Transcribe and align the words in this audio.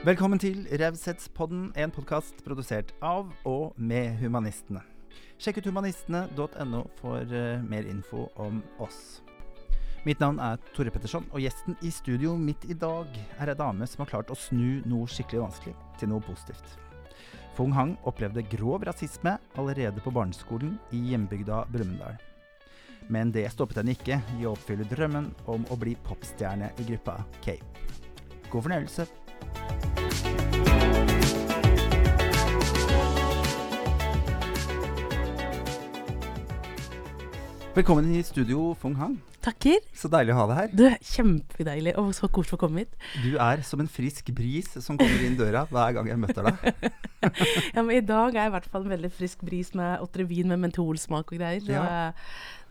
Velkommen 0.00 0.40
til 0.40 0.62
Raushetspodden, 0.80 1.74
en 1.76 1.90
podkast 1.92 2.38
produsert 2.40 2.94
av 3.04 3.26
og 3.44 3.74
med 3.76 4.14
Humanistene. 4.16 4.80
Sjekk 5.36 5.58
ut 5.60 5.68
humanistene.no 5.68 6.80
for 6.96 7.28
uh, 7.28 7.60
mer 7.60 7.84
info 7.84 8.22
om 8.40 8.62
oss. 8.80 9.20
Mitt 10.08 10.24
navn 10.24 10.40
er 10.40 10.56
Tore 10.72 10.88
Petterson, 10.88 11.26
og 11.36 11.44
gjesten 11.44 11.76
i 11.84 11.92
studio 11.92 12.32
midt 12.40 12.64
i 12.72 12.78
dag 12.80 13.12
er 13.36 13.52
ei 13.52 13.58
dame 13.60 13.84
som 13.84 14.00
har 14.00 14.08
klart 14.14 14.32
å 14.32 14.38
snu 14.40 14.80
noe 14.88 15.04
skikkelig 15.04 15.44
vanskelig 15.44 15.76
til 16.00 16.14
noe 16.14 16.24
positivt. 16.24 16.78
Fung 17.60 17.76
Hang 17.76 17.98
opplevde 18.08 18.48
grov 18.56 18.88
rasisme 18.88 19.36
allerede 19.60 20.00
på 20.00 20.16
barneskolen 20.16 20.78
i 20.96 21.04
hjembygda 21.10 21.66
Brumunddal. 21.68 22.16
Men 23.12 23.36
det 23.36 23.50
stoppet 23.52 23.82
henne 23.82 23.92
ikke 24.00 24.22
i 24.40 24.48
å 24.48 24.56
oppfylle 24.56 24.88
drømmen 24.88 25.28
om 25.44 25.68
å 25.68 25.76
bli 25.76 25.92
popstjerne 26.08 26.72
i 26.80 26.88
gruppa 26.88 27.20
Cape. 27.44 27.68
God 28.48 28.64
fornøyelse. 28.64 29.10
Velkommen 37.72 38.14
i 38.14 38.22
studio, 38.22 38.74
Fung 38.74 38.98
Hang. 38.98 39.22
Takker. 39.40 39.80
Så 39.96 40.10
deilig 40.12 40.34
å 40.34 40.38
ha 40.42 40.46
deg 40.50 40.58
her. 40.58 40.72
Du, 40.76 40.84
Kjempedeilig 41.10 41.94
og 42.00 42.10
så 42.16 42.28
koselig 42.28 42.58
å 42.58 42.60
komme 42.60 42.84
hit. 42.84 42.96
Du 43.24 43.38
er 43.40 43.62
som 43.64 43.80
en 43.80 43.88
frisk 43.88 44.28
bris 44.36 44.68
som 44.84 44.98
kommer 45.00 45.24
inn 45.24 45.38
døra 45.38 45.64
hver 45.70 45.96
gang 45.96 46.10
jeg 46.10 46.20
møter 46.20 46.50
deg. 46.50 46.90
ja, 47.74 47.80
men 47.80 47.94
I 47.96 48.02
dag 48.04 48.34
er 48.34 48.42
jeg 48.42 48.52
i 48.52 48.54
hvert 48.58 48.70
fall 48.72 48.84
en 48.84 48.94
veldig 48.94 49.12
frisk 49.16 49.44
bris 49.46 49.72
med 49.78 50.04
Otrevin 50.04 50.52
med 50.52 50.60
mentolsmak 50.66 51.32
og 51.32 51.40
greier. 51.40 51.64
Ja. 51.70 52.12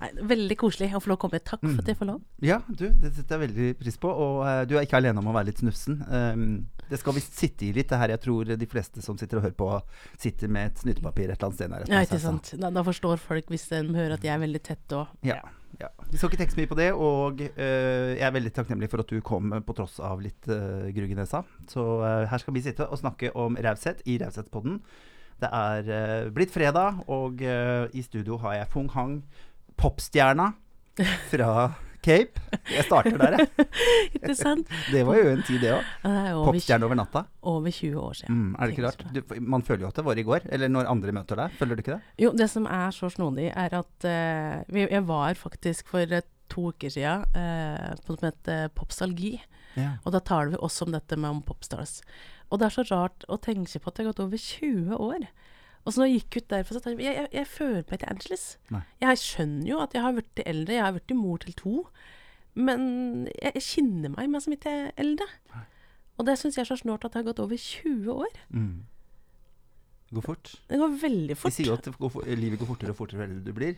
nei, 0.04 0.12
veldig 0.34 0.60
koselig 0.62 0.92
å 0.94 1.02
få 1.02 1.14
lov 1.14 1.20
å 1.20 1.24
komme. 1.26 1.42
Takk 1.42 1.66
for 1.66 1.82
at 1.82 1.90
jeg 1.90 2.00
får 2.00 2.12
lov. 2.12 2.24
Ja, 2.46 2.62
du, 2.70 2.88
det 3.02 3.16
setter 3.18 3.40
jeg 3.40 3.48
veldig 3.48 3.74
pris 3.82 3.98
på. 4.02 4.14
Og 4.14 4.44
uh, 4.46 4.62
du 4.70 4.78
er 4.78 4.86
ikke 4.86 5.02
alene 5.02 5.24
om 5.24 5.34
å 5.34 5.36
være 5.36 5.50
litt 5.50 5.66
snufsen. 5.66 6.04
Um, 6.06 6.50
det 6.90 6.98
skal 7.02 7.18
visst 7.18 7.38
sitte 7.38 7.68
i 7.68 7.74
litt, 7.74 7.90
det 7.90 7.98
her. 8.02 8.14
Jeg 8.14 8.24
tror 8.26 8.50
de 8.50 8.70
fleste 8.70 9.02
som 9.06 9.18
sitter 9.18 9.42
og 9.42 9.50
hører 9.50 9.58
på, 9.58 9.70
sitter 10.22 10.54
med 10.54 10.72
et 10.72 10.84
snytepapir 10.86 11.30
et 11.30 11.38
eller 11.38 11.50
annet 11.50 11.62
sted. 11.62 11.94
Ja, 11.94 12.06
ikke 12.06 12.22
sant. 12.22 12.54
Da, 12.62 12.74
da 12.74 12.86
forstår 12.86 13.22
folk 13.22 13.50
hvis 13.54 13.70
de 13.74 13.88
hører 13.90 14.18
at 14.18 14.26
jeg 14.26 14.38
er 14.38 14.46
veldig 14.46 14.62
tett 14.70 14.98
og 14.98 15.26
Ja, 15.26 15.42
ja. 15.42 15.56
Vi 16.10 16.18
skal 16.18 16.30
ikke 16.30 16.40
tenke 16.42 16.56
så 16.56 16.60
mye 16.60 16.72
på 16.72 16.78
det, 16.80 16.90
og 16.92 17.44
uh, 17.44 18.10
jeg 18.16 18.26
er 18.26 18.34
veldig 18.36 18.52
takknemlig 18.56 18.90
for 18.92 19.04
at 19.04 19.12
du 19.12 19.22
kom 19.26 19.54
på 19.66 19.76
tross 19.78 20.00
av 20.04 20.20
litt 20.24 20.50
uh, 20.52 20.90
grugg 20.96 21.14
i 21.14 21.20
nesa. 21.20 21.44
Så 21.72 21.86
uh, 22.02 22.26
her 22.28 22.42
skal 22.42 22.56
vi 22.56 22.66
sitte 22.66 22.88
og 22.90 23.00
snakke 23.00 23.32
om 23.38 23.56
raushet 23.62 24.02
i 24.10 24.18
Raushetspodden. 24.20 24.82
Det 25.40 25.50
er 25.56 25.88
uh, 25.88 26.32
blitt 26.36 26.52
fredag, 26.52 27.04
og 27.08 27.40
eh, 27.46 27.86
i 27.96 28.04
studio 28.04 28.40
har 28.44 28.58
jeg 28.58 28.72
Fung 28.74 28.90
Hang, 28.92 29.22
popstjerna 29.80 30.52
fra 31.32 31.70
Cape. 32.10 32.42
Jeg 32.74 32.86
starter 32.88 33.18
der, 33.22 33.38
jeg. 33.38 33.68
Ikke 34.18 34.36
sant? 34.38 34.72
Det 34.90 35.04
var 35.08 35.20
jo 35.20 35.28
en 35.34 35.44
tid, 35.46 35.60
det 35.62 35.74
òg. 35.76 35.92
Er 36.10 36.40
Popstjerne 36.48 36.88
over 36.88 36.98
natta. 37.00 37.24
over 37.42 37.72
20 37.76 38.00
år 38.02 38.18
siden. 38.22 38.40
Mm, 38.40 38.56
er 38.56 38.66
det 38.66 38.76
ikke 38.76 38.88
rart? 38.88 39.06
Du, 39.14 39.22
man 39.54 39.64
føler 39.66 39.86
jo 39.86 39.92
at 39.92 40.02
det 40.02 40.06
var 40.08 40.20
i 40.20 40.26
går, 40.26 40.50
eller 40.50 40.72
når 40.72 40.90
andre 40.92 41.16
møter 41.20 41.40
deg. 41.44 41.56
Føler 41.60 41.78
du 41.78 41.84
ikke 41.84 41.96
det? 41.98 42.18
Jo, 42.26 42.34
det 42.42 42.50
som 42.52 42.68
er 42.70 42.92
så 42.96 43.12
snodig, 43.14 43.48
er 43.54 43.78
at 43.80 44.10
uh, 44.10 44.80
jeg 44.80 45.06
var 45.08 45.38
faktisk 45.40 45.94
for 45.94 46.18
eh, 46.18 46.26
to 46.50 46.72
uker 46.74 46.92
siden 46.94 47.26
uh, 47.38 47.94
på 48.02 48.16
noe 48.16 48.22
som 48.22 48.30
heter 48.32 48.74
Popstalgi. 48.78 49.36
Ja. 49.78 49.94
Og 50.04 50.16
da 50.16 50.22
taler 50.26 50.56
vi 50.56 50.64
også 50.66 50.88
om 50.88 50.96
dette 50.96 51.18
med 51.20 51.30
om 51.30 51.44
popstars. 51.46 52.00
Og 52.50 52.60
det 52.60 52.70
er 52.70 52.76
så 52.80 52.86
rart 52.90 53.26
å 53.30 53.38
tenke 53.42 53.80
på 53.80 53.92
at 53.92 53.98
det 53.98 54.06
har 54.06 54.12
gått 54.12 54.24
over 54.26 54.42
20 54.42 54.98
år. 54.98 55.28
Og 55.90 55.96
så 55.96 56.04
når 56.04 56.10
jeg 56.12 56.20
gikk 56.22 56.38
ut 56.44 56.48
derfra, 56.54 56.76
så 56.78 56.82
tenkte 56.86 57.02
jeg 57.08 57.16
jeg, 57.18 57.30
jeg 57.34 57.48
føler 57.50 57.82
meg 57.82 57.96
ikke 57.98 58.10
Angeles. 58.14 58.44
Nei. 58.70 58.82
Jeg 59.02 59.18
skjønner 59.24 59.70
jo 59.72 59.80
at 59.82 59.96
jeg 59.98 60.04
har 60.06 60.14
blitt 60.20 60.42
eldre, 60.46 60.76
jeg 60.78 60.84
har 60.86 60.94
blitt 61.00 61.16
mor 61.18 61.42
til 61.42 61.56
to. 61.58 61.74
Men 62.60 62.86
jeg, 63.32 63.56
jeg 63.58 63.66
kjenner 63.66 64.14
meg 64.14 64.30
meg 64.30 64.44
som 64.46 64.54
ikke 64.54 64.70
er 64.70 64.92
eldre. 65.02 65.26
Og 66.20 66.28
det 66.28 66.36
syns 66.38 66.60
jeg 66.60 66.66
er 66.68 66.70
så 66.70 66.78
snålt 66.84 67.08
at 67.08 67.14
det 67.16 67.22
har 67.24 67.30
gått 67.32 67.42
over 67.42 67.58
20 67.58 68.12
år. 68.14 68.38
Mm. 68.54 68.84
Det 70.10 70.18
går 70.20 70.26
fort. 70.26 70.52
Det 70.70 70.80
går 70.82 70.96
veldig 71.02 71.34
De 71.34 71.38
fort. 71.40 71.54
sier 71.56 71.70
jo 71.72 71.78
at 71.80 71.90
går, 71.98 72.10
for- 72.12 72.26
livet 72.38 72.60
går 72.60 72.70
fortere 72.76 72.94
og 72.94 72.98
fortere 73.00 73.22
jo 73.22 73.26
eldre 73.30 73.46
du 73.46 73.54
blir. 73.58 73.76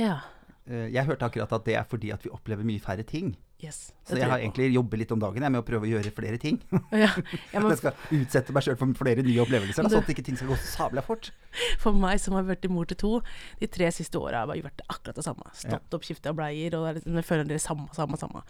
Ja. 0.00 0.18
Eh, 0.66 0.88
Jeg 0.92 1.04
hørte 1.06 1.24
akkurat 1.28 1.52
at 1.52 1.64
det 1.64 1.76
er 1.76 1.84
fordi 1.88 2.10
at 2.12 2.24
vi 2.24 2.30
opplever 2.32 2.64
mye 2.64 2.80
færre 2.80 3.04
ting. 3.06 3.36
Yes. 3.62 3.94
Så 4.04 4.18
jeg 4.18 4.28
har 4.28 4.42
egentlig 4.42 4.66
jobbet 4.74 5.00
litt 5.00 5.12
om 5.14 5.20
dagen 5.22 5.44
jeg, 5.46 5.52
med 5.54 5.62
å 5.62 5.64
prøve 5.64 5.86
å 5.86 5.88
gjøre 5.88 6.10
flere 6.12 6.38
ting. 6.42 6.58
ja, 7.04 7.08
jeg, 7.14 7.62
må... 7.62 7.70
jeg 7.72 7.80
skal 7.80 8.16
utsette 8.18 8.54
meg 8.56 8.66
sjøl 8.66 8.76
for 8.80 8.98
flere 8.98 9.24
nye 9.24 9.40
opplevelser, 9.44 9.86
sånn 9.86 10.02
at 10.02 10.10
ikke 10.12 10.24
ting 10.26 10.36
skal 10.40 10.50
gå 10.50 10.58
så 10.60 10.70
sabla 10.72 11.04
fort. 11.06 11.30
For 11.82 11.96
meg 11.96 12.18
som 12.20 12.34
har 12.36 12.44
vært 12.48 12.66
mor 12.72 12.88
til 12.90 12.98
to, 13.00 13.12
de 13.60 13.68
tre 13.70 13.88
siste 13.94 14.18
åra 14.18 14.42
har 14.42 14.52
jeg 14.52 14.64
gjort 14.64 14.84
akkurat 14.88 15.20
det 15.20 15.26
samme. 15.26 15.52
Stått 15.56 15.96
opp, 15.96 16.06
skifta 16.06 16.34
bleier, 16.36 16.74
og 16.76 16.98
jeg 16.98 17.26
føler 17.26 17.46
det 17.48 17.60
er 17.60 17.62
samme, 17.62 17.86
samme, 17.96 18.18
samme. 18.20 18.42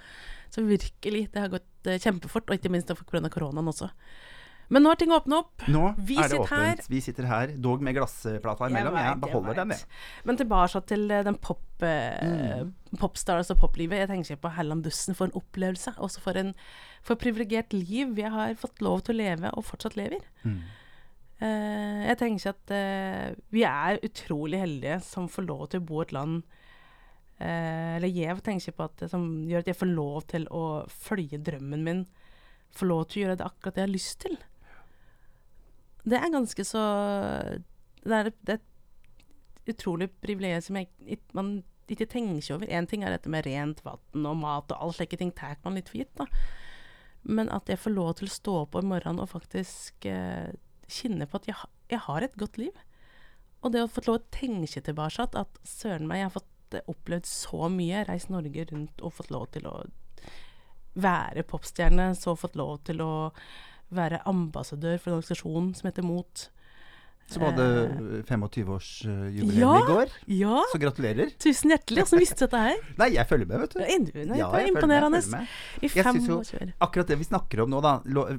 Så 0.55 0.65
virkelig, 0.65 1.27
det 1.35 1.43
har 1.43 1.53
gått 1.53 1.91
eh, 1.91 2.01
kjempefort, 2.01 2.49
og 2.49 2.57
ikke 2.57 2.73
minst 2.73 2.91
pga. 2.91 3.29
koronaen 3.29 3.71
også. 3.71 3.91
Men 4.73 4.85
nå 4.85 4.93
har 4.93 5.01
ting 5.01 5.13
åpna 5.13 5.43
opp. 5.43 5.67
Nå 5.69 5.91
Vi 5.99 6.17
er 6.21 6.31
det 6.33 6.39
åpent. 6.41 6.81
her. 6.81 6.81
Vi 6.89 7.01
sitter 7.05 7.29
her, 7.29 7.53
dog 7.61 7.83
med 7.85 7.97
glassplata 7.99 8.71
imellom. 8.71 8.97
Jeg, 8.97 9.11
vet, 9.11 9.21
beholder 9.27 9.61
den, 9.61 9.75
jeg. 9.77 9.89
Men 10.25 10.41
tilbake 10.41 10.81
til 10.89 11.05
eh, 11.11 11.25
den 11.27 11.37
pop, 11.37 11.63
eh, 11.85 12.65
popstars 13.01 13.53
og 13.53 13.61
poplivet. 13.61 14.01
Jeg 14.05 14.13
tenker 14.13 14.41
på 14.41 14.55
Helland 14.57 14.87
Bussen 14.87 15.19
for 15.19 15.29
en 15.29 15.37
opplevelse. 15.37 15.97
Også 15.99 16.25
for 16.25 16.41
en 16.41 16.55
for 17.05 17.21
privilegert 17.21 17.75
liv 17.77 18.15
vi 18.17 18.25
har 18.25 18.57
fått 18.57 18.81
lov 18.85 19.05
til 19.05 19.17
å 19.17 19.21
leve, 19.21 19.53
og 19.53 19.67
fortsatt 19.69 19.99
lever. 20.01 20.25
Mm. 20.47 20.59
Uh, 21.43 22.01
jeg 22.07 22.19
tenker 22.21 22.55
at 22.55 22.73
uh, 22.73 23.35
vi 23.53 23.65
er 23.67 23.99
utrolig 24.07 24.61
heldige 24.63 25.01
som 25.05 25.27
får 25.29 25.45
lov 25.49 25.65
til 25.73 25.83
å 25.83 25.87
bo 25.89 25.99
i 25.99 26.05
et 26.05 26.13
land 26.15 26.37
uh, 27.43 27.97
Eller 27.97 28.07
jeg 28.07 28.39
tenker 28.47 28.77
på 28.77 28.87
at 28.87 29.03
som 29.11 29.25
gjør 29.51 29.65
at 29.65 29.73
jeg 29.73 29.81
får 29.81 29.91
lov 29.91 30.21
til 30.31 30.47
å 30.55 30.65
følge 30.89 31.43
drømmen 31.43 31.83
min. 31.85 32.05
Får 32.79 32.91
lov 32.91 33.03
til 33.09 33.19
å 33.19 33.25
gjøre 33.25 33.41
det 33.41 33.49
akkurat 33.49 33.75
det 33.75 33.83
jeg 33.83 33.89
har 33.89 33.97
lyst 33.97 34.21
til. 34.25 34.39
Det 36.05 36.19
er 36.21 36.33
ganske 36.33 36.65
så 36.69 36.83
Det 38.05 38.17
er, 38.19 38.33
det 38.45 38.59
er 38.59 38.61
et 38.61 39.75
utrolig 39.75 40.11
privilegium 40.21 40.65
som 40.67 40.77
jeg, 40.77 41.21
man 41.33 41.55
ikke 41.89 42.09
tenker 42.09 42.57
over. 42.57 42.69
Én 42.69 42.89
ting 42.89 43.05
er 43.05 43.15
dette 43.15 43.31
med 43.33 43.47
rent 43.47 43.81
vann 43.85 44.29
og 44.29 44.37
mat 44.41 44.73
og 44.73 44.81
alle 44.81 44.97
slike 44.97 45.19
ting 45.21 45.33
tar 45.37 45.57
man 45.65 45.77
litt 45.79 45.91
for 45.91 46.01
gitt, 46.01 46.13
da. 46.19 46.27
Men 47.25 47.49
at 47.53 47.69
jeg 47.73 47.81
får 47.81 47.95
lov 47.95 48.11
til 48.19 48.29
å 48.29 48.35
stå 48.35 48.57
opp 48.65 48.77
om 48.77 48.91
morgenen 48.93 49.23
og 49.25 49.31
faktisk 49.33 50.05
eh, 50.09 50.53
kjenne 50.93 51.29
på 51.29 51.41
at 51.41 51.49
jeg, 51.49 51.71
jeg 51.93 52.03
har 52.07 52.25
et 52.25 52.37
godt 52.41 52.59
liv. 52.61 52.83
Og 53.65 53.73
det 53.73 53.85
å 53.85 53.89
få 53.89 54.05
lov 54.05 54.21
å 54.21 54.27
tenke 54.35 54.83
tilbake 54.85 55.25
at, 55.25 55.37
at 55.41 55.61
søren 55.65 56.09
meg, 56.09 56.21
jeg 56.21 56.29
har 56.29 56.35
fått 56.37 56.77
eh, 56.77 56.89
opplevd 56.93 57.29
så 57.29 57.71
mye. 57.73 58.05
Reist 58.09 58.33
Norge 58.33 58.67
rundt 58.69 59.01
og 59.01 59.17
fått 59.17 59.33
lov 59.33 59.49
til 59.57 59.69
å 59.71 59.79
være 61.01 61.47
popstjerne. 61.49 62.11
Så 62.19 62.37
fått 62.37 62.61
lov 62.61 62.77
til 62.85 63.01
å 63.05 63.15
være 63.97 64.23
ambassadør 64.31 64.99
for 64.99 65.11
en 65.13 65.21
organisasjon 65.21 65.73
som 65.79 65.91
heter 65.91 66.07
MOT. 66.07 66.49
Som 67.33 67.41
hadde 67.47 67.65
Eh, 67.65 68.19
25-årsjubileum 68.29 69.57
ja. 69.57 69.77
i 69.79 69.87
går. 69.89 70.11
Ja, 70.29 70.59
Så 70.73 70.79
gratulerer. 70.83 71.31
tusen 71.41 71.71
hjertelig. 71.73 72.03
Hvordan 72.03 72.21
visste 72.21 72.37
du 72.37 72.43
dette 72.45 72.61
her? 72.61 72.83
Nei, 73.01 73.07
jeg 73.15 73.25
følger 73.31 73.49
med, 73.49 73.63
vet 73.63 73.73
du. 73.73 73.79
Det 73.81 73.87
er 73.87 74.27
nei, 74.29 74.39
Ja, 74.43 74.51
jeg 74.51 74.51
følger 74.53 74.59
med, 74.61 74.83
imponerende. 74.83 75.21
jeg. 75.25 75.49
I 75.89 75.89
fem 75.95 76.21
år 76.37 76.43
kjør. 76.51 76.75
Akkurat 76.85 77.09
det 77.09 77.19
vi 77.23 77.29
snakker 77.31 77.63
om 77.65 77.73
nå, 77.73 77.81
da, 77.81 77.95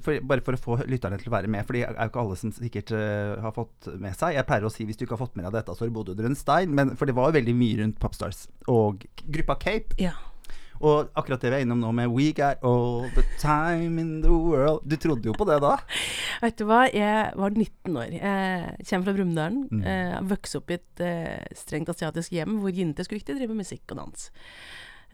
for, 0.06 0.20
bare 0.30 0.46
for 0.46 0.54
å 0.54 0.62
få 0.62 0.78
lytterne 0.86 1.18
til 1.18 1.32
å 1.32 1.36
være 1.40 1.50
med, 1.50 1.66
for 1.66 1.74
det 1.80 1.82
er 1.88 1.98
jo 1.98 2.12
ikke 2.14 2.24
alle 2.28 2.38
som 2.44 2.54
sikkert 2.60 2.94
uh, 2.94 3.42
har 3.42 3.58
fått 3.58 3.90
med 3.98 4.14
seg. 4.22 4.38
Jeg 4.38 4.46
pleier 4.52 4.70
å 4.70 4.74
si 4.76 4.86
hvis 4.86 5.02
du 5.02 5.08
ikke 5.08 5.18
har 5.18 5.24
fått 5.26 5.36
med 5.42 5.48
deg 5.50 5.58
dette, 5.58 5.74
så 5.74 5.82
har 5.82 5.90
du 5.90 5.98
bodd 5.98 6.14
under 6.14 6.30
en 6.30 6.38
stein, 6.38 6.70
men, 6.78 6.94
for 6.94 7.10
det 7.10 7.18
var 7.18 7.32
jo 7.34 7.40
veldig 7.40 7.58
mye 7.58 7.82
rundt 7.82 7.98
Popstars 8.06 8.46
og 8.70 9.02
gruppa 9.26 9.58
Cape. 9.66 9.98
Ja. 9.98 10.14
Og 10.84 11.12
akkurat 11.16 11.44
det 11.44 11.52
vi 11.54 11.58
er 11.60 11.66
innom 11.66 11.80
nå 11.80 11.92
med 11.96 12.12
We 12.12 12.32
got 12.36 12.64
all 12.66 13.08
the 13.16 13.24
time 13.40 14.02
in 14.02 14.22
the 14.26 14.32
world 14.32 14.84
Du 14.84 14.98
trodde 15.00 15.30
jo 15.30 15.36
på 15.38 15.48
det 15.48 15.62
da? 15.64 15.78
Vet 16.44 16.58
du 16.60 16.66
hva, 16.68 16.84
jeg 16.92 17.32
var 17.40 17.56
19 17.56 17.96
år. 17.96 18.12
Jeg 18.18 18.88
kommer 18.90 19.08
fra 19.08 19.16
Brumunddalen. 19.16 19.62
Mm. 19.72 19.86
Eh, 19.88 20.18
Vokste 20.30 20.60
opp 20.60 20.74
i 20.74 20.78
et 20.80 21.04
eh, 21.06 21.48
strengt 21.56 21.92
asiatisk 21.94 22.36
hjem 22.36 22.60
hvor 22.62 22.76
jenter 22.76 23.08
skulle 23.08 23.24
ikke 23.24 23.38
drive 23.38 23.54
med 23.54 23.64
musikk 23.64 23.96
og 23.96 24.02
dans. 24.04 24.28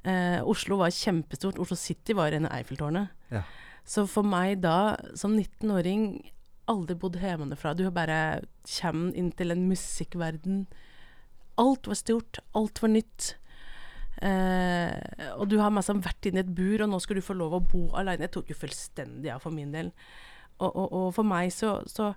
Eh, 0.02 0.40
Oslo 0.50 0.80
var 0.82 0.94
kjempestort. 0.96 1.60
Oslo 1.62 1.78
City 1.78 2.18
var 2.18 2.34
en 2.34 2.50
Eiffeltårnet. 2.50 3.14
Ja. 3.32 3.46
Så 3.86 4.06
for 4.10 4.26
meg 4.28 4.62
da, 4.66 4.96
som 5.18 5.38
19-åring, 5.38 6.32
aldri 6.72 6.96
bodd 6.98 7.20
hjemmefra. 7.22 7.76
Du 7.78 7.86
har 7.88 7.94
bare 7.96 8.20
kommet 8.66 9.18
inn 9.20 9.32
til 9.38 9.54
en 9.54 9.68
musikkverden. 9.70 10.66
Alt 11.62 11.90
var 11.90 12.00
stort, 12.00 12.42
alt 12.58 12.82
var 12.82 12.94
nytt. 12.94 13.36
Eh, 14.22 15.32
og 15.34 15.48
du 15.50 15.58
har 15.58 15.74
mest 15.74 15.90
vært 15.90 16.30
inne 16.30 16.44
i 16.44 16.46
et 16.46 16.54
bur, 16.58 16.84
og 16.84 16.92
nå 16.92 17.00
skal 17.02 17.18
du 17.18 17.26
få 17.26 17.36
lov 17.38 17.58
å 17.58 17.64
bo 17.66 17.88
alene. 17.98 18.28
Jeg 18.28 18.36
tok 18.36 18.52
jo 18.54 18.60
fullstendig 18.60 19.32
av 19.34 19.42
for 19.44 19.56
min 19.56 19.74
del. 19.74 19.92
Og, 20.62 20.70
og, 20.70 20.88
og 20.88 21.08
for 21.18 21.26
meg 21.26 21.50
så, 21.56 21.80
så 21.90 22.12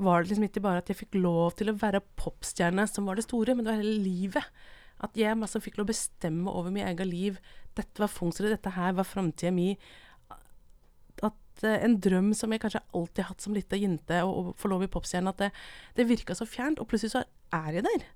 var 0.00 0.22
det 0.22 0.30
liksom 0.30 0.46
ikke 0.46 0.62
bare 0.64 0.82
at 0.82 0.90
jeg 0.90 1.00
fikk 1.02 1.18
lov 1.18 1.56
til 1.58 1.72
å 1.72 1.78
være 1.80 2.02
popstjerne 2.20 2.86
som 2.88 3.08
var 3.08 3.18
det 3.18 3.26
store, 3.26 3.56
men 3.56 3.66
det 3.66 3.72
var 3.72 3.82
hele 3.82 4.04
livet. 4.04 4.46
At 5.04 5.16
jeg 5.18 5.38
masse 5.40 5.60
fikk 5.64 5.80
lov 5.80 5.88
å 5.88 5.92
bestemme 5.92 6.54
over 6.54 6.72
mitt 6.72 6.86
eget 6.86 7.08
liv. 7.08 7.40
Dette 7.76 8.02
var 8.02 8.12
Fungsrud, 8.12 8.50
dette 8.52 8.76
her 8.76 8.94
var 8.96 9.08
framtida 9.08 9.52
mi. 9.54 9.72
At 11.26 11.66
eh, 11.66 11.82
en 11.82 11.98
drøm 12.00 12.30
som 12.36 12.52
jeg 12.52 12.62
kanskje 12.62 12.84
alltid 12.94 13.24
har 13.24 13.32
hatt 13.32 13.44
som 13.44 13.56
lita 13.56 13.80
jente, 13.80 14.22
å 14.22 14.54
få 14.60 14.70
lov 14.72 14.86
i 14.86 14.92
popstjerne, 14.92 15.34
at 15.34 15.42
det, 15.42 15.50
det 15.98 16.08
virka 16.08 16.36
så 16.36 16.48
fjernt. 16.48 16.80
Og 16.80 16.88
plutselig 16.88 17.16
så 17.16 17.26
er 17.56 17.80
jeg 17.80 17.88
der. 17.88 18.08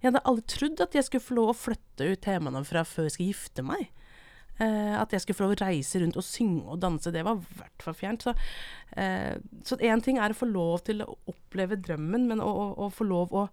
Jeg 0.00 0.10
hadde 0.10 0.24
aldri 0.28 0.44
trodd 0.52 0.82
at 0.84 0.96
jeg 0.96 1.06
skulle 1.06 1.24
få 1.24 1.36
lov 1.38 1.52
å 1.52 1.58
flytte 1.58 2.10
ut 2.12 2.28
hjemmefra 2.28 2.84
før 2.86 3.08
jeg 3.08 3.14
skulle 3.16 3.32
gifte 3.32 3.64
meg. 3.66 3.86
Eh, 4.56 4.94
at 4.96 5.12
jeg 5.12 5.20
skulle 5.22 5.36
få 5.36 5.46
lov 5.46 5.56
å 5.56 5.60
reise 5.60 6.00
rundt 6.00 6.16
og 6.16 6.24
synge 6.24 6.64
og 6.64 6.80
danse, 6.80 7.12
det 7.12 7.24
var 7.26 7.36
i 7.36 7.58
hvert 7.58 7.84
fall 7.84 7.96
fjernt. 7.96 8.24
Så 8.24 8.32
eh, 8.96 9.98
ting 10.04 10.20
er 10.20 10.32
å 10.32 10.38
få 10.38 10.48
lov 10.48 10.86
til 10.88 11.04
å 11.04 11.10
oppleve 11.28 11.76
drømmen, 11.80 12.28
men 12.30 12.40
å, 12.44 12.48
å, 12.48 12.68
å 12.86 12.88
få 12.92 13.08
lov 13.08 13.34
å 13.36 13.46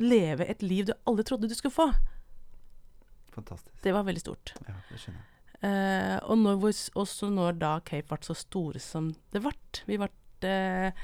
leve 0.00 0.46
et 0.48 0.62
liv 0.62 0.86
du 0.88 0.94
aldri 1.10 1.26
trodde 1.28 1.50
du 1.50 1.56
skulle 1.56 1.74
få, 1.74 1.90
Fantastisk. 3.34 3.74
det 3.84 3.92
var 3.94 4.06
veldig 4.06 4.22
stort. 4.22 4.54
Ja, 4.66 4.78
det 4.88 5.02
skjønner 5.02 5.20
jeg. 5.20 5.26
Eh, 5.60 6.16
og 6.24 6.38
når, 6.40 6.70
også 6.96 7.28
når 7.28 7.58
da 7.60 7.74
Cape 7.84 8.08
ble 8.08 8.24
så 8.24 8.32
store 8.38 8.80
som 8.80 9.10
det 9.34 9.42
ble 9.44 9.52
Vi 9.84 9.98
ble 10.00 10.08
eh, 10.48 11.02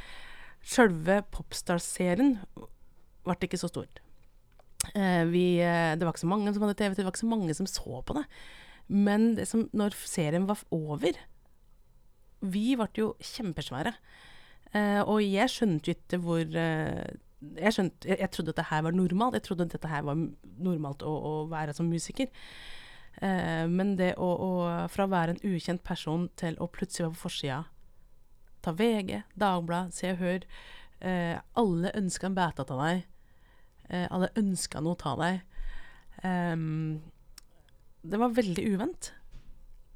Sjølve 0.64 1.19
popstar-serien 1.28 2.38
ble 2.56 3.37
ikke 3.44 3.61
så 3.61 3.69
stor. 3.69 3.90
Eh, 4.94 5.25
vi, 5.25 5.58
eh, 5.61 5.96
det 5.96 6.05
var 6.05 6.14
ikke 6.14 6.25
så 6.25 6.31
mange 6.31 6.52
som 6.52 6.64
hadde 6.64 6.78
TV, 6.78 6.94
det 6.94 7.06
var 7.06 7.14
ikke 7.14 7.25
så 7.25 7.31
mange 7.32 7.56
som 7.56 7.69
så 7.70 8.02
på 8.06 8.17
det. 8.19 8.25
Men 8.88 9.34
det 9.38 9.49
som, 9.50 9.67
når 9.73 9.96
serien 10.06 10.46
var 10.46 10.61
over 10.70 11.17
Vi 12.46 12.76
ble 12.76 12.87
jo 12.94 13.14
kjempesvære. 13.19 13.94
Eh, 14.76 15.00
og 15.00 15.23
jeg 15.25 15.50
skjønte 15.50 15.88
jo 15.88 15.96
ikke 15.96 16.19
hvor 16.23 16.44
jeg, 16.44 17.73
skjønte, 17.73 18.06
jeg, 18.06 18.19
jeg 18.20 18.31
trodde 18.31 18.52
at 18.52 18.61
det 18.61 18.82
var 18.84 18.93
normalt. 18.94 19.34
Jeg 19.34 19.46
trodde 19.49 19.64
at 19.64 19.73
dette 19.73 19.90
her 19.90 20.05
var 20.05 20.20
normalt 20.61 21.02
å, 21.02 21.11
å 21.11 21.32
være 21.50 21.75
som 21.75 21.88
musiker. 21.88 22.28
Men 23.17 23.94
det 23.96 24.11
å, 24.20 24.26
å 24.28 24.49
Fra 24.93 25.06
å 25.06 25.08
være 25.08 25.32
en 25.32 25.55
ukjent 25.55 25.81
person 25.81 26.26
til 26.37 26.58
å 26.61 26.69
plutselig 26.69 27.06
være 27.06 27.14
på 27.14 27.23
forsida 27.23 27.62
Ta 28.61 28.75
VG, 28.76 29.23
Dagbladet, 29.40 29.96
Se 29.96 30.11
og 30.12 30.20
Hør. 30.20 30.44
Alle 31.56 31.94
ønska 31.96 32.28
en 32.28 32.37
beta 32.37 32.67
av 32.69 32.82
deg. 32.84 33.06
Eh, 33.91 34.06
alle 34.11 34.33
ønska 34.38 34.81
noe 34.83 34.99
av 35.06 35.21
deg. 35.23 35.44
Um, 36.25 37.03
det 38.06 38.19
var 38.19 38.35
veldig 38.35 38.65
uvent. 38.73 39.12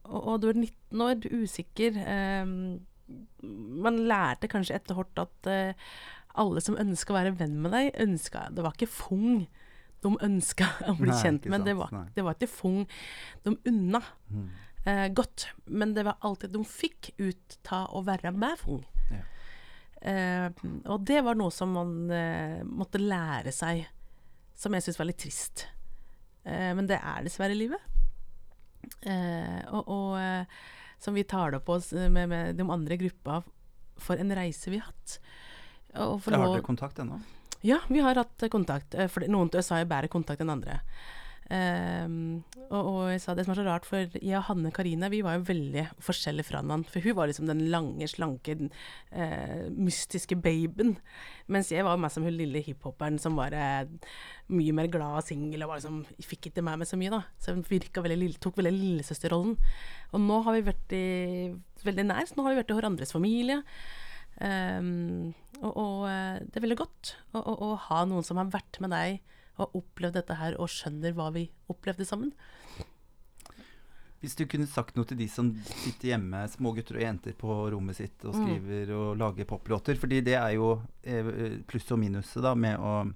Og, 0.05 0.21
og 0.21 0.41
du 0.43 0.49
er 0.51 0.59
19 0.61 1.03
år, 1.05 1.19
du 1.19 1.29
er 1.31 1.43
usikker. 1.43 1.99
Um, 2.43 2.55
man 3.83 3.99
lærte 4.07 4.51
kanskje 4.51 4.77
etter 4.79 4.99
hvert 4.99 5.19
at 5.25 5.51
uh, 5.51 5.91
alle 6.39 6.63
som 6.63 6.79
ønska 6.79 7.11
å 7.15 7.19
være 7.19 7.35
venn 7.41 7.57
med 7.63 7.73
deg, 7.75 7.89
ønska 7.99 8.45
Det 8.55 8.63
var 8.63 8.77
ikke 8.77 8.87
fung 8.93 9.49
de 10.05 10.13
ønska 10.25 10.69
å 10.89 10.95
bli 11.01 11.11
Nei, 11.11 11.21
kjent 11.21 11.49
med. 11.51 11.67
Det 11.67 11.75
var, 11.77 11.91
det 12.15 12.25
var 12.25 12.39
ikke 12.39 12.53
fung 12.53 12.85
de 13.47 13.57
unna 13.69 14.03
Mm. 14.31 14.47
uh, 14.87 15.09
godt. 15.11 15.49
Men 15.67 15.95
det 15.97 16.05
var 16.07 16.21
alltid 16.23 16.55
de 16.55 16.63
fikk 16.65 17.11
ut 17.19 17.59
av 17.75 17.91
å 17.99 18.05
være 18.07 18.31
med 18.31 18.59
fung. 18.63 18.85
Eh, 20.00 20.49
og 20.88 21.05
det 21.05 21.20
var 21.26 21.37
noe 21.37 21.52
som 21.52 21.75
man 21.76 21.94
eh, 22.14 22.61
måtte 22.64 23.00
lære 23.02 23.52
seg, 23.52 23.85
som 24.56 24.75
jeg 24.76 24.87
syns 24.87 25.00
var 25.00 25.11
litt 25.11 25.20
trist. 25.20 25.67
Eh, 26.44 26.70
men 26.76 26.88
det 26.88 27.00
er 27.00 27.25
dessverre 27.26 27.56
livet. 27.56 27.81
Eh, 29.05 29.61
og 29.70 29.91
og 29.91 30.47
som 31.00 31.17
vi 31.17 31.25
tar 31.25 31.55
det 31.55 31.62
på 31.64 31.79
oss 31.79 31.94
med, 31.97 32.26
med 32.29 32.58
de 32.58 32.64
andre 32.69 32.99
gruppa, 33.00 33.38
for 33.97 34.20
en 34.20 34.35
reise 34.37 34.69
vi 34.69 34.76
har 34.76 34.91
hatt. 34.91 35.14
Har 35.94 36.20
dere 36.20 36.61
kontakt 36.64 37.00
ennå? 37.00 37.17
ja, 37.64 37.79
vi 37.88 38.03
har 38.05 38.20
hatt 38.20 38.44
kontakt. 38.53 38.94
For 39.08 39.25
noen 39.29 39.49
til 39.49 39.64
USA 39.64 39.81
bedre 39.81 40.11
kontakt 40.12 40.44
enn 40.44 40.53
andre. 40.53 40.82
Ehm, 41.50 42.44
og, 42.69 42.79
og 42.79 42.99
jeg 43.11 43.20
sa 43.25 43.35
det 43.35 43.43
som 43.43 43.52
er 43.56 43.58
så 43.58 43.64
rart, 43.67 43.87
for 43.88 44.12
jeg 44.14 44.37
og 44.38 44.44
Hanne 44.47 44.70
Karine 44.75 45.08
vi 45.11 45.23
var 45.26 45.35
jo 45.35 45.49
veldig 45.49 45.87
forskjellige 46.06 46.47
fra 46.47 46.61
hverandre. 46.62 46.93
For 46.93 47.02
hun 47.02 47.17
var 47.19 47.31
liksom 47.31 47.49
den 47.50 47.64
lange, 47.73 48.06
slanke, 48.11 48.55
eh, 49.11 49.64
mystiske 49.75 50.38
babyen. 50.38 50.94
Mens 51.50 51.73
jeg 51.75 51.87
var 51.87 51.99
meg 51.99 52.14
som 52.14 52.26
hun 52.26 52.37
lille 52.38 52.62
hiphoperen 52.62 53.19
som 53.19 53.35
var 53.38 53.56
uh, 53.56 54.12
mye 54.55 54.75
mer 54.76 54.87
glad 54.93 55.19
og 55.19 55.26
singel 55.26 55.64
og 55.67 55.73
var 55.73 55.81
liksom, 55.81 56.05
fikk 56.23 56.52
ikke 56.52 56.62
med 56.67 56.82
meg 56.82 56.91
så 56.91 56.99
mye. 57.00 57.11
da. 57.17 57.25
Så 57.43 57.56
hun 57.56 57.67
veldig 57.67 58.20
lille, 58.20 58.38
tok 58.38 58.61
veldig 58.61 58.76
lillesøsterrollen. 58.76 59.58
Og 60.14 60.23
nå 60.23 60.38
har 60.46 60.55
vi 60.55 60.69
vært 60.70 60.94
i, 60.94 61.06
veldig 61.82 62.06
nær, 62.06 62.23
så 62.29 62.38
nå 62.38 62.46
har 62.46 62.55
vi 62.55 62.62
vært 62.62 62.70
i 62.70 62.79
hverandres 62.79 63.17
familie. 63.17 63.58
Um, 64.41 65.35
og, 65.58 65.73
og 65.75 66.05
eh, 66.08 66.38
det 66.46 66.56
er 66.56 66.64
veldig 66.64 66.79
godt 66.81 67.11
å 67.37 67.75
ha 67.91 67.99
noen 68.08 68.25
som 68.25 68.38
har 68.41 68.49
vært 68.49 68.79
med 68.81 68.94
deg 68.94 69.19
og 69.61 69.77
opplevd 69.83 70.17
dette 70.19 70.37
her, 70.41 70.57
og 70.59 70.69
skjønner 70.73 71.12
hva 71.17 71.29
vi 71.35 71.47
opplevde 71.71 72.07
sammen. 72.09 72.33
Hvis 74.21 74.35
du 74.37 74.43
kunne 74.53 74.67
sagt 74.69 74.99
noe 74.99 75.09
til 75.09 75.17
de 75.17 75.27
som 75.33 75.47
sitter 75.65 76.11
hjemme, 76.11 76.43
små 76.53 76.75
gutter 76.77 76.99
og 76.99 77.05
jenter 77.07 77.33
på 77.41 77.55
rommet 77.73 77.97
sitt 77.97 78.25
og 78.29 78.35
Mm. 78.35 78.43
skriver 78.43 78.91
og 78.93 79.17
lager 79.17 79.47
poplåter, 79.49 79.97
fordi 79.97 80.21
det 80.21 80.35
er 80.37 80.51
jo 80.59 80.83
eh, 81.05 81.62
pluss 81.67 81.91
og 81.93 81.99
minuset 82.03 82.43
da 82.45 82.55
med 82.55 82.77
å, 82.79 83.15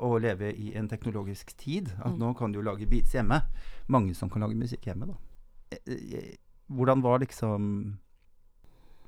å 0.00 0.18
leve 0.20 0.54
i 0.56 0.72
en 0.74 0.88
teknologisk 0.88 1.52
tid. 1.60 1.88
At 2.00 2.14
Mm. 2.14 2.18
nå 2.18 2.32
kan 2.38 2.50
du 2.52 2.58
jo 2.60 2.64
lage 2.64 2.88
beats 2.88 3.12
hjemme. 3.12 3.42
Mange 3.88 4.14
som 4.16 4.30
kan 4.30 4.40
lage 4.40 4.56
musikk 4.56 4.86
hjemme, 4.88 5.06
da. 5.06 5.14
Eh, 5.72 5.78
eh, 5.92 6.36
Hvordan 6.72 7.00
var 7.02 7.18
liksom 7.20 7.98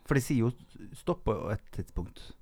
For 0.06 0.14
de 0.14 0.20
sier 0.20 0.38
jo 0.38 0.52
stopp 0.94 1.24
på 1.24 1.50
et 1.52 1.60
tidspunkt. 1.72 2.32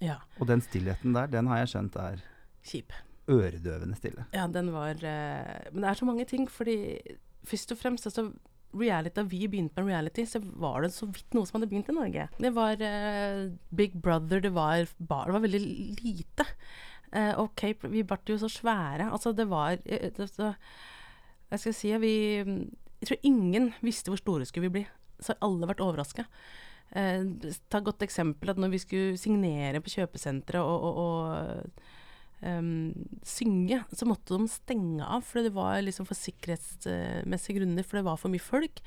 Ja, 0.00 0.18
Og 0.40 0.46
den 0.48 0.60
stillheten 0.60 1.14
der, 1.14 1.26
den 1.26 1.46
har 1.46 1.58
jeg 1.64 1.68
skjønt 1.68 1.96
er 1.96 2.22
kjip. 2.62 2.92
Øredøvende 3.28 3.96
stille. 3.98 4.26
Ja, 4.34 4.46
den 4.46 4.72
var 4.74 4.98
eh, 5.02 5.70
Men 5.72 5.82
det 5.82 5.90
er 5.90 5.98
så 5.98 6.08
mange 6.08 6.26
ting, 6.28 6.46
fordi 6.50 6.76
først 7.46 7.72
og 7.72 7.78
fremst 7.80 8.06
altså, 8.06 8.30
reality, 8.76 9.14
Da 9.16 9.22
vi 9.22 9.46
begynte 9.48 9.82
med 9.82 9.92
reality, 9.92 10.24
så 10.28 10.40
var 10.42 10.82
det 10.82 10.92
så 10.92 11.06
vidt 11.06 11.34
noe 11.34 11.46
som 11.46 11.58
hadde 11.58 11.70
begynt 11.70 11.88
i 11.88 11.96
Norge. 11.96 12.28
Det 12.38 12.52
var 12.54 12.82
eh, 12.82 13.46
Big 13.74 13.94
Brother, 14.02 14.40
det 14.40 14.52
var, 14.54 14.86
bar, 14.98 15.26
det 15.26 15.36
var 15.36 15.46
veldig 15.46 15.62
lite. 16.02 16.46
Eh, 17.12 17.32
og 17.38 17.54
Cape, 17.56 17.88
vi 17.88 18.04
ble 18.06 18.18
jo 18.28 18.38
så 18.42 18.50
svære. 18.50 19.10
Altså, 19.10 19.32
det 19.32 19.48
var 19.50 19.78
eh, 19.84 20.10
det, 20.16 20.28
så, 20.30 20.52
Jeg 21.50 21.62
skal 21.62 21.74
si 21.74 21.96
vi 22.02 22.14
Jeg 23.00 23.08
tror 23.08 23.18
ingen 23.22 23.72
visste 23.82 24.10
hvor 24.10 24.20
store 24.20 24.46
skulle 24.46 24.68
vi 24.68 24.80
bli. 24.80 24.86
Så 25.20 25.36
alle 25.40 25.66
ble 25.66 25.84
overraska. 25.84 26.26
Eh, 26.92 27.24
ta 27.70 27.78
et 27.78 27.84
godt 27.86 28.02
eksempel 28.02 28.50
at 28.50 28.58
når 28.60 28.74
vi 28.74 28.78
skulle 28.82 29.18
signere 29.18 29.80
på 29.80 29.90
kjøpesenteret 29.96 30.62
og, 30.62 30.84
og, 30.84 30.98
og 31.06 31.95
um, 32.42 32.92
synge, 33.26 33.80
så 33.92 34.08
måtte 34.08 34.36
de 34.36 34.50
stenge 34.50 35.06
av, 35.06 35.24
for 35.26 35.46
det 35.46 35.54
var 35.56 35.80
liksom 35.84 36.08
for 36.08 36.18
sikkerhetsmessige 36.18 37.60
grunner, 37.60 37.86
for 37.86 38.00
det 38.00 38.06
var 38.08 38.20
for 38.20 38.32
mye 38.32 38.42
folk. 38.42 38.82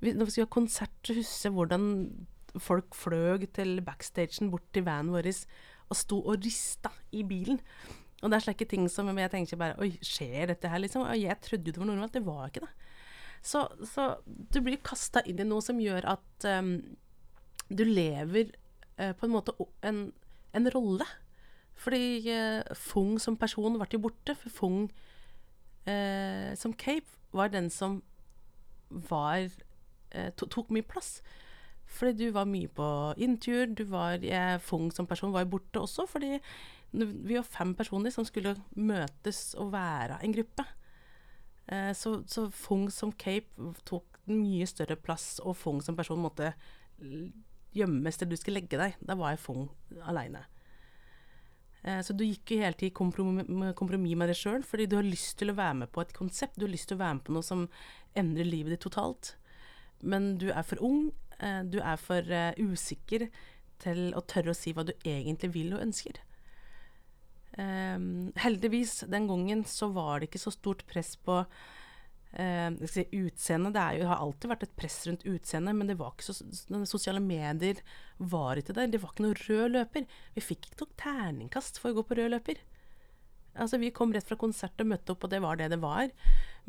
Når 0.00 0.26
vi 0.26 0.34
skulle 0.34 0.48
ha 0.48 0.54
konsert, 0.54 0.96
så 1.04 1.16
husker 1.18 1.50
jeg 1.50 1.56
hvordan 1.58 1.88
folk 2.58 2.96
fløg 2.96 3.46
til 3.54 3.78
backstagen 3.86 4.50
bort 4.50 4.66
til 4.74 4.86
vanen 4.86 5.12
vår 5.14 5.28
og 5.90 5.98
sto 5.98 6.20
og 6.22 6.44
rista 6.44 6.90
i 7.14 7.22
bilen. 7.26 7.60
Og 8.20 8.30
det 8.30 8.36
er 8.36 8.44
slike 8.44 8.68
ting 8.68 8.86
som 8.92 9.08
jeg 9.16 9.32
tenker 9.32 9.60
bare 9.60 9.78
Oi, 9.80 9.94
skjer 10.04 10.50
dette 10.52 10.70
her, 10.70 10.82
liksom? 10.82 11.06
Og 11.08 11.18
jeg 11.18 11.36
trodde 11.44 11.70
jo 11.70 11.74
det 11.74 11.82
var 11.82 11.88
normalt. 11.88 12.14
Det 12.14 12.24
var 12.26 12.50
ikke 12.50 12.64
det. 12.66 12.72
Så, 13.40 13.64
så 13.88 14.10
du 14.26 14.60
blir 14.64 14.82
kasta 14.84 15.22
inn 15.24 15.40
i 15.40 15.46
noe 15.48 15.64
som 15.64 15.80
gjør 15.80 16.04
at 16.12 16.46
um, 16.60 16.74
du 17.72 17.84
lever 17.88 18.52
uh, 19.00 19.14
på 19.16 19.26
en 19.26 19.32
måte 19.32 19.56
en, 19.88 20.02
en 20.52 20.70
rolle. 20.74 21.06
Fordi 21.80 22.28
eh, 22.28 22.74
Fung 22.76 23.16
som 23.22 23.38
person 23.40 23.78
ble 23.78 23.88
jo 23.94 24.02
borte. 24.04 24.36
For 24.36 24.52
Fung 24.52 24.80
eh, 25.88 26.52
som 26.58 26.74
Cape 26.76 27.08
var 27.32 27.52
den 27.52 27.70
som 27.72 28.02
var 28.90 29.46
eh, 29.46 30.30
to, 30.36 30.46
tok 30.46 30.72
mye 30.74 30.84
plass. 30.86 31.20
Fordi 31.90 32.26
du 32.26 32.34
var 32.36 32.46
mye 32.46 32.68
på 32.68 32.90
inntur. 33.18 33.64
Du 33.66 33.86
var, 33.90 34.20
Fung 34.62 34.90
som 34.92 35.08
person 35.08 35.32
var 35.32 35.48
borte 35.50 35.80
også, 35.80 36.06
fordi 36.06 36.38
vi 36.92 37.36
var 37.36 37.46
fem 37.46 37.74
personer 37.74 38.10
som 38.10 38.26
skulle 38.26 38.56
møtes 38.74 39.54
og 39.54 39.72
være 39.72 40.20
en 40.24 40.34
gruppe. 40.34 40.66
Eh, 41.70 41.92
så, 41.94 42.20
så 42.26 42.48
Fung 42.50 42.90
som 42.90 43.12
Cape 43.12 43.72
tok 43.86 44.20
mye 44.30 44.66
større 44.66 44.96
plass, 44.96 45.38
og 45.42 45.56
Fung 45.56 45.80
som 45.82 45.96
person 45.96 46.20
måtte 46.20 46.52
gjemmes 47.74 48.18
til 48.18 48.28
du 48.30 48.36
skulle 48.36 48.60
legge 48.60 48.78
deg. 48.78 48.98
Da 49.00 49.16
var 49.18 49.34
jeg 49.34 49.42
Fung 49.46 49.68
aleine. 50.02 50.44
Eh, 51.82 52.00
Så 52.02 52.12
du 52.12 52.24
gikk 52.24 52.52
jo 52.52 52.60
hele 52.60 52.76
tiden 52.76 52.94
kompromiss, 52.96 53.74
kompromiss 53.78 54.16
med 54.16 54.28
deg 54.28 54.36
sjøl, 54.36 54.64
fordi 54.66 54.86
du 54.86 54.96
har 54.98 55.06
lyst 55.06 55.38
til 55.40 55.52
å 55.52 55.56
være 55.58 55.78
med 55.82 55.92
på 55.92 56.02
et 56.04 56.12
konsept. 56.16 56.58
Du 56.58 56.66
har 56.66 56.72
lyst 56.74 56.88
til 56.90 56.98
å 56.98 57.04
være 57.04 57.18
med 57.18 57.24
på 57.24 57.36
noe 57.36 57.46
som 57.46 57.68
endrer 58.14 58.48
livet 58.48 58.76
ditt 58.76 58.84
totalt. 58.84 59.34
Men 60.02 60.36
du 60.40 60.50
er 60.50 60.62
for 60.62 60.80
ung, 60.84 61.12
eh, 61.38 61.62
du 61.62 61.80
er 61.80 61.96
for 61.96 62.20
eh, 62.20 62.52
usikker 62.58 63.28
til 63.80 64.12
å 64.12 64.20
tørre 64.20 64.52
å 64.52 64.56
si 64.56 64.72
hva 64.72 64.84
du 64.84 64.92
egentlig 65.04 65.54
vil 65.54 65.72
og 65.74 65.86
ønsker. 65.86 66.20
Heldigvis, 67.60 69.00
den 69.10 69.26
gangen 69.26 69.64
så 69.66 69.88
var 69.92 70.20
det 70.20 70.28
ikke 70.28 70.40
så 70.40 70.52
stort 70.54 70.84
press 70.86 71.16
på 71.16 71.42
skal 72.30 72.90
si 72.92 73.04
utseende. 73.18 73.72
Det 73.74 73.84
jo, 73.98 74.06
har 74.06 74.22
alltid 74.22 74.52
vært 74.52 74.66
et 74.68 74.76
press 74.78 74.98
rundt 75.08 75.26
utseendet, 75.26 75.74
men 75.76 75.90
det 75.90 75.96
var 75.98 76.12
ikke 76.14 76.28
så, 76.30 76.36
sosiale 76.86 77.22
medier 77.22 77.80
var 78.18 78.60
ikke 78.60 78.76
der. 78.76 78.90
Det 78.92 79.00
var 79.02 79.14
ikke 79.14 79.26
noen 79.26 79.40
rød 79.48 79.74
løper. 79.74 80.06
Vi 80.36 80.44
fikk 80.44 80.68
ikke 80.68 80.84
noe 80.84 81.00
terningkast 81.00 81.80
for 81.82 81.90
å 81.90 81.98
gå 81.98 82.06
på 82.06 82.20
rød 82.20 82.30
løper. 82.36 82.62
Altså, 83.58 83.80
vi 83.82 83.90
kom 83.90 84.12
rett 84.14 84.28
fra 84.28 84.38
konsert 84.38 84.78
og 84.80 84.92
møtte 84.92 85.14
opp, 85.14 85.26
og 85.26 85.32
det 85.32 85.40
var 85.42 85.58
det 85.58 85.70
det 85.72 85.80
var. 85.82 86.10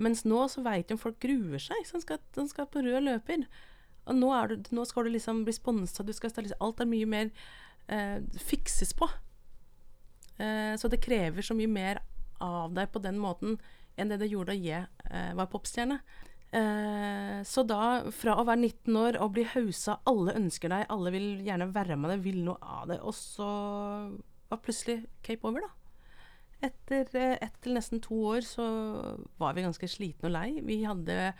Mens 0.01 0.23
nå 0.25 0.47
så 0.49 0.63
veit 0.65 0.89
jo 0.89 0.99
folk 0.99 1.19
gruer 1.21 1.61
seg, 1.61 1.83
så 1.85 1.99
de 1.99 2.05
skal, 2.07 2.21
de 2.35 2.47
skal 2.49 2.69
på 2.71 2.81
rød 2.85 3.05
løper. 3.05 3.45
Og 4.09 4.17
nå, 4.17 4.31
du, 4.49 4.71
nå 4.73 4.85
skal 4.89 5.05
du 5.05 5.13
liksom 5.13 5.43
bli 5.45 5.53
sponsa, 5.53 6.05
alt 6.57 6.81
er 6.81 6.89
mye 6.89 7.09
mer 7.09 7.29
uh, 7.91 8.17
fikses 8.41 8.95
på. 8.97 9.09
Uh, 10.41 10.73
så 10.79 10.89
det 10.89 11.03
krever 11.05 11.45
så 11.45 11.53
mye 11.57 11.69
mer 11.69 12.01
av 12.41 12.73
deg 12.73 12.89
på 12.89 13.03
den 13.03 13.21
måten 13.21 13.59
enn 14.01 14.11
det 14.11 14.19
det 14.21 14.31
gjorde 14.31 14.53
da 14.53 14.59
jeg 14.59 14.85
eh, 15.09 15.31
var 15.37 15.49
popstjerne. 15.51 16.01
Eh, 16.51 17.37
så 17.47 17.63
da, 17.63 17.81
fra 18.11 18.35
å 18.35 18.45
være 18.47 18.65
19 18.65 18.97
år 18.99 19.19
og 19.23 19.35
bli 19.37 19.45
hausa, 19.53 20.01
alle 20.09 20.35
ønsker 20.39 20.73
deg, 20.73 20.89
alle 20.91 21.13
vil 21.15 21.29
gjerne 21.45 21.69
være 21.71 21.95
med 21.99 22.11
deg, 22.11 22.25
vil 22.25 22.41
noe 22.43 22.59
av 22.59 22.89
det, 22.91 22.99
og 22.99 23.15
så 23.15 23.51
var 24.51 24.59
plutselig 24.65 25.05
Cape 25.23 25.47
over, 25.47 25.63
da. 25.63 25.71
Etter 26.67 27.07
eh, 27.17 27.37
ett 27.41 27.55
til 27.63 27.77
nesten 27.77 28.03
to 28.03 28.19
år 28.35 28.45
så 28.45 28.65
var 29.41 29.55
vi 29.57 29.65
ganske 29.65 29.89
slitne 29.89 30.29
og 30.29 30.35
lei. 30.35 30.47
Vi 30.65 30.83
hadde 30.85 31.31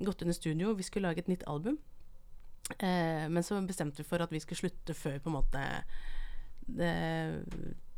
gått 0.00 0.24
under 0.24 0.34
studio, 0.34 0.72
vi 0.74 0.86
skulle 0.86 1.10
lage 1.10 1.22
et 1.22 1.30
nytt 1.30 1.44
album. 1.50 1.76
Eh, 2.78 3.28
men 3.28 3.44
så 3.44 3.60
bestemte 3.68 4.00
vi 4.00 4.08
for 4.08 4.24
at 4.24 4.32
vi 4.32 4.40
skulle 4.42 4.64
slutte 4.64 4.96
før 4.96 5.20
på 5.20 5.30
en 5.30 5.36
måte 5.36 5.64
det, 6.64 6.94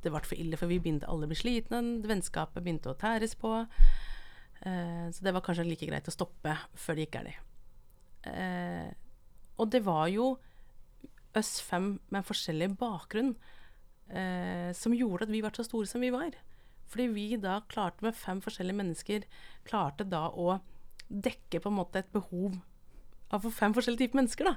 det 0.05 0.13
ble 0.13 0.23
for 0.23 0.39
ille, 0.39 0.59
for 0.61 0.71
vi 0.71 0.79
begynte 0.83 1.09
alle 1.11 1.27
å 1.27 1.31
bli 1.31 1.39
slitne, 1.39 1.81
vennskapet 2.07 2.63
begynte 2.63 2.93
å 2.93 2.99
tæres 2.99 3.35
på. 3.39 3.53
Eh, 4.61 5.07
så 5.13 5.25
det 5.25 5.35
var 5.35 5.45
kanskje 5.45 5.67
like 5.67 5.89
greit 5.89 6.09
å 6.09 6.15
stoppe 6.15 6.55
før 6.79 6.97
det 6.97 7.07
gikk 7.07 7.17
galt. 7.19 7.41
Eh, 8.27 8.91
og 9.57 9.71
det 9.73 9.83
var 9.87 10.09
jo 10.13 10.35
oss 11.37 11.59
fem 11.61 11.97
med 12.15 12.25
forskjellig 12.25 12.71
bakgrunn 12.81 13.35
eh, 14.09 14.71
som 14.77 14.95
gjorde 14.97 15.27
at 15.27 15.33
vi 15.35 15.43
ble 15.45 15.53
så 15.57 15.67
store 15.67 15.89
som 15.91 16.05
vi 16.05 16.13
var. 16.15 16.37
Fordi 16.87 17.09
vi 17.13 17.27
da 17.43 17.61
klarte 17.69 18.07
med 18.07 18.17
fem 18.17 18.41
forskjellige 18.45 18.81
mennesker 18.81 19.27
klarte 19.67 20.07
da 20.09 20.29
å 20.31 20.61
dekke 21.09 21.61
på 21.63 21.71
en 21.71 21.79
måte 21.79 22.03
et 22.03 22.13
behov 22.15 22.57
av 23.35 23.47
fem 23.51 23.75
forskjellige 23.75 24.07
typer 24.07 24.23
mennesker. 24.23 24.45
da. 24.45 24.55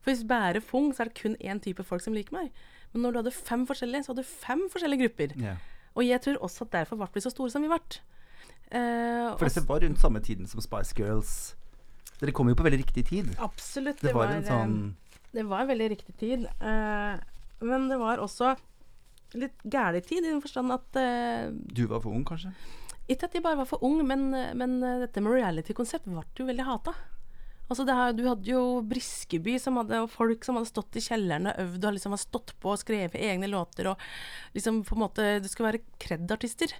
For 0.00 0.12
hvis 0.12 0.26
bærer 0.28 0.64
Fung, 0.64 0.92
så 0.92 1.02
er 1.02 1.10
det 1.10 1.20
kun 1.20 1.36
én 1.40 1.60
type 1.60 1.84
folk 1.84 2.04
som 2.04 2.16
liker 2.16 2.36
meg. 2.36 2.52
Men 2.92 3.04
når 3.04 3.12
du 3.12 3.18
hadde 3.22 3.34
fem 3.36 3.66
forskjellige, 3.68 4.04
så 4.04 4.12
hadde 4.12 4.24
du 4.24 4.30
fem 4.30 4.62
forskjellige 4.72 5.04
grupper. 5.04 5.34
Yeah. 5.38 5.58
Og 5.98 6.06
jeg 6.06 6.22
tror 6.24 6.40
også 6.46 6.66
at 6.66 6.72
derfor 6.80 6.98
ble 7.00 7.08
vi 7.14 7.22
så 7.24 7.32
store 7.32 7.52
som 7.52 7.62
vi 7.64 7.70
ble. 7.70 7.80
Eh, 8.70 9.30
For 9.38 9.46
dette 9.46 9.66
var 9.66 9.82
rundt 9.82 9.98
samme 10.02 10.22
tiden 10.22 10.46
som 10.50 10.62
Spice 10.62 10.94
Girls. 10.98 11.34
Dere 12.20 12.34
kom 12.36 12.50
jo 12.50 12.56
på 12.58 12.66
veldig 12.66 12.82
riktig 12.82 13.06
tid. 13.08 13.30
Absolutt. 13.42 14.02
Det 14.02 14.14
var 14.14 14.30
en 14.30 14.42
eh, 14.44 14.48
sånn 14.50 14.74
Det 15.34 15.46
var 15.48 15.64
en 15.64 15.70
veldig 15.72 15.88
riktig 15.94 16.16
tid. 16.20 16.46
Eh, 16.46 17.14
men 17.66 17.88
det 17.90 17.98
var 18.00 18.22
også 18.22 18.54
litt 19.38 19.62
gæren 19.62 20.02
tid, 20.02 20.24
i 20.24 20.30
den 20.32 20.42
forstand 20.42 20.74
at 20.74 20.98
eh, 20.98 21.50
Du 21.50 21.86
var 21.90 22.02
for 22.02 22.14
ung, 22.14 22.24
kanskje? 22.26 22.52
Ikke 23.10 23.26
at 23.26 23.34
jeg 23.34 23.42
bare 23.42 23.58
var 23.58 23.66
for 23.66 23.82
ung, 23.86 23.98
men, 24.06 24.30
men 24.30 24.78
eh, 24.86 25.00
dette 25.02 25.22
med 25.22 25.34
reality-konsept 25.34 26.06
ble 26.10 26.22
jo 26.38 26.46
veldig 26.46 26.66
hata. 26.66 26.94
Altså 27.70 27.84
det 27.86 27.94
her, 27.94 28.14
du 28.18 28.24
hadde 28.26 28.50
jo 28.50 28.62
Briskeby 28.90 29.54
som 29.62 29.76
hadde, 29.78 30.00
og 30.02 30.10
folk 30.10 30.42
som 30.42 30.56
hadde 30.58 30.72
stått 30.72 30.96
i 30.98 31.04
kjelleren 31.04 31.46
og 31.52 31.60
øvd 31.62 31.84
og 31.86 31.94
liksom 31.94 32.16
hadde 32.16 32.24
stått 32.24 32.50
på 32.58 32.72
og 32.72 32.80
skrevet 32.82 33.14
egne 33.14 33.46
låter 33.50 33.92
og 33.92 34.02
liksom 34.56 34.82
på 34.88 34.96
en 34.96 35.04
måte 35.04 35.28
Du 35.44 35.46
skulle 35.46 35.70
være 35.70 35.84
kred-artister. 36.02 36.74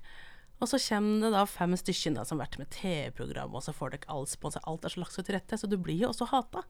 Og 0.61 0.69
så 0.69 0.81
kommer 0.83 1.23
det 1.25 1.31
da 1.33 1.45
fem 1.49 1.77
stykker 1.79 2.19
da, 2.19 2.25
som 2.27 2.37
har 2.37 2.49
vært 2.49 2.59
med 2.61 2.73
TV-program, 2.75 3.55
og 3.57 3.65
så 3.65 3.73
får 3.73 3.95
dere 3.95 4.11
all 4.13 4.27
spons, 4.29 4.59
alt 4.61 4.85
er 4.85 4.93
så 4.93 5.01
lagt 5.01 5.17
til 5.17 5.33
rette, 5.33 5.57
så 5.57 5.71
du 5.71 5.79
blir 5.81 6.03
jo 6.03 6.11
også 6.11 6.29
hata. 6.35 6.67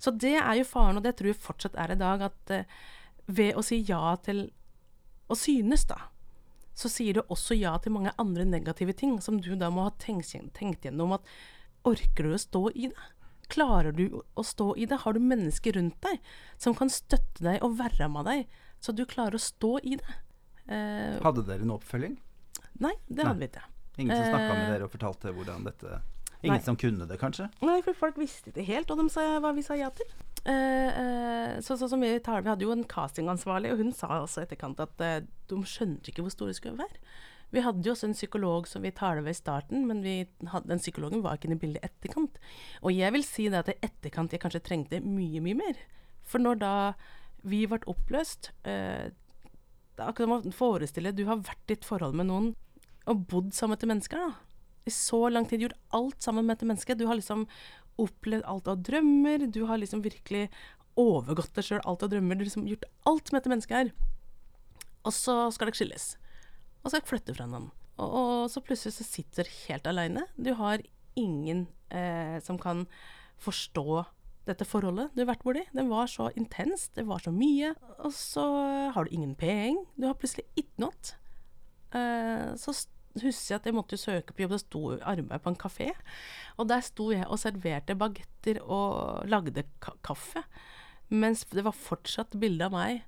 Så 0.00 0.14
det 0.16 0.38
er 0.40 0.54
jo 0.56 0.64
faren, 0.64 0.96
og 0.96 1.04
det 1.04 1.18
tror 1.18 1.28
jeg 1.34 1.42
fortsatt 1.42 1.76
er 1.76 1.92
i 1.92 1.98
dag, 2.00 2.24
at 2.30 2.54
eh, 2.56 2.80
ved 3.28 3.58
å 3.60 3.64
si 3.66 3.82
ja 3.84 4.14
til 4.24 4.46
å 5.28 5.36
synes, 5.36 5.84
da, 5.90 5.98
så 6.72 6.88
sier 6.88 7.18
du 7.18 7.20
også 7.26 7.58
ja 7.58 7.74
til 7.82 7.92
mange 7.92 8.14
andre 8.16 8.46
negative 8.48 8.96
ting, 8.96 9.18
som 9.20 9.36
du 9.42 9.52
da 9.58 9.68
må 9.68 9.84
ha 9.84 9.92
tenkt, 10.00 10.32
tenkt 10.56 10.88
gjennom 10.88 11.12
at 11.18 11.28
orker 11.84 12.24
du 12.24 12.32
å 12.32 12.40
stå 12.40 12.70
i 12.72 12.88
det? 12.88 13.10
Klarer 13.50 13.92
du 13.96 14.04
å 14.38 14.44
stå 14.46 14.72
i 14.78 14.86
det? 14.90 15.00
Har 15.04 15.16
du 15.16 15.20
mennesker 15.24 15.74
rundt 15.78 15.98
deg 16.06 16.20
som 16.60 16.76
kan 16.78 16.90
støtte 16.92 17.42
deg 17.44 17.62
og 17.66 17.76
være 17.80 18.08
med 18.12 18.28
deg, 18.30 18.46
så 18.80 18.94
du 18.96 19.04
klarer 19.10 19.36
å 19.38 19.42
stå 19.42 19.76
i 19.82 19.96
det? 20.00 20.16
Eh, 20.70 21.18
Hadde 21.24 21.44
dere 21.48 21.66
en 21.66 21.74
oppfølging? 21.76 22.18
nei, 22.80 22.94
det 23.10 23.26
hadde 23.26 23.42
vi 23.42 23.48
ikke. 23.50 23.66
Ingen 24.00 24.16
som 24.16 24.24
snakka 24.30 24.54
med 24.54 24.62
Eh, 24.64 24.72
dere 24.72 24.86
og 24.86 24.92
fortalte 24.94 25.32
hvordan 25.36 25.66
dette 25.66 25.98
Ingen 26.40 26.56
nei. 26.56 26.64
som 26.64 26.76
kunne 26.80 27.04
det, 27.04 27.18
kanskje? 27.20 27.50
Nei, 27.60 27.80
for 27.84 27.92
folk 27.92 28.16
visste 28.16 28.48
ikke 28.48 28.64
helt 28.64 28.90
og 28.94 29.02
de 29.02 29.10
sa, 29.12 29.24
hva 29.44 29.50
vi 29.52 29.60
sa 29.66 29.74
ja 29.76 29.90
til. 29.92 30.06
Eh, 30.48 31.00
eh, 31.02 31.58
så, 31.60 31.76
så 31.76 31.88
som 31.90 32.00
vi, 32.00 32.14
tar, 32.24 32.40
vi 32.40 32.48
hadde 32.48 32.64
jo 32.64 32.72
en 32.72 32.86
castingansvarlig, 32.88 33.74
og 33.74 33.82
hun 33.82 33.92
sa 33.92 34.22
også 34.22 34.40
i 34.40 34.46
etterkant 34.46 34.80
at 34.80 35.04
eh, 35.04 35.18
de 35.50 35.58
skjønte 35.68 36.08
ikke 36.08 36.24
hvor 36.24 36.32
store 36.32 36.54
skulle 36.56 36.80
være. 36.80 37.02
Vi 37.50 37.62
hadde 37.64 37.82
jo 37.86 37.94
også 37.94 38.08
en 38.10 38.16
psykolog 38.16 38.68
som 38.70 38.84
vi 38.84 38.92
talte 38.94 39.24
ved 39.26 39.34
i 39.34 39.38
starten, 39.38 39.86
men 39.88 40.04
hadde, 40.52 40.70
den 40.70 40.82
psykologen 40.82 41.24
var 41.24 41.36
ikke 41.36 41.50
inne 41.50 41.58
i 41.58 41.62
bildet 41.64 41.82
i 41.82 41.88
etterkant. 41.90 42.36
Og 42.82 42.94
jeg 42.94 43.14
vil 43.16 43.26
si 43.26 43.48
det 43.50 43.62
at 43.64 43.72
i 43.72 43.78
etterkant 43.86 44.34
jeg 44.34 44.42
kanskje 44.42 44.62
trengte 44.66 45.02
mye, 45.02 45.42
mye 45.42 45.58
mer. 45.58 45.80
For 46.22 46.42
når 46.42 46.60
da 46.62 46.74
vi 47.42 47.64
ble 47.66 47.80
oppløst 47.88 48.52
eh, 48.68 49.10
akkurat 49.96 50.44
som 50.44 50.52
å 50.52 50.54
forestille 50.54 51.14
du 51.16 51.24
har 51.28 51.40
vært 51.42 51.72
i 51.72 51.78
et 51.78 51.88
forhold 51.88 52.14
med 52.16 52.28
noen 52.28 52.52
og 53.08 53.26
bodd 53.30 53.54
sammen 53.56 53.80
med 53.80 53.96
mennesker. 53.96 54.20
da 54.20 54.50
i 54.84 54.90
så 54.90 55.28
lang 55.28 55.46
tid 55.46 55.64
gjort 55.64 55.80
alt 55.96 56.22
sammen 56.22 56.46
med 56.46 56.56
dette 56.56 56.68
mennesket. 56.68 56.98
Du 56.98 57.06
har 57.06 57.18
liksom 57.18 57.46
opplevd 58.00 58.46
alt 58.48 58.68
av 58.70 58.82
drømmer, 58.86 59.46
du 59.52 59.64
har 59.68 59.80
liksom 59.80 60.02
virkelig 60.04 60.48
overgått 60.98 61.54
deg 61.56 61.66
sjøl, 61.66 61.82
alt 61.84 62.04
av 62.04 62.12
drømmer. 62.12 62.36
Du 62.36 62.44
har 62.44 62.48
liksom 62.48 62.68
gjort 62.70 62.88
alt 63.08 63.30
med 63.30 63.40
dette 63.40 63.52
mennesket 63.52 63.76
her. 63.76 63.92
Og 65.06 65.14
så 65.16 65.36
skal 65.54 65.70
dere 65.70 65.78
skilles. 65.78 66.08
Og 66.80 66.92
skal 66.92 67.04
flytte 67.06 67.34
fra 67.36 67.46
hverandre. 67.46 67.74
Og, 68.00 68.14
og 68.16 68.46
så 68.52 68.62
plutselig 68.64 68.96
så 68.96 69.06
sitter 69.06 69.46
du 69.48 69.58
helt 69.66 69.88
aleine. 69.90 70.24
Du 70.36 70.54
har 70.58 70.82
ingen 71.18 71.66
eh, 71.92 72.38
som 72.44 72.58
kan 72.60 72.86
forstå 73.40 74.04
dette 74.48 74.66
forholdet 74.66 75.12
du 75.14 75.22
har 75.22 75.30
vært 75.32 75.44
borti. 75.44 75.64
Det 75.74 75.84
var 75.88 76.08
så 76.10 76.30
intenst, 76.38 76.94
det 76.96 77.06
var 77.08 77.22
så 77.22 77.32
mye. 77.34 77.74
Og 78.00 78.14
så 78.16 78.44
har 78.94 79.06
du 79.06 79.14
ingen 79.14 79.36
penger. 79.38 79.84
Du 79.96 80.08
har 80.08 80.16
plutselig 80.18 80.46
ikke 80.58 80.86
noe. 80.86 81.12
Eh, 81.96 82.48
så 82.60 82.74
husker 83.20 83.54
jeg 83.54 83.60
at 83.60 83.68
jeg 83.68 83.76
måtte 83.76 84.00
søke 84.00 84.34
på 84.34 84.44
jobb. 84.44 84.56
Det 84.56 84.62
sto 84.64 84.82
arbeid 84.96 85.44
på 85.44 85.52
en 85.52 85.60
kafé. 85.60 85.90
Og 86.56 86.70
der 86.70 86.82
sto 86.86 87.10
jeg 87.12 87.28
og 87.28 87.40
serverte 87.42 87.98
bagetter 87.98 88.62
og 88.64 89.28
lagde 89.28 89.66
ka 89.82 89.96
kaffe. 90.06 90.44
Mens 91.10 91.44
det 91.50 91.66
var 91.66 91.74
fortsatt 91.74 92.36
bilde 92.38 92.68
av 92.68 92.74
meg 92.74 93.04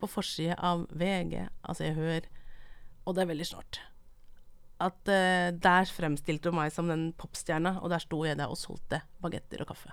på 0.00 0.08
forsida 0.08 0.56
av 0.64 0.86
VG, 0.96 1.42
altså 1.60 1.84
jeg 1.84 1.96
hør, 1.98 2.28
og 3.10 3.16
det 3.16 3.24
er 3.24 3.32
veldig 3.32 3.48
snart. 3.48 3.80
At 4.80 5.10
uh, 5.10 5.50
der 5.52 5.90
fremstilte 5.92 6.52
hun 6.52 6.60
meg 6.62 6.72
som 6.72 6.88
den 6.88 7.10
popstjerna, 7.18 7.76
og 7.82 7.92
der 7.92 8.02
sto 8.02 8.22
jeg 8.24 8.38
der 8.40 8.52
og 8.52 8.58
solgte 8.60 9.02
bagetter 9.20 9.64
og 9.64 9.72
kaffe. 9.74 9.92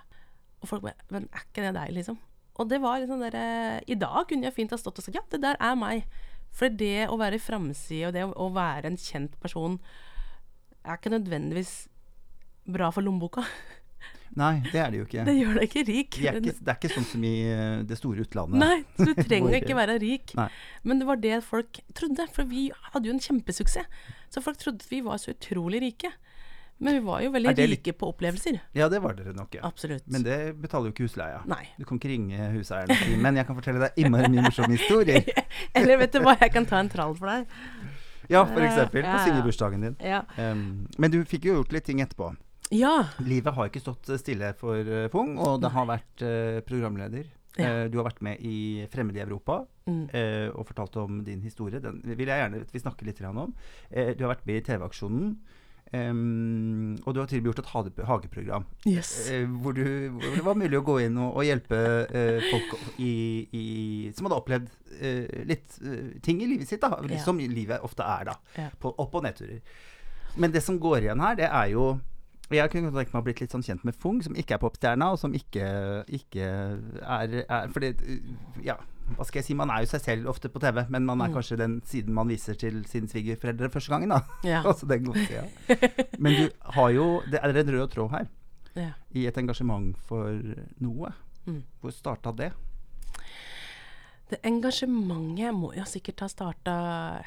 Og 0.62 0.70
folk 0.70 0.86
bare 0.86 0.96
Men 1.12 1.28
er 1.28 1.44
ikke 1.44 1.66
det 1.66 1.74
deg, 1.76 1.92
liksom? 1.98 2.18
Og 2.58 2.66
det 2.70 2.80
var 2.82 2.98
liksom 2.98 3.20
der, 3.22 3.36
eh, 3.38 3.80
I 3.86 3.94
dag 3.94 4.24
kunne 4.26 4.48
jeg 4.48 4.56
fint 4.56 4.72
ha 4.74 4.78
stått 4.80 4.98
og 4.98 5.04
sagt 5.06 5.14
ja, 5.14 5.22
det 5.30 5.42
der 5.44 5.58
er 5.62 5.76
meg. 5.78 6.08
For 6.50 6.72
det 6.72 7.06
å 7.06 7.18
være 7.20 7.38
i 7.38 7.42
framside 7.42 8.08
og 8.08 8.16
det 8.16 8.24
å 8.26 8.48
være 8.50 8.90
en 8.90 8.98
kjent 8.98 9.36
person 9.38 9.76
er 10.82 10.96
ikke 10.96 11.12
nødvendigvis 11.12 11.86
bra 12.66 12.90
for 12.90 13.06
lommeboka. 13.06 13.44
Nei, 14.38 14.52
det 14.68 14.80
er 14.82 14.92
det 14.92 15.00
jo 15.00 15.06
ikke. 15.08 15.24
Det 15.26 15.34
gjør 15.38 15.58
deg 15.58 15.66
ikke 15.68 15.84
rik. 15.88 16.18
De 16.18 16.28
er 16.28 16.38
ikke 16.40 16.54
det 16.58 16.72
er 16.72 16.78
ikke 16.78 16.92
sånn 16.92 17.08
som 17.08 17.24
i 17.26 17.34
eh, 17.48 17.80
det 17.88 17.98
store 17.98 18.24
utlandet. 18.26 18.60
Nei, 18.60 18.78
så 18.98 19.08
du 19.10 19.22
trenger 19.30 19.58
ikke 19.60 19.76
være 19.78 19.98
rik. 20.02 20.34
Nei. 20.38 20.48
Men 20.84 21.02
det 21.02 21.08
var 21.08 21.20
det 21.22 21.40
folk 21.46 21.80
trodde, 21.98 22.28
for 22.34 22.48
vi 22.50 22.68
hadde 22.92 23.10
jo 23.10 23.16
en 23.16 23.22
kjempesuksess. 23.24 24.08
Så 24.28 24.44
folk 24.44 24.60
trodde 24.60 24.84
at 24.84 24.90
vi 24.92 25.00
var 25.06 25.20
så 25.22 25.32
utrolig 25.32 25.80
rike. 25.86 26.12
Men 26.78 26.94
vi 26.94 27.00
var 27.02 27.22
jo 27.24 27.30
veldig 27.34 27.54
rike 27.72 27.92
på 27.98 28.08
opplevelser. 28.12 28.60
Ja, 28.78 28.86
det 28.88 29.00
var 29.02 29.16
dere 29.18 29.32
nok, 29.34 29.56
ja. 29.58 29.64
Absolutt. 29.66 30.04
Men 30.06 30.22
det 30.22 30.38
betaler 30.62 30.90
jo 30.90 30.94
ikke 30.94 31.08
husleia. 31.08 31.40
Nei. 31.50 31.64
Du 31.78 31.82
kan 31.88 31.98
ikke 31.98 32.12
ringe 32.12 32.50
huseieren 32.54 32.92
og 32.94 33.00
si 33.02 33.16
Men 33.18 33.40
jeg 33.40 33.48
kan 33.48 33.58
fortelle 33.58 33.82
deg 33.82 33.98
innmari 33.98 34.30
mye 34.30 34.44
morsomme 34.46 34.76
historier. 34.78 35.26
Eller 35.78 35.98
vet 36.04 36.14
du 36.14 36.22
hva, 36.22 36.36
jeg 36.38 36.54
kan 36.54 36.68
ta 36.70 36.78
en 36.78 36.90
trall 36.92 37.16
for 37.18 37.32
deg. 37.32 37.48
Ja, 38.28 38.44
for 38.46 38.62
eksempel. 38.62 39.02
Ja, 39.02 39.10
På 39.10 39.16
ja. 39.16 39.24
singelbursdagen 39.24 39.86
din. 39.88 39.96
Ja. 40.04 40.22
Um, 40.36 40.86
men 41.00 41.10
du 41.10 41.18
fikk 41.26 41.48
jo 41.48 41.58
gjort 41.58 41.74
litt 41.74 41.88
ting 41.88 42.02
etterpå. 42.04 42.30
Ja. 42.70 42.94
Livet 43.24 43.54
har 43.54 43.68
ikke 43.70 43.80
stått 43.82 44.10
stille 44.20 44.52
for 44.58 44.76
uh, 44.84 45.08
Fung, 45.12 45.36
og 45.38 45.60
det 45.62 45.70
har 45.72 45.86
vært 45.88 46.22
uh, 46.26 46.60
programleder. 46.68 47.24
Ja. 47.58 47.84
Uh, 47.84 47.84
du 47.90 47.96
har 47.98 48.08
vært 48.10 48.20
med 48.22 48.40
i 48.44 48.86
Fremmed 48.92 49.16
i 49.16 49.24
Europa 49.24 49.64
Mm. 49.88 50.02
uh, 50.12 50.50
og 50.52 50.66
fortalt 50.68 50.96
om 51.00 51.22
din 51.24 51.40
historie. 51.40 51.80
Den 51.80 52.02
vil 52.04 52.28
jeg 52.28 52.42
gjerne 52.42 52.58
vi 52.72 52.80
snakker 52.82 53.06
litt 53.08 53.22
om. 53.24 53.54
Du 53.88 54.20
har 54.26 54.34
vært 54.34 54.44
med 54.44 54.58
i 54.60 54.64
TV-aksjonen. 54.66 55.30
Um, 56.12 56.98
og 57.06 57.14
du 57.16 57.20
har 57.22 57.28
til 57.30 57.38
og 57.40 57.46
med 57.46 57.48
gjort 57.48 57.62
et 57.62 58.04
hageprogram 58.04 58.64
Yes. 58.84 59.30
eh, 59.32 59.46
hvor, 59.48 59.72
du, 59.72 60.10
hvor 60.12 60.34
det 60.36 60.42
var 60.44 60.58
mulig 60.60 60.76
å 60.76 60.84
gå 60.84 60.96
inn 61.06 61.16
og, 61.16 61.38
og 61.40 61.46
hjelpe 61.48 61.78
eh, 62.12 62.44
folk 62.50 62.74
i, 63.00 63.12
i, 63.56 63.64
som 64.12 64.28
hadde 64.28 64.36
opplevd 64.42 64.68
eh, 65.00 65.46
litt 65.48 65.78
eh, 65.80 66.10
ting 66.24 66.42
i 66.44 66.50
livet 66.50 66.68
sitt, 66.68 66.84
da, 66.84 66.98
Ja. 67.08 67.22
som 67.24 67.40
livet 67.40 67.80
ofte 67.86 68.04
er, 68.04 68.28
da. 68.28 68.36
Ja. 68.60 68.68
På 68.82 68.92
opp- 69.00 69.16
og 69.16 69.24
nedturer. 69.24 69.62
Men 70.36 70.52
det 70.52 70.60
som 70.66 70.76
går 70.78 71.06
igjen 71.06 71.24
her, 71.24 71.38
det 71.40 71.48
er 71.48 71.72
jo 71.72 71.86
Jeg 72.50 72.70
kunne 72.72 72.90
tenkt 72.94 73.12
meg 73.12 73.20
å 73.20 73.24
blitt 73.26 73.40
litt 73.42 73.52
sånn 73.52 73.64
kjent 73.64 73.82
med 73.84 73.96
Fung, 74.00 74.22
som 74.24 74.36
ikke 74.38 74.54
er 74.56 74.62
popstjerna, 74.62 75.10
og 75.12 75.18
som 75.20 75.34
ikke, 75.36 75.66
ikke 76.08 76.46
er, 77.02 77.34
er 77.44 77.68
Fordi 77.74 77.90
Ja, 78.64 78.78
hva 79.16 79.24
skal 79.24 79.40
jeg 79.40 79.46
si, 79.50 79.54
man 79.56 79.70
er 79.72 79.84
jo 79.84 79.90
seg 79.92 80.00
selv 80.04 80.28
ofte 80.32 80.48
på 80.52 80.60
TV, 80.60 80.82
men 80.88 81.04
man 81.08 81.20
er 81.20 81.28
Mm. 81.28 81.34
kanskje 81.34 81.58
den 81.60 81.80
siden 81.84 82.14
man 82.14 82.28
viser 82.28 82.54
til 82.54 82.84
sine 82.84 83.08
svigerforeldre 83.08 83.70
første 83.72 83.92
gangen, 83.92 84.08
da. 84.12 84.20
Ja. 84.44 84.62
altså 84.68 84.88
den 84.88 85.04
gode 85.04 85.26
sida. 85.26 85.44
Men 86.18 86.32
du 86.32 86.50
har 86.76 86.90
jo 86.90 87.22
Det 87.30 87.40
er 87.42 87.48
en 87.56 87.72
rød 87.72 87.88
tråd 87.90 88.10
her 88.10 88.26
ja. 88.76 88.92
i 89.14 89.26
et 89.26 89.36
engasjement 89.36 89.96
for 90.08 90.32
noe. 90.80 91.12
Mm. 91.46 91.62
Hvor 91.80 91.90
starta 91.92 92.32
det? 92.36 92.52
Det 94.28 94.42
engasjementet 94.44 95.54
må 95.56 95.70
jo 95.72 95.84
sikkert 95.88 96.20
ha 96.20 96.28
starta 96.28 96.72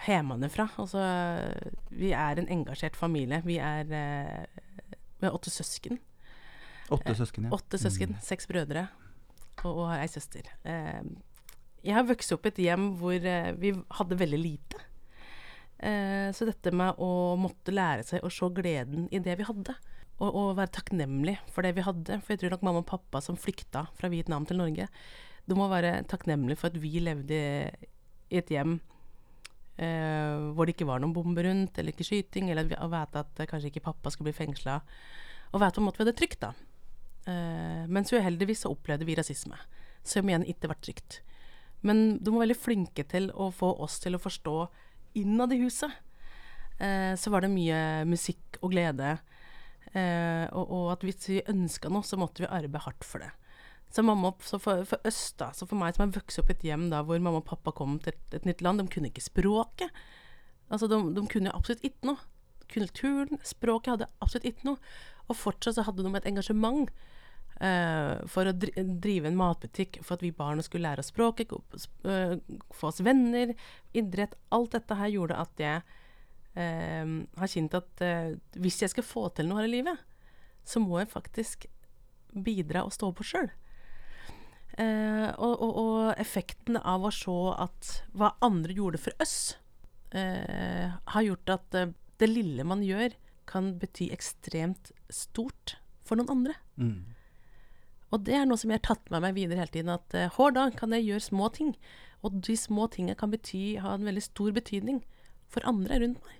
hjemmefra. 0.05 0.67
Altså, 0.77 1.01
vi 1.97 2.11
er 2.13 2.37
en 2.37 2.47
engasjert 2.59 2.95
familie. 2.95 3.41
Vi 3.41 3.57
er, 3.57 3.89
eh, 3.89 4.61
vi 5.21 5.27
har 5.29 5.37
åtte 5.37 5.53
søsken. 5.53 5.99
Åtte 6.91 7.13
søsken, 7.15 7.45
ja. 7.47 7.51
Åtte 7.55 7.79
søsken, 7.79 8.15
Mm. 8.17 8.21
seks 8.25 8.47
brødre 8.49 8.87
og, 9.63 9.71
og 9.85 9.91
ei 9.95 10.07
søster. 10.11 10.49
Eh, 10.67 11.03
jeg 11.85 11.95
har 11.95 12.03
vokst 12.09 12.33
opp 12.35 12.45
i 12.45 12.51
et 12.51 12.59
hjem 12.65 12.89
hvor 12.99 13.13
eh, 13.15 13.51
vi 13.61 13.71
hadde 13.97 14.17
veldig 14.19 14.39
lite. 14.41 14.81
Eh, 15.81 16.29
så 16.35 16.45
dette 16.45 16.73
med 16.75 16.99
å 17.01 17.37
måtte 17.41 17.73
lære 17.73 18.03
seg 18.05 18.21
å 18.25 18.29
se 18.33 18.49
gleden 18.53 19.07
i 19.11 19.21
det 19.23 19.37
vi 19.39 19.47
hadde, 19.47 19.73
og, 20.21 20.29
og 20.29 20.51
være 20.59 20.75
takknemlig 20.77 21.37
for 21.49 21.65
det 21.65 21.71
vi 21.73 21.81
hadde 21.81 22.19
For 22.21 22.35
jeg 22.35 22.43
tror 22.43 22.51
nok 22.53 22.61
mamma 22.67 22.83
og 22.83 22.89
pappa 22.91 23.21
som 23.25 23.39
flykta 23.39 23.87
fra 23.97 24.09
Vietnam 24.13 24.45
til 24.45 24.59
Norge, 24.61 24.85
de 25.49 25.57
må 25.57 25.65
være 25.71 26.03
takknemlige 26.11 26.59
for 26.61 26.69
at 26.69 26.77
vi 26.77 26.99
levde 27.01 27.39
i 28.29 28.37
et 28.37 28.51
hjem 28.53 28.75
eh, 29.77 30.51
hvor 30.55 30.67
det 30.67 30.75
ikke 30.75 30.89
var 30.89 31.01
noen 31.01 31.13
bomber 31.15 31.45
rundt, 31.47 31.77
eller 31.77 31.93
ikke 31.95 32.07
skyting, 32.07 32.51
eller 32.51 32.73
å 32.79 32.89
vite 32.91 33.23
at 33.23 33.41
eh, 33.41 33.49
kanskje 33.49 33.71
ikke 33.71 33.85
pappa 33.87 34.11
skulle 34.11 34.31
bli 34.31 34.39
fengsla. 34.41 34.81
Og 35.51 35.61
vite 35.61 35.77
på 35.77 35.83
en 35.83 35.87
måte 35.87 36.01
vi 36.01 36.05
hadde 36.05 36.17
trygt, 36.19 36.43
da. 36.43 36.53
Eh, 37.29 37.83
mens 37.91 38.13
uheldigvis 38.13 38.63
så 38.65 38.71
opplevde 38.73 39.07
vi 39.07 39.17
rasisme, 39.19 39.57
som 40.03 40.29
igjen 40.29 40.47
ikke 40.49 40.71
var 40.71 40.79
trygt. 40.81 41.21
Men 41.85 42.19
de 42.21 42.33
var 42.33 42.45
veldig 42.45 42.61
flinke 42.61 43.05
til 43.09 43.29
å 43.33 43.49
få 43.53 43.73
oss 43.81 43.99
til 44.01 44.17
å 44.17 44.21
forstå 44.21 44.55
innad 45.21 45.53
i 45.53 45.61
huset. 45.63 45.91
Eh, 46.81 47.13
så 47.17 47.33
var 47.33 47.45
det 47.45 47.53
mye 47.53 48.05
musikk 48.09 48.61
og 48.61 48.73
glede. 48.73 49.15
Eh, 49.91 50.45
og, 50.53 50.65
og 50.65 50.89
at 50.95 51.05
hvis 51.05 51.29
vi 51.29 51.43
ønska 51.51 51.89
noe, 51.91 52.05
så 52.05 52.19
måtte 52.21 52.45
vi 52.45 52.49
arbeide 52.49 52.85
hardt 52.85 53.05
for 53.05 53.23
det. 53.23 53.31
Så 53.91 54.03
mamma, 54.07 54.31
så 54.39 54.59
for, 54.59 54.85
for 54.87 55.03
øst, 55.07 55.35
da, 55.41 55.49
så 55.51 55.67
for 55.67 55.75
meg 55.79 55.95
som 55.95 56.05
har 56.05 56.15
vokst 56.15 56.39
opp 56.39 56.51
i 56.53 56.55
et 56.55 56.67
hjem 56.69 56.87
da, 56.93 57.01
hvor 57.03 57.19
mamma 57.19 57.41
og 57.41 57.47
pappa 57.49 57.73
kom 57.75 57.97
til 57.99 58.13
et, 58.13 58.37
et 58.37 58.45
nytt 58.47 58.61
land, 58.63 58.79
de 58.79 58.87
kunne 58.91 59.09
ikke 59.11 59.23
språket. 59.25 59.91
Altså, 60.71 60.87
de, 60.87 60.99
de 61.11 61.23
kunne 61.27 61.51
absolutt 61.51 61.83
ikke 61.83 62.07
noe. 62.07 62.21
Kulturen, 62.71 63.41
språket 63.43 63.97
hadde 63.97 64.07
absolutt 64.23 64.47
ikke 64.47 64.69
noe. 64.69 64.93
Og 65.27 65.35
fortsatt 65.35 65.75
så 65.75 65.83
hadde 65.83 66.05
de 66.05 66.11
et 66.15 66.29
engasjement 66.31 66.87
uh, 66.87 68.15
for 68.31 68.47
å 68.47 68.55
dri 68.55 68.71
drive 68.79 69.27
en 69.27 69.39
matbutikk, 69.41 69.99
for 70.05 70.15
at 70.15 70.23
vi 70.23 70.31
barna 70.35 70.63
skulle 70.63 70.87
lære 70.87 71.03
oss 71.03 71.11
språket, 71.11 71.51
eh, 72.07 72.37
få 72.71 72.93
oss 72.93 73.03
venner, 73.03 73.51
idrett. 73.91 74.39
Alt 74.55 74.77
dette 74.77 74.95
her 75.01 75.11
gjorde 75.11 75.41
at 75.43 75.65
jeg 75.65 75.83
uh, 75.83 77.19
har 77.43 77.51
kjent 77.51 77.75
at 77.81 78.07
hvis 78.55 78.79
jeg 78.85 78.95
skal 78.95 79.07
få 79.07 79.27
til 79.35 79.51
noe 79.51 79.59
her 79.59 79.67
i 79.67 79.75
livet, 79.75 80.07
så 80.63 80.79
må 80.79 81.01
jeg 81.01 81.11
faktisk 81.11 81.67
bidra 82.31 82.85
og 82.87 82.95
stå 82.95 83.11
på 83.11 83.27
sjøl. 83.27 83.51
Eh, 84.79 85.29
og, 85.35 85.55
og, 85.61 85.71
og 85.81 86.19
effekten 86.21 86.77
av 86.79 87.03
å 87.03 87.11
se 87.11 87.33
at 87.59 87.89
hva 88.15 88.31
andre 88.45 88.75
gjorde 88.77 89.01
for 89.03 89.11
oss, 89.23 89.57
eh, 90.15 90.91
har 91.15 91.25
gjort 91.27 91.49
at 91.57 91.75
eh, 91.75 91.91
det 92.21 92.29
lille 92.29 92.63
man 92.67 92.83
gjør, 92.85 93.15
kan 93.51 93.73
bety 93.81 94.07
ekstremt 94.15 94.93
stort 95.11 95.75
for 96.07 96.15
noen 96.19 96.31
andre. 96.37 96.55
Mm. 96.79 97.01
Og 98.11 98.23
det 98.27 98.35
er 98.35 98.45
noe 98.47 98.59
som 98.59 98.71
jeg 98.71 98.79
har 98.81 98.87
tatt 98.95 99.11
med 99.11 99.23
meg 99.23 99.35
videre 99.35 99.59
hele 99.63 99.71
tiden. 99.73 99.91
At 99.95 100.15
eh, 100.15 100.31
hver 100.35 100.55
dag 100.55 100.75
kan 100.79 100.93
jeg 100.95 101.07
gjøre 101.09 101.25
små 101.27 101.49
ting. 101.55 101.73
Og 102.23 102.37
de 102.45 102.55
små 102.59 102.87
tingene 102.91 103.17
kan 103.19 103.31
bety, 103.33 103.77
ha 103.81 103.95
en 103.97 104.07
veldig 104.07 104.23
stor 104.23 104.51
betydning 104.55 105.01
for 105.51 105.65
andre 105.67 105.99
rundt 106.03 106.21
meg. 106.23 106.37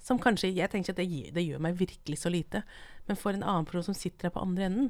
Som 0.00 0.18
kanskje 0.20 0.48
Jeg 0.56 0.72
tenker 0.72 0.92
at 0.94 1.00
det, 1.00 1.08
gir- 1.12 1.32
det 1.36 1.44
gjør 1.44 1.60
meg 1.60 1.76
virkelig 1.78 2.18
så 2.22 2.32
lite. 2.32 2.62
Men 3.08 3.16
for 3.20 3.36
en 3.36 3.44
annen 3.44 3.68
person 3.68 3.84
som 3.90 3.96
sitter 3.96 4.28
her 4.28 4.34
på 4.34 4.42
andre 4.44 4.66
enden, 4.68 4.88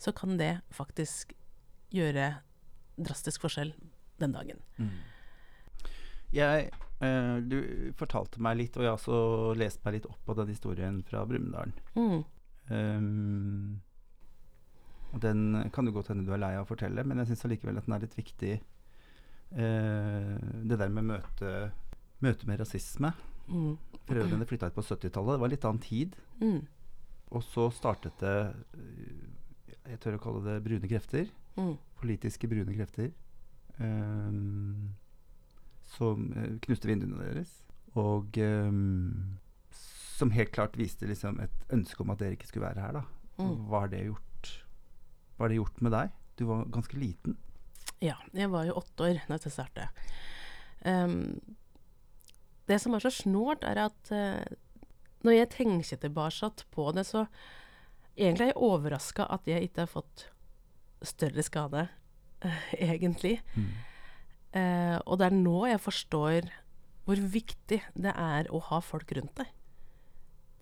så 0.00 0.12
kan 0.16 0.36
det 0.40 0.58
faktisk 0.76 1.32
gjøre 1.94 2.30
drastisk 2.96 3.44
forskjell 3.44 3.74
den 4.20 4.34
dagen. 4.34 4.62
Jeg, 6.34 6.70
eh, 7.04 7.36
du 7.44 7.58
fortalte 7.98 8.40
meg 8.42 8.58
litt, 8.60 8.76
og 8.76 8.84
jeg 8.84 8.90
har 8.90 8.98
også 8.98 9.58
lest 9.58 9.84
meg 9.84 9.98
litt 9.98 10.08
opp 10.10 10.22
på 10.26 10.36
den 10.38 10.52
historien 10.52 11.02
fra 11.06 11.24
Brumunddal. 11.28 11.74
Mm. 11.96 12.24
Um, 12.66 13.76
den 15.22 15.70
kan 15.72 15.86
du 15.86 15.92
godt 15.94 16.10
hende 16.10 16.26
du 16.26 16.32
er 16.34 16.42
lei 16.42 16.56
av 16.56 16.66
å 16.66 16.70
fortelle, 16.72 17.04
men 17.06 17.22
jeg 17.22 17.30
syns 17.30 17.46
allikevel 17.46 17.78
at 17.78 17.86
den 17.86 17.96
er 17.96 18.04
litt 18.04 18.18
viktig. 18.18 18.54
Eh, 19.54 20.32
det 20.66 20.78
der 20.80 20.92
med 20.92 21.06
møte, 21.12 21.52
møte 22.24 22.48
med 22.48 22.60
rasisme. 22.60 23.12
Mm. 23.46 23.76
Foreldrene 24.08 24.48
flytta 24.48 24.70
hit 24.70 24.76
på 24.76 24.84
70-tallet. 24.84 25.36
Det 25.36 25.44
var 25.44 25.52
litt 25.52 25.66
annen 25.68 25.84
tid. 25.84 26.16
Mm. 26.42 26.60
Og 27.36 27.42
så 27.42 27.66
startet 27.74 28.20
det 28.22 28.36
Jeg 29.86 29.98
tør 30.02 30.16
å 30.18 30.22
kalle 30.22 30.42
det 30.44 30.62
brune 30.66 30.90
krefter. 30.90 31.30
Mm. 31.56 31.76
Politiske 32.00 32.48
brune 32.48 32.76
krefter. 32.76 33.10
Um, 33.78 34.94
som 35.96 36.30
eh, 36.36 36.56
knuste 36.64 36.88
vinduene 36.88 37.20
deres. 37.22 37.52
Og 37.96 38.36
um, 38.42 39.38
som 40.16 40.32
helt 40.32 40.52
klart 40.52 40.76
viste 40.80 41.08
liksom 41.08 41.40
et 41.44 41.72
ønske 41.72 42.02
om 42.02 42.12
at 42.12 42.22
dere 42.22 42.36
ikke 42.36 42.48
skulle 42.50 42.68
være 42.68 42.84
her. 42.84 43.00
da. 43.00 43.04
Mm. 43.36 43.66
Hva 43.68 43.84
har 43.84 43.92
det 43.92 44.06
gjort 44.06 44.52
Hva 45.36 45.44
har 45.44 45.52
det 45.52 45.58
gjort 45.58 45.82
med 45.84 45.92
deg? 45.92 46.14
Du 46.36 46.46
var 46.48 46.68
ganske 46.72 46.96
liten. 46.96 47.36
Ja, 48.00 48.16
jeg 48.36 48.48
var 48.52 48.64
jo 48.68 48.76
åtte 48.80 49.04
år 49.08 49.18
da 49.24 49.36
dette 49.36 49.52
startet. 49.52 50.06
Um, 50.84 51.40
det 52.68 52.80
som 52.82 52.96
er 52.96 53.04
så 53.04 53.12
snålt, 53.12 53.64
er 53.64 53.86
at 53.86 54.10
uh, 54.12 54.44
når 55.24 55.36
jeg 55.36 55.52
tenker 55.54 56.00
tilbake 56.00 56.66
på 56.72 56.90
det, 56.96 57.06
så 57.08 57.26
egentlig 58.16 58.48
er 58.48 58.52
jeg 58.52 58.64
overraska 58.68 59.28
at 59.32 59.48
jeg 59.48 59.68
ikke 59.68 59.84
har 59.84 59.92
fått 59.92 60.26
større 61.04 61.42
skade, 61.44 61.88
egentlig. 62.78 63.40
Eh, 64.56 64.96
og 65.04 65.18
det 65.20 65.28
er 65.28 65.36
nå 65.36 65.66
jeg 65.68 65.82
forstår 65.82 66.48
hvor 67.06 67.20
viktig 67.20 67.80
det 67.94 68.12
er 68.12 68.48
å 68.50 68.60
ha 68.70 68.80
folk 68.82 69.12
rundt 69.16 69.36
deg. 69.38 69.50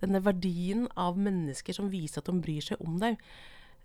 Denne 0.03 0.21
verdien 0.25 0.87
av 1.01 1.17
mennesker 1.17 1.77
som 1.77 1.89
viser 1.93 2.21
at 2.21 2.29
de 2.29 2.43
bryr 2.45 2.65
seg 2.65 2.83
om 2.85 2.99
deg. 3.01 3.21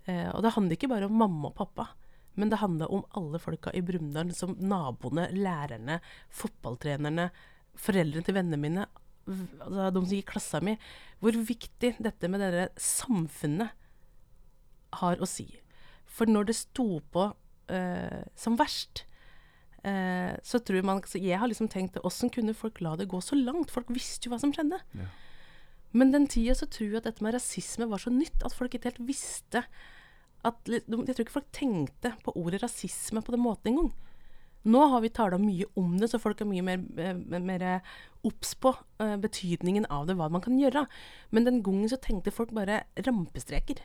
Eh, 0.09 0.27
og 0.33 0.43
det 0.43 0.55
handler 0.55 0.75
ikke 0.75 0.91
bare 0.91 1.07
om 1.07 1.19
mamma 1.19 1.51
og 1.51 1.59
pappa, 1.59 1.89
men 2.39 2.51
det 2.51 2.59
handler 2.61 2.91
om 2.91 3.05
alle 3.19 3.39
folka 3.41 3.71
i 3.75 3.83
Brumunddal, 3.85 4.33
som 4.35 4.55
naboene, 4.59 5.29
lærerne, 5.35 5.99
fotballtrenerne, 6.35 7.29
foreldrene 7.79 8.25
til 8.27 8.35
vennene 8.35 8.59
mine, 8.59 8.85
altså 9.29 9.89
de 9.93 10.03
som 10.03 10.13
gikk 10.17 10.25
i 10.25 10.31
klassa 10.33 10.61
mi. 10.63 10.75
Hvor 11.21 11.35
viktig 11.35 11.95
dette 12.01 12.31
med 12.31 12.43
dette 12.43 12.69
samfunnet 12.81 13.75
har 14.99 15.21
å 15.21 15.27
si. 15.29 15.47
For 16.09 16.29
når 16.29 16.49
det 16.49 16.57
sto 16.57 16.99
på 17.13 17.29
eh, 17.71 18.25
som 18.39 18.57
verst, 18.59 19.05
eh, 19.83 20.33
så 20.43 20.59
tror 20.59 20.85
man 20.85 21.03
så 21.07 21.21
Jeg 21.21 21.39
har 21.39 21.47
liksom 21.47 21.69
tenkt 21.69 21.99
åssen 22.03 22.31
kunne 22.33 22.57
folk 22.57 22.81
la 22.81 22.95
det 22.99 23.09
gå 23.11 23.21
så 23.21 23.37
langt? 23.37 23.71
Folk 23.71 23.91
visste 23.93 24.27
jo 24.27 24.33
hva 24.33 24.41
som 24.41 24.53
skjedde. 24.55 24.81
Ja. 24.97 25.07
Men 25.91 26.11
den 26.13 26.27
tida 26.29 26.53
så 26.57 26.67
tror 26.69 26.91
jeg 26.91 27.01
at 27.01 27.07
dette 27.09 27.23
med 27.25 27.33
rasisme 27.33 27.87
var 27.89 28.01
så 28.01 28.11
nytt 28.13 28.43
at 28.45 28.53
folk 28.53 28.75
ikke 28.75 28.91
helt 28.91 29.07
visste 29.07 29.63
at, 30.45 30.69
Jeg 30.69 30.85
tror 30.87 31.25
ikke 31.25 31.39
folk 31.41 31.49
tenkte 31.51 32.13
på 32.23 32.31
ordet 32.39 32.61
rasisme 32.63 33.21
på 33.25 33.33
den 33.33 33.43
måten 33.43 33.73
engang. 33.73 33.89
Nå 34.69 34.79
har 34.91 35.01
vi 35.03 35.09
tala 35.11 35.39
mye 35.39 35.65
om 35.79 35.97
det, 35.99 36.09
så 36.11 36.19
folk 36.19 36.39
er 36.41 36.47
mye 36.47 36.63
mer, 36.63 36.79
eh, 36.99 37.39
mer 37.39 37.63
obs 38.27 38.53
på 38.59 38.73
uh, 38.99 39.15
betydningen 39.19 39.87
av 39.91 40.07
det, 40.07 40.17
hva 40.19 40.27
man 40.31 40.43
kan 40.43 40.57
gjøre. 40.59 40.85
Men 41.31 41.47
den 41.47 41.61
gangen 41.63 41.87
så 41.91 41.99
tenkte 41.99 42.31
folk 42.35 42.51
bare 42.55 42.83
rampestreker. 43.07 43.79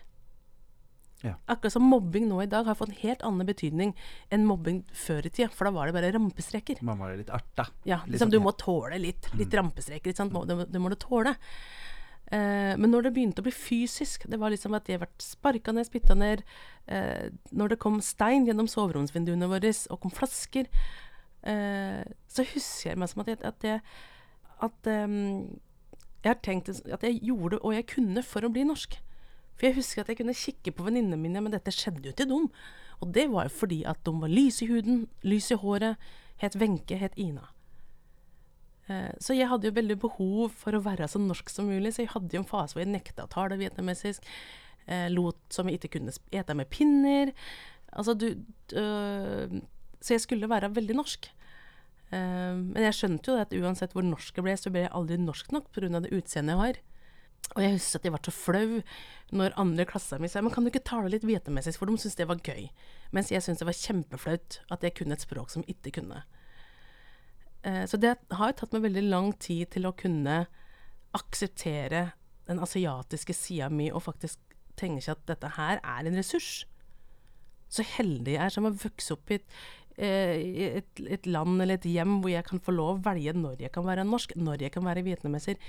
Ja. 1.24 1.34
Akkurat 1.48 1.72
som 1.72 1.86
mobbing 1.88 2.26
nå 2.28 2.42
i 2.44 2.48
dag 2.52 2.66
har 2.68 2.76
fått 2.76 2.90
en 2.92 3.00
helt 3.00 3.22
annen 3.24 3.46
betydning 3.48 3.94
enn 4.34 4.44
mobbing 4.46 4.82
før 4.92 5.24
i 5.24 5.30
tida, 5.32 5.48
for 5.48 5.64
da 5.64 5.72
var 5.72 5.88
det 5.88 5.94
bare 5.96 6.12
rampestreker. 6.12 6.82
Man 6.84 7.00
var 7.00 7.16
litt 7.16 7.32
arta. 7.32 7.64
Ja, 7.88 8.02
liksom 8.04 8.26
sånn, 8.28 8.34
du. 8.36 8.38
Mm. 8.42 8.44
må 8.44 8.52
tåle 8.60 8.98
litt, 9.00 9.30
litt 9.40 9.56
rampestreker, 9.56 10.14
sant? 10.14 10.32
Må- 10.36 10.44
Det, 10.46 10.68
det 10.70 10.80
må 10.84 10.90
du 10.92 10.96
tåle. 11.00 11.32
Eh, 12.32 12.74
men 12.76 12.90
når 12.90 13.02
det 13.08 13.14
begynte 13.16 13.40
å 13.42 13.46
bli 13.46 13.52
fysisk, 13.52 14.26
det 14.28 14.38
var 14.40 14.50
liksom 14.52 14.74
at 14.76 14.86
jeg 14.88 15.00
ble 15.00 15.08
sparka 15.20 15.72
ned, 15.72 15.86
spytta 15.88 16.14
ned, 16.16 16.42
eh, 16.88 17.30
når 17.52 17.68
det 17.74 17.78
kom 17.80 18.00
stein 18.00 18.46
gjennom 18.48 18.68
soveromsvinduene 18.68 19.48
våre, 19.48 19.72
og 19.90 20.00
kom 20.00 20.10
flasker, 20.10 20.66
eh, 21.44 22.02
så 22.28 22.44
husker 22.54 22.90
jeg 22.90 22.98
meg 22.98 23.08
som 23.12 23.20
at 23.24 23.32
jeg, 23.32 23.40
at 23.44 23.62
jeg, 23.68 23.80
at, 24.64 24.86
um, 25.04 25.60
jeg 26.24 26.30
har 26.30 26.40
tenkt 26.40 26.70
at 26.92 27.02
jeg 27.04 27.20
gjorde 27.20 27.58
og 27.60 27.74
jeg 27.74 27.86
kunne 27.86 28.22
for 28.24 28.40
å 28.46 28.52
bli 28.52 28.64
norsk. 28.64 28.96
For 29.54 29.68
jeg 29.68 29.78
husker 29.78 30.02
at 30.02 30.10
jeg 30.10 30.18
kunne 30.20 30.34
kikke 30.34 30.74
på 30.74 30.86
venninnene 30.86 31.18
mine, 31.20 31.42
men 31.44 31.54
dette 31.54 31.72
skjedde 31.74 32.10
jo 32.10 32.14
til 32.16 32.30
dem. 32.30 32.48
Og 33.02 33.10
det 33.14 33.28
var 33.32 33.48
jo 33.48 33.54
fordi 33.54 33.82
at 33.86 34.00
de 34.06 34.14
var 34.20 34.32
lys 34.32 34.62
i 34.64 34.70
huden, 34.70 35.04
lys 35.26 35.50
i 35.54 35.58
håret, 35.60 36.00
het 36.42 36.56
Wenche, 36.58 36.98
het 36.98 37.14
Ina. 37.20 37.48
Eh, 38.88 39.12
Så 39.20 39.36
jeg 39.36 39.48
hadde 39.48 39.68
jo 39.68 39.76
veldig 39.76 39.98
behov 40.00 40.50
for 40.58 40.76
å 40.76 40.82
være 40.82 41.08
så 41.08 41.20
norsk 41.22 41.50
som 41.50 41.70
mulig, 41.70 41.94
så 41.94 42.04
jeg 42.04 42.12
hadde 42.14 42.34
jo 42.36 42.42
en 42.42 42.48
fase 42.48 42.74
hvor 42.74 42.84
jeg 42.84 42.92
nekta 42.92 43.24
å 43.24 43.32
tale 43.32 43.58
vietnamesisk, 43.60 44.24
eh, 44.86 45.08
lot 45.08 45.38
som 45.50 45.68
jeg 45.68 45.80
ikke 45.80 45.98
kunne 45.98 46.12
ete 46.32 46.54
med 46.54 46.70
pinner. 46.70 47.32
Altså 47.94 48.14
du 48.18 48.34
øh, 48.74 49.60
Så 50.00 50.14
jeg 50.14 50.20
skulle 50.20 50.48
være 50.50 50.74
veldig 50.74 50.96
norsk. 50.98 51.30
Eh, 52.12 52.54
men 52.56 52.82
jeg 52.82 52.92
skjønte 52.98 53.30
jo 53.30 53.40
at 53.40 53.54
uansett 53.56 53.94
hvor 53.94 54.04
norsk 54.04 54.36
jeg 54.36 54.44
ble, 54.44 54.56
så 54.56 54.70
ble 54.70 54.84
jeg 54.84 54.92
aldri 54.92 55.16
norsk 55.16 55.52
nok 55.52 55.70
pga. 55.72 56.00
det 56.00 56.12
utseendet 56.12 56.52
jeg 56.52 56.60
har. 56.60 56.80
Og 57.54 57.60
jeg 57.62 57.74
husker 57.76 58.00
at 58.00 58.06
jeg 58.08 58.14
ble 58.14 58.22
så 58.24 58.34
flau 58.34 58.78
når 59.34 59.54
andre 59.60 59.84
klassa 59.86 60.18
mi 60.18 60.30
sa 60.30 60.40
men 60.42 60.52
kan 60.54 60.64
du 60.64 60.70
ikke 60.72 60.82
tale 60.86 61.10
litt 61.12 61.26
vietnamesisk, 61.26 61.78
for 61.78 61.90
de 61.90 61.98
syntes 62.00 62.16
det 62.18 62.26
var 62.30 62.42
gøy. 62.42 62.66
Mens 63.14 63.30
jeg 63.30 63.44
syntes 63.44 63.62
det 63.62 63.68
var 63.68 63.78
kjempeflaut 63.78 64.58
at 64.74 64.86
jeg 64.86 64.96
kunne 64.98 65.14
et 65.18 65.24
språk 65.26 65.52
som 65.52 65.66
ikke 65.70 65.94
kunne. 66.00 66.24
Eh, 67.62 67.84
Så 67.86 68.00
det 68.00 68.16
har 68.32 68.50
jo 68.50 68.58
tatt 68.58 68.74
meg 68.74 68.86
veldig 68.88 69.06
lang 69.06 69.32
tid 69.38 69.70
til 69.76 69.86
å 69.86 69.94
kunne 69.96 70.46
akseptere 71.14 72.12
den 72.48 72.60
asiatiske 72.60 73.32
sida 73.36 73.70
mi, 73.70 73.90
og 73.90 74.02
faktisk 74.04 74.38
tenke 74.76 75.04
seg 75.04 75.16
at 75.16 75.26
dette 75.30 75.54
her 75.56 75.80
er 75.80 76.08
en 76.08 76.18
ressurs. 76.18 76.64
Så 77.70 77.84
heldig 77.96 78.34
jeg 78.34 78.42
er 78.44 78.52
som 78.52 78.66
har 78.66 78.76
vokst 78.76 79.14
opp 79.14 79.30
i 79.30 79.38
et, 79.38 79.46
et, 79.96 81.02
et 81.06 81.26
land 81.30 81.62
eller 81.62 81.78
et 81.78 81.86
hjem 81.86 82.16
hvor 82.18 82.32
jeg 82.32 82.46
kan 82.48 82.62
få 82.62 82.72
lov 82.74 82.96
å 82.96 83.02
velge 83.04 83.34
når 83.38 83.60
jeg 83.62 83.70
kan 83.74 83.86
være 83.86 84.06
norsk, 84.08 84.34
når 84.34 84.64
jeg 84.66 84.74
kan 84.74 84.86
være 84.86 85.04
vietnameser. 85.06 85.60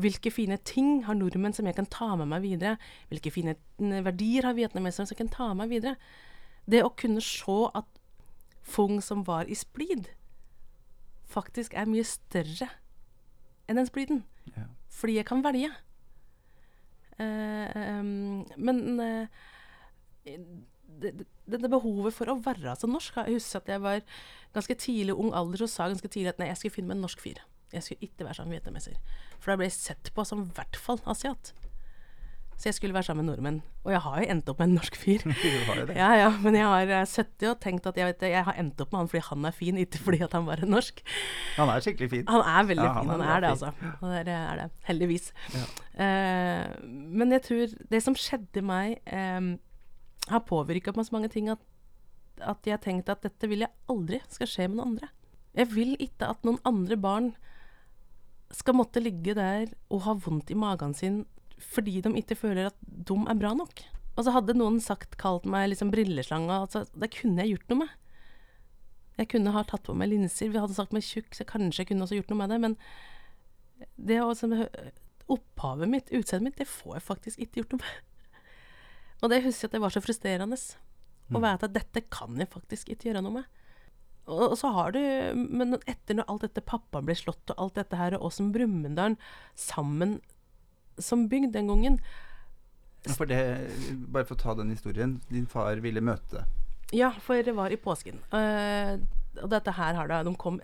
Hvilke 0.00 0.32
fine 0.34 0.58
ting 0.68 1.06
har 1.06 1.16
nordmenn 1.16 1.56
som 1.56 1.68
jeg 1.68 1.78
kan 1.78 1.88
ta 1.88 2.12
med 2.20 2.28
meg 2.28 2.44
videre? 2.44 2.76
Hvilke 3.08 3.32
fine 3.32 3.56
eh, 3.56 4.02
verdier 4.04 4.48
har 4.48 4.58
vietnamesere 4.58 5.08
som 5.08 5.16
jeg 5.16 5.22
kan 5.22 5.32
ta 5.32 5.48
med 5.54 5.64
meg 5.64 5.78
videre? 5.78 5.96
Det 6.70 6.84
å 6.84 6.92
kunne 6.92 7.24
se 7.24 7.56
at 7.74 7.88
Fung 8.70 9.00
som 9.02 9.24
var 9.26 9.48
i 9.50 9.56
splid, 9.56 10.10
faktisk 11.26 11.74
er 11.74 11.88
mye 11.90 12.04
større 12.06 12.68
enn 13.66 13.80
den 13.80 13.88
spliden. 13.88 14.20
Ja. 14.54 14.66
Fordi 14.94 15.16
jeg 15.16 15.26
kan 15.26 15.42
velge. 15.42 15.70
Uh, 17.20 17.98
um, 18.00 18.46
men 18.56 19.00
uh, 19.00 19.26
det, 20.24 21.12
det, 21.18 21.26
det 21.50 21.70
behovet 21.70 22.14
for 22.14 22.30
å 22.30 22.38
være 22.44 22.76
så 22.78 22.90
norsk 22.90 23.16
Jeg 23.24 23.38
husker 23.38 23.62
at 23.62 23.72
jeg 23.74 23.82
var 23.82 24.04
ganske 24.54 24.76
tidlig 24.82 25.16
ung 25.16 25.32
alder 25.36 25.64
og 25.66 25.72
sa 25.72 25.88
ganske 25.90 26.10
tidlig 26.10 26.34
at 26.34 26.42
nei, 26.42 26.50
jeg 26.52 26.60
skulle 26.60 26.76
finne 26.78 26.92
meg 26.92 27.00
en 27.00 27.08
norsk 27.08 27.22
fyr. 27.22 27.42
Jeg 27.70 27.86
skulle 27.86 28.08
ikke 28.08 28.26
være 28.26 28.38
sammen 28.38 28.54
med 28.54 28.60
vietnameser. 28.60 29.18
For 29.38 29.52
da 29.52 29.58
ble 29.60 29.68
jeg 29.70 29.78
sett 29.78 30.12
på 30.14 30.26
som 30.26 30.46
i 30.46 30.54
hvert 30.56 30.78
fall 30.78 31.02
asiat. 31.10 31.52
Så 32.60 32.68
jeg 32.68 32.74
skulle 32.76 32.92
være 32.92 33.06
sammen 33.08 33.24
med 33.24 33.32
nordmenn. 33.32 33.62
Og 33.88 33.92
jeg 33.94 34.00
har 34.04 34.16
jo 34.20 34.26
endt 34.34 34.50
opp 34.52 34.58
med 34.60 34.68
en 34.68 34.74
norsk 34.76 34.96
fyr. 35.00 35.22
Du 35.42 35.46
har 35.64 35.78
jo 35.78 35.84
det. 35.88 35.94
Ja, 35.96 36.10
ja, 36.18 36.26
men 36.42 36.58
jeg 36.58 36.66
har 36.68 36.90
eh, 36.92 37.06
sittet 37.08 37.46
og 37.48 37.60
tenkt 37.62 37.86
at 37.88 37.96
jeg, 37.96 38.10
vet, 38.10 38.26
jeg 38.34 38.44
har 38.44 38.58
endt 38.60 38.82
opp 38.84 38.92
med 38.92 39.00
han 39.00 39.08
fordi 39.08 39.22
han 39.30 39.48
er 39.48 39.54
fin, 39.56 39.78
ikke 39.80 40.02
fordi 40.04 40.20
at 40.26 40.36
han 40.36 40.50
er 40.52 40.66
norsk. 40.68 41.00
Han 41.56 41.72
er 41.72 41.86
skikkelig 41.86 42.10
fin. 42.12 42.26
Han 42.28 42.44
er 42.44 42.68
veldig 42.68 42.84
Ja, 42.84 42.92
han 42.98 43.08
fin, 43.08 43.14
han 43.14 43.24
er 43.24 43.32
er 43.32 43.40
det, 43.46 43.54
altså. 43.54 43.72
Det 44.02 44.20
er, 44.20 44.30
er 44.34 44.60
det. 44.60 44.68
Heldigvis. 44.90 45.32
Ja. 45.56 45.64
Uh, 46.02 46.84
men 47.16 47.32
jeg 47.32 47.46
tror 47.48 47.74
det 47.94 48.02
som 48.04 48.18
skjedde 48.26 48.66
meg, 48.66 49.00
eh, 49.08 49.40
har 50.28 50.44
påvirka 50.46 50.92
meg 50.96 51.06
så 51.08 51.16
mange 51.16 51.30
ting 51.32 51.48
at, 51.52 51.62
at 52.40 52.66
jeg 52.68 52.82
tenkt 52.84 53.10
at 53.12 53.22
dette 53.24 53.48
vil 53.50 53.64
jeg 53.64 53.72
aldri 53.90 54.20
skal 54.28 54.50
skje 54.50 54.68
med 54.68 54.80
noen 54.80 54.92
andre. 54.92 55.10
Jeg 55.56 55.70
vil 55.72 55.96
ikke 55.98 56.28
at 56.30 56.44
noen 56.46 56.60
andre 56.68 56.98
barn 57.00 57.32
skal 58.54 58.76
måtte 58.78 59.02
ligge 59.02 59.34
der 59.38 59.70
og 59.90 60.04
ha 60.06 60.16
vondt 60.18 60.50
i 60.50 60.58
magen 60.58 60.94
sin 60.96 61.24
fordi 61.60 62.00
de 62.00 62.12
ikke 62.16 62.38
føler 62.38 62.70
at 62.70 62.78
de 62.80 63.16
er 63.28 63.38
bra 63.38 63.52
nok. 63.54 63.82
Og 64.16 64.24
så 64.24 64.32
hadde 64.34 64.56
noen 64.56 64.78
sagt, 64.82 65.18
kalt 65.20 65.44
meg 65.48 65.68
liksom 65.70 65.90
brilleslange, 65.92 66.56
altså, 66.64 66.86
det 66.96 67.10
kunne 67.14 67.44
jeg 67.44 67.54
gjort 67.54 67.72
noe 67.72 67.82
med. 67.82 67.92
Jeg 69.20 69.28
kunne 69.34 69.52
ha 69.52 69.62
tatt 69.68 69.84
på 69.84 69.94
meg 69.96 70.08
linser. 70.08 70.48
Vi 70.48 70.60
hadde 70.60 70.76
sagt 70.76 70.94
meg 70.96 71.04
tjukk, 71.04 71.34
så 71.36 71.44
kanskje 71.48 71.82
jeg 71.82 71.90
kunne 71.90 72.06
også 72.06 72.16
gjort 72.16 72.32
noe 72.32 72.40
med 72.40 72.52
det. 72.54 72.58
Men 72.64 72.76
det 74.00 74.20
å 74.24 74.32
opphavet 75.30 75.90
mitt, 75.92 76.08
utseendet 76.16 76.48
mitt, 76.48 76.58
det 76.58 76.68
får 76.68 76.96
jeg 76.96 77.06
faktisk 77.06 77.44
ikke 77.44 77.60
gjort 77.60 77.76
noe 77.76 77.84
med. 77.84 77.98
Og 79.20 79.32
det 79.32 79.42
husker 79.44 79.66
jeg 79.66 79.70
at 79.70 79.76
det 79.76 79.82
var 79.84 79.94
så 79.94 80.02
frustrerende. 80.04 80.58
Å 81.30 81.40
vite 81.42 81.68
at 81.68 81.74
dette 81.74 82.02
kan 82.10 82.38
jeg 82.40 82.50
faktisk 82.50 82.90
ikke 82.90 83.10
gjøre 83.10 83.22
noe 83.24 83.40
med. 83.40 83.60
Og, 84.30 84.42
og 84.52 84.56
så 84.60 84.70
har 84.74 84.92
du 84.94 85.00
Men 85.38 85.78
etter 85.88 86.18
når 86.18 86.28
alt 86.30 86.44
dette 86.44 86.62
pappa 86.62 87.00
ble 87.02 87.16
slått, 87.18 87.50
og 87.52 87.62
alt 87.64 87.78
dette 87.80 87.98
her, 87.98 88.16
og 88.16 88.28
åssen 88.30 88.50
Brumunddal 88.54 89.16
sammen 89.58 90.18
som 91.00 91.28
bygd 91.32 91.54
den 91.56 91.70
gangen 91.70 91.96
Ja, 93.06 93.14
For 93.16 93.24
det, 93.24 93.38
bare 94.12 94.26
for 94.28 94.36
å 94.36 94.42
ta 94.42 94.54
den 94.58 94.72
historien. 94.74 95.20
Din 95.30 95.48
far 95.48 95.80
ville 95.80 96.02
møte 96.04 96.44
Ja, 96.92 97.14
for 97.24 97.40
det 97.42 97.54
var 97.56 97.72
i 97.72 97.78
påsken. 97.80 98.20
Uh, 98.34 99.00
og 99.40 99.48
dette 99.52 99.72
her 99.76 99.96
har 99.96 100.10
da 100.10 100.24
De 100.26 100.34
kom 100.36 100.60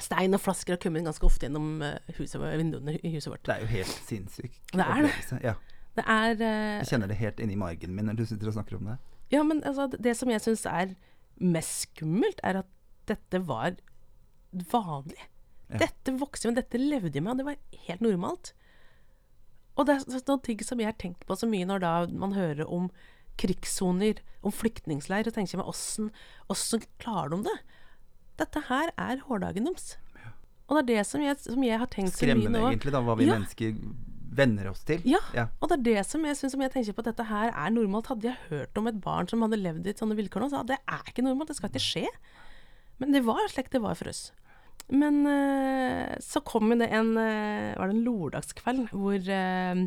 Stein 0.00 0.34
og 0.36 0.40
flasker 0.40 0.76
har 0.76 0.80
kommet 0.80 1.04
ganske 1.04 1.26
ofte 1.26 1.44
gjennom 1.44 1.82
eh, 1.84 2.14
huset, 2.16 2.40
vinduene 2.40 2.94
i 2.96 3.10
huset 3.12 3.28
vårt. 3.28 3.42
Det 3.44 3.52
er 3.54 3.60
jo 3.60 3.68
helt 3.74 3.98
sinnssykt. 4.06 4.56
Det 4.72 4.86
er 4.86 5.04
det. 5.04 5.10
Ja. 5.44 5.52
Det 5.98 6.04
er 6.08 6.36
uh, 6.40 6.78
Jeg 6.80 6.88
kjenner 6.92 7.10
det 7.10 7.18
helt 7.20 7.40
inni 7.44 7.56
margen 7.60 7.96
min 7.96 8.08
når 8.08 8.20
du 8.22 8.24
sitter 8.28 8.48
og 8.48 8.56
snakker 8.56 8.78
om 8.78 8.92
det. 8.92 8.98
Ja, 9.32 9.42
men 9.44 9.62
altså, 9.68 9.88
det 9.92 10.14
som 10.16 10.30
jeg 10.32 10.40
syns 10.44 10.64
er 10.68 10.94
mest 11.40 11.88
skummelt, 11.88 12.40
er 12.44 12.62
at 12.62 12.70
dette 13.08 13.40
var 13.48 13.76
vanlig. 14.72 15.20
Ja. 15.72 15.86
Dette 15.86 16.14
vokste 16.20 16.50
med, 16.50 16.60
dette 16.60 16.80
levde 16.80 17.14
jeg 17.16 17.24
med, 17.24 17.32
og 17.32 17.40
det 17.40 17.46
var 17.48 17.86
helt 17.86 18.04
normalt. 18.04 18.52
Og 19.76 19.88
det 19.88 19.96
er 19.96 20.24
noen 20.28 20.44
ting 20.44 20.60
som 20.64 20.80
jeg 20.82 20.90
har 20.90 20.98
tenkt 21.00 21.24
på 21.28 21.36
så 21.38 21.48
mye 21.48 21.68
når 21.68 21.80
da 21.84 21.92
man 22.12 22.36
hører 22.36 22.68
om 22.68 22.90
krigssoner, 23.40 24.20
om 24.44 24.52
flyktningleir, 24.52 25.24
og 25.28 25.34
tenker 25.34 25.56
jeg 25.56 25.62
meg 25.62 25.70
åssen 25.72 26.10
åssen 26.52 26.84
klarer 27.00 27.32
de 27.32 27.46
det? 27.48 27.58
Dette 28.42 28.64
her 28.68 28.92
er 29.00 29.22
hårdagen 29.28 29.68
deres. 29.70 29.94
Og 30.68 30.76
det 30.76 30.82
er 30.82 30.88
det 31.00 31.06
som 31.08 31.24
jeg, 31.24 31.36
som 31.42 31.64
jeg 31.64 31.80
har 31.80 31.88
tenkt 31.92 32.14
så 32.14 32.24
mye 32.24 32.34
Skremmende 32.36 32.60
egentlig, 32.68 32.92
da, 32.94 33.00
hva 33.04 33.16
vi 33.18 33.26
Ja. 33.28 33.38
mennesker 33.38 33.74
venner 34.32 34.70
oss 34.70 34.82
til. 34.88 35.02
Ja, 35.08 35.20
Ja. 35.36 35.46
og 35.60 35.68
det 35.68 35.78
er 35.78 35.82
det 35.88 36.06
som 36.08 36.24
jeg 36.24 36.36
syns 36.38 36.54
som 36.56 36.62
jeg 36.64 36.72
tenker 36.72 36.96
på 36.96 37.04
at 37.04 37.10
dette 37.12 37.26
her 37.28 37.52
er 37.52 37.70
normalt. 37.70 38.08
Hadde 38.08 38.30
jeg 38.30 38.38
hørt 38.50 38.78
om 38.78 38.88
et 38.88 39.00
barn 39.00 39.28
som 39.28 39.42
hadde 39.44 39.60
levd 39.60 39.86
i 39.86 39.94
sånne 39.96 40.16
vilkår 40.16 40.44
nå, 40.44 40.50
så 40.50 40.60
at 40.62 40.70
det 40.72 40.78
er 40.88 41.02
ikke 41.04 41.24
normalt, 41.26 41.52
det 41.52 41.56
skal 41.58 41.70
ikke 41.70 41.84
skje. 41.84 42.06
Men 42.98 43.12
det 43.12 43.24
var 43.26 43.44
slik 43.50 43.70
det 43.72 43.82
var 43.82 43.98
for 43.98 44.08
oss. 44.12 44.30
Men 44.92 45.22
uh, 45.26 46.16
så 46.20 46.42
kom 46.44 46.72
det 46.74 46.88
en 46.90 47.14
uh, 47.16 47.78
Var 47.78 47.88
det 47.88 47.94
en 47.94 48.04
lørdagskveld 48.04 48.90
hvor 48.90 49.14
uh, 49.16 49.82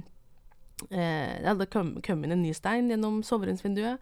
det 0.89 1.45
hadde 1.45 1.67
kommet 1.71 2.08
inn 2.10 2.31
en 2.36 2.41
ny 2.43 2.53
stein 2.55 2.89
gjennom 2.91 3.21
soveromsvinduet. 3.23 4.01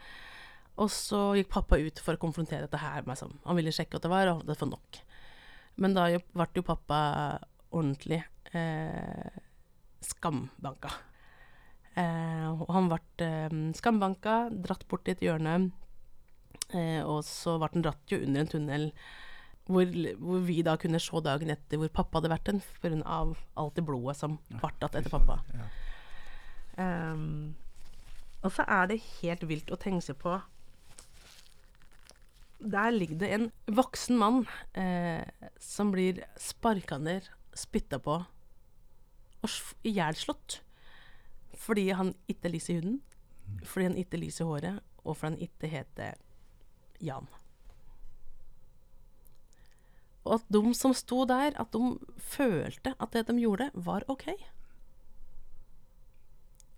Og 0.82 0.90
så 0.90 1.36
gikk 1.38 1.52
pappa 1.54 1.78
ut 1.78 2.00
for 2.02 2.16
å 2.16 2.22
konfrontere 2.22 2.66
dette 2.66 2.82
her 2.82 3.06
med 3.06 3.20
sånn 3.20 3.36
Han 3.46 3.60
ville 3.60 3.74
sjekke 3.74 4.00
at 4.00 4.06
det 4.06 4.10
var, 4.14 4.30
og 4.32 4.42
hadde 4.42 4.58
fått 4.58 4.74
nok. 4.74 5.02
Men 5.82 5.94
da 5.98 6.08
ble 6.18 6.48
jo 6.58 6.66
pappa 6.66 7.00
ordentlig 7.74 8.24
eh, 8.54 9.38
skambanka. 10.06 10.92
Eh, 12.00 12.48
og 12.50 12.70
han 12.74 12.90
ble 12.90 13.02
eh, 13.26 13.58
skambanka, 13.78 14.48
dratt 14.66 14.88
bort 14.90 15.08
i 15.08 15.14
et 15.14 15.22
hjørne, 15.24 15.58
eh, 16.74 17.02
og 17.02 17.22
så 17.28 17.60
ble 17.62 17.70
han 17.76 17.86
dratt 17.86 18.14
jo 18.14 18.22
under 18.24 18.44
en 18.44 18.54
tunnel 18.56 18.90
hvor, 19.70 19.88
hvor 20.20 20.42
vi 20.44 20.58
da 20.66 20.76
kunne 20.80 21.00
se 21.00 21.20
dagen 21.24 21.54
etter 21.54 21.80
hvor 21.80 21.92
pappa 21.94 22.20
hadde 22.20 22.32
vært 22.34 22.50
den, 22.50 22.62
pga. 22.84 23.20
alt 23.56 23.78
det 23.78 23.86
blodet 23.88 24.18
som 24.20 24.38
ble 24.50 24.72
igjen 24.74 24.90
etter 24.90 25.14
pappa. 25.14 25.40
Ja. 25.56 25.68
Ehm, 26.84 27.54
og 28.44 28.52
så 28.52 28.66
er 28.68 28.90
det 28.92 29.04
helt 29.22 29.46
vilt 29.48 29.72
å 29.72 29.78
tenke 29.80 30.02
seg 30.02 30.18
på 30.18 30.40
Der 32.64 32.90
ligger 32.96 33.20
det 33.22 33.30
en 33.36 33.46
voksen 33.70 34.18
mann 34.18 34.40
eh, 34.74 35.22
som 35.62 35.92
blir 35.94 36.24
sparka 36.40 36.98
ned, 36.98 37.28
spytta 37.54 38.00
på 38.02 38.22
og 39.44 39.52
ihjelslått 39.86 40.62
fordi 41.64 41.86
han 41.96 42.10
ikke 42.28 42.50
lyser 42.52 42.82
huden, 42.82 42.98
fordi 43.64 43.86
han 43.86 44.00
ikke 44.02 44.20
lyser 44.20 44.50
håret, 44.50 44.82
og 45.06 45.16
fordi 45.16 45.30
han 45.30 45.46
ikke 45.46 45.70
heter 45.72 46.18
Jan. 47.00 47.30
Og 50.26 50.34
at 50.40 50.50
de 50.52 50.74
som 50.76 50.96
sto 50.98 51.22
der, 51.30 51.54
at 51.60 51.72
de 51.72 51.94
følte 52.20 52.96
at 53.00 53.16
det 53.16 53.28
de 53.30 53.38
gjorde, 53.40 53.70
var 53.76 54.04
OK 54.12 54.28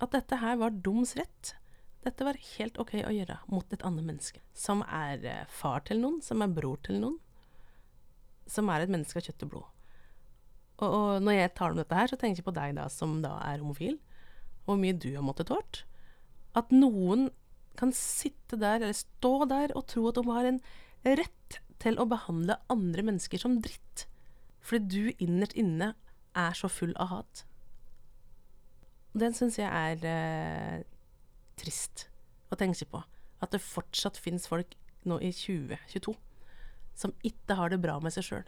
at 0.03 0.15
dette 0.15 0.39
her 0.41 0.57
var 0.59 0.75
doms 0.85 1.15
rett. 1.17 1.53
Dette 2.05 2.25
var 2.27 2.37
helt 2.37 2.77
ok 2.81 2.97
å 3.01 3.13
gjøre 3.13 3.39
mot 3.49 3.71
et 3.73 3.85
annet 3.87 4.05
menneske. 4.05 4.41
Som 4.53 4.83
er 4.85 5.23
eh, 5.25 5.45
far 5.49 5.85
til 5.87 6.01
noen, 6.03 6.19
som 6.21 6.43
er 6.43 6.53
bror 6.53 6.81
til 6.85 6.99
noen. 7.01 7.17
Som 8.45 8.69
er 8.69 8.83
et 8.83 8.91
menneske 8.93 9.21
av 9.21 9.25
kjøtt 9.25 9.47
og 9.47 9.53
blod. 9.55 9.71
Og, 10.81 10.87
og 10.87 11.23
når 11.23 11.37
jeg 11.37 11.53
tar 11.55 11.73
om 11.73 11.79
dette 11.79 11.97
her, 11.97 12.11
så 12.11 12.19
tenker 12.19 12.41
jeg 12.41 12.47
på 12.47 12.55
deg 12.55 12.75
da, 12.77 12.87
som 12.91 13.19
da 13.23 13.37
er 13.47 13.61
homofil. 13.63 13.97
Og 14.65 14.73
hvor 14.73 14.81
mye 14.81 14.97
du 14.97 15.11
har 15.13 15.25
måttet 15.25 15.51
tålt. 15.51 15.83
At 16.57 16.71
noen 16.73 17.29
kan 17.79 17.91
sitte 17.95 18.59
der, 18.59 18.79
eller 18.81 18.95
stå 18.95 19.33
der, 19.51 19.75
og 19.75 19.87
tro 19.91 20.07
at 20.09 20.19
de 20.19 20.25
har 20.29 20.49
en 20.49 20.61
rett 21.05 21.59
til 21.83 21.99
å 21.99 22.07
behandle 22.09 22.57
andre 22.71 23.03
mennesker 23.05 23.41
som 23.41 23.59
dritt. 23.63 24.05
Fordi 24.65 24.87
du 24.89 25.23
innerst 25.23 25.57
inne 25.59 25.93
er 26.35 26.57
så 26.57 26.69
full 26.71 26.95
av 27.01 27.11
hat. 27.11 27.43
Den 29.15 29.35
syns 29.35 29.59
jeg 29.59 29.69
er 29.69 30.01
eh, 30.09 30.79
trist 31.59 32.07
å 32.51 32.57
tenke 32.59 32.87
på. 32.89 33.03
At 33.43 33.53
det 33.55 33.63
fortsatt 33.63 34.19
fins 34.19 34.47
folk 34.49 34.75
nå 35.05 35.19
i 35.21 35.31
2022 35.35 36.15
som 36.95 37.13
ikke 37.27 37.57
har 37.59 37.71
det 37.71 37.81
bra 37.83 37.97
med 38.03 38.13
seg 38.15 38.23
sjøl, 38.23 38.45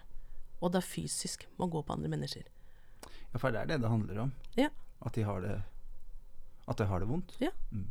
og 0.62 0.74
da 0.74 0.82
fysisk 0.84 1.48
må 1.58 1.68
gå 1.72 1.82
på 1.86 1.94
andre 1.94 2.10
mennesker. 2.10 2.44
ja, 3.08 3.38
for 3.38 3.52
det 3.52 3.62
er 3.62 3.66
det 3.74 3.82
det 3.82 3.90
handler 3.90 4.22
om. 4.26 4.34
Ja. 4.58 4.70
At 5.06 5.16
de 5.16 5.24
har 5.24 5.42
det 5.42 5.62
At 6.68 6.78
de 6.78 6.86
har 6.86 7.00
det 7.00 7.08
vondt. 7.08 7.36
Ja. 7.40 7.50
Mm. 7.72 7.88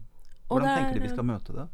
Hvordan 0.48 0.68
er, 0.68 0.76
tenker 0.76 0.94
de 0.94 1.02
vi 1.06 1.08
skal 1.14 1.24
møte 1.24 1.52
det? 1.52 1.68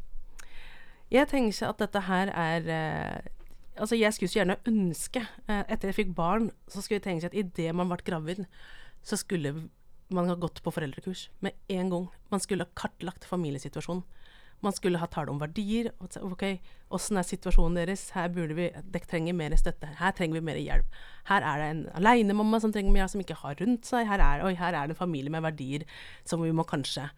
Jeg 1.11 1.27
tenker 1.27 1.69
at 1.69 1.79
dette 1.79 2.01
her 2.07 2.27
er 2.33 2.69
eh, 2.69 3.31
Altså, 3.73 3.95
jeg 3.97 4.13
skulle 4.13 4.29
så 4.29 4.37
gjerne 4.37 4.59
ønske 4.69 5.23
eh, 5.49 5.63
Etter 5.65 5.89
jeg 5.89 5.97
fikk 5.97 6.11
barn, 6.15 6.51
så 6.69 6.81
skulle 6.81 6.99
jeg 6.99 7.07
tenke 7.07 7.25
at 7.25 7.33
idet 7.33 7.73
man 7.73 7.89
ble 7.89 7.97
gravid, 8.05 8.43
så 9.01 9.17
skulle 9.17 9.69
man 10.13 10.29
ha 10.29 10.35
gått 10.37 10.61
på 10.61 10.71
foreldrekurs 10.71 11.31
med 11.41 11.57
en 11.73 11.89
gang. 11.89 12.05
Man 12.29 12.43
skulle 12.43 12.67
ha 12.67 12.77
kartlagt 12.77 13.25
familiesituasjonen. 13.25 14.03
Man 14.63 14.75
skulle 14.75 14.99
ha 15.01 15.07
talt 15.11 15.31
om 15.31 15.41
verdier. 15.41 15.89
Ok, 15.99 16.45
åssen 16.93 17.19
er 17.19 17.27
situasjonen 17.27 17.81
deres? 17.81 18.05
Her 18.15 18.29
burde 18.31 18.55
vi 18.57 18.69
Dere 18.71 19.09
trenger 19.09 19.35
mer 19.35 19.55
støtte. 19.59 19.89
Her 19.99 20.15
trenger 20.15 20.39
vi 20.39 20.45
mer 20.47 20.59
hjelp. 20.61 20.97
Her 21.27 21.43
er 21.43 21.59
det 21.59 21.69
en 21.73 21.83
alenemamma 21.99 22.61
som 22.63 22.71
trenger 22.71 22.95
mer, 22.95 23.09
som 23.11 23.23
ikke 23.23 23.41
har 23.41 23.59
rundt 23.59 23.89
seg. 23.89 24.07
Her 24.07 24.23
er, 24.23 24.45
oi, 24.47 24.53
her 24.59 24.71
er 24.71 24.87
det 24.87 24.95
en 24.95 25.01
familie 25.03 25.33
med 25.33 25.43
verdier 25.43 25.83
som 26.23 26.43
vi 26.43 26.53
må 26.55 26.65
kanskje 26.69 27.09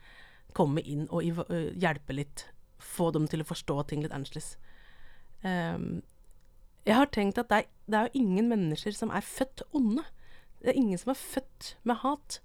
komme 0.56 0.82
inn 0.82 1.06
og 1.12 1.26
øh, 1.46 1.72
hjelpe 1.78 2.18
litt. 2.18 2.48
Få 2.82 3.12
dem 3.14 3.30
til 3.30 3.44
å 3.44 3.48
forstå 3.48 3.82
ting 3.90 4.04
litt 4.04 4.16
annerledes. 4.16 4.56
Um, 5.46 6.02
jeg 6.86 6.98
har 6.98 7.10
tenkt 7.14 7.40
at 7.42 7.50
det 7.50 7.64
er, 7.64 7.70
det 7.90 7.98
er 7.98 8.10
jo 8.10 8.24
ingen 8.24 8.50
mennesker 8.50 8.94
som 8.96 9.14
er 9.14 9.26
født 9.26 9.64
onde. 9.76 10.06
Det 10.62 10.74
er 10.74 10.80
ingen 10.80 10.98
som 10.98 11.14
er 11.14 11.20
født 11.20 11.76
med 11.84 12.02
hat. 12.02 12.40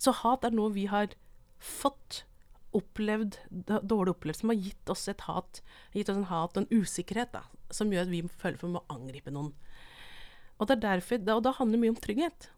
Så 0.00 0.12
hat 0.22 0.44
er 0.44 0.56
noe 0.56 0.72
vi 0.72 0.86
har 0.88 1.12
fått, 1.60 2.24
opplevd, 2.76 3.38
dårlig 3.50 4.14
opplevd, 4.14 4.40
som 4.40 4.52
har 4.52 4.60
gitt 4.60 4.92
oss 4.92 5.08
et 5.10 5.24
hat, 5.26 5.60
gitt 5.94 6.10
oss 6.12 6.20
en 6.20 6.28
hat 6.30 6.56
og 6.56 6.62
en 6.62 6.82
usikkerhet, 6.82 7.32
da, 7.34 7.44
som 7.74 7.90
gjør 7.90 8.06
at 8.06 8.12
vi 8.12 8.22
føler 8.42 8.60
for 8.60 8.78
å 8.78 8.84
angripe 8.92 9.32
noen. 9.34 9.52
Og 10.60 10.68
det 10.68 10.76
er 10.76 10.84
derfor, 10.84 11.22
og 11.34 11.44
da 11.46 11.54
handler 11.56 11.78
det 11.78 11.82
mye 11.84 11.94
om 11.94 12.02
trygghet. 12.04 12.50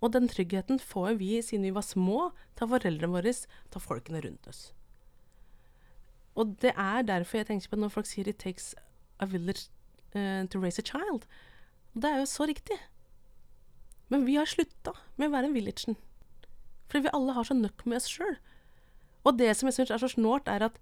Og 0.00 0.12
den 0.16 0.28
tryggheten 0.32 0.80
får 0.82 1.18
vi 1.20 1.34
siden 1.44 1.68
vi 1.68 1.76
var 1.76 1.86
små, 1.86 2.30
til 2.58 2.70
foreldrene 2.72 3.14
våre, 3.14 3.32
til 3.32 3.84
folkene 3.84 4.22
rundt 4.24 4.48
oss. 4.50 4.70
Og 6.38 6.56
det 6.62 6.72
er 6.76 7.04
derfor 7.06 7.40
jeg 7.40 7.50
tenker 7.50 7.72
på 7.72 7.78
når 7.80 7.92
folk 7.92 8.08
sier 8.08 8.28
'it 8.28 8.38
takes 8.38 8.74
a 9.20 9.26
village 9.26 9.68
uh, 10.14 10.46
to 10.46 10.58
raise 10.58 10.78
a 10.78 10.82
child'. 10.82 11.26
Det 11.94 12.04
er 12.04 12.18
jo 12.18 12.26
så 12.26 12.46
riktig. 12.46 12.78
Men 14.08 14.26
vi 14.26 14.36
har 14.36 14.46
slutta 14.46 14.92
med 15.16 15.28
å 15.28 15.34
være 15.36 15.52
villagen. 15.52 15.96
Fordi 16.88 17.06
vi 17.06 17.14
alle 17.14 17.32
har 17.32 17.44
så 17.44 17.54
nøkk 17.54 17.86
med 17.86 17.96
oss 17.96 18.08
sjøl. 18.10 18.38
Og 19.24 19.36
det 19.36 19.52
som 19.56 19.68
jeg 19.68 19.76
syns 19.76 19.92
er 19.94 20.02
så 20.02 20.10
snålt, 20.10 20.48
er 20.48 20.68
at 20.70 20.78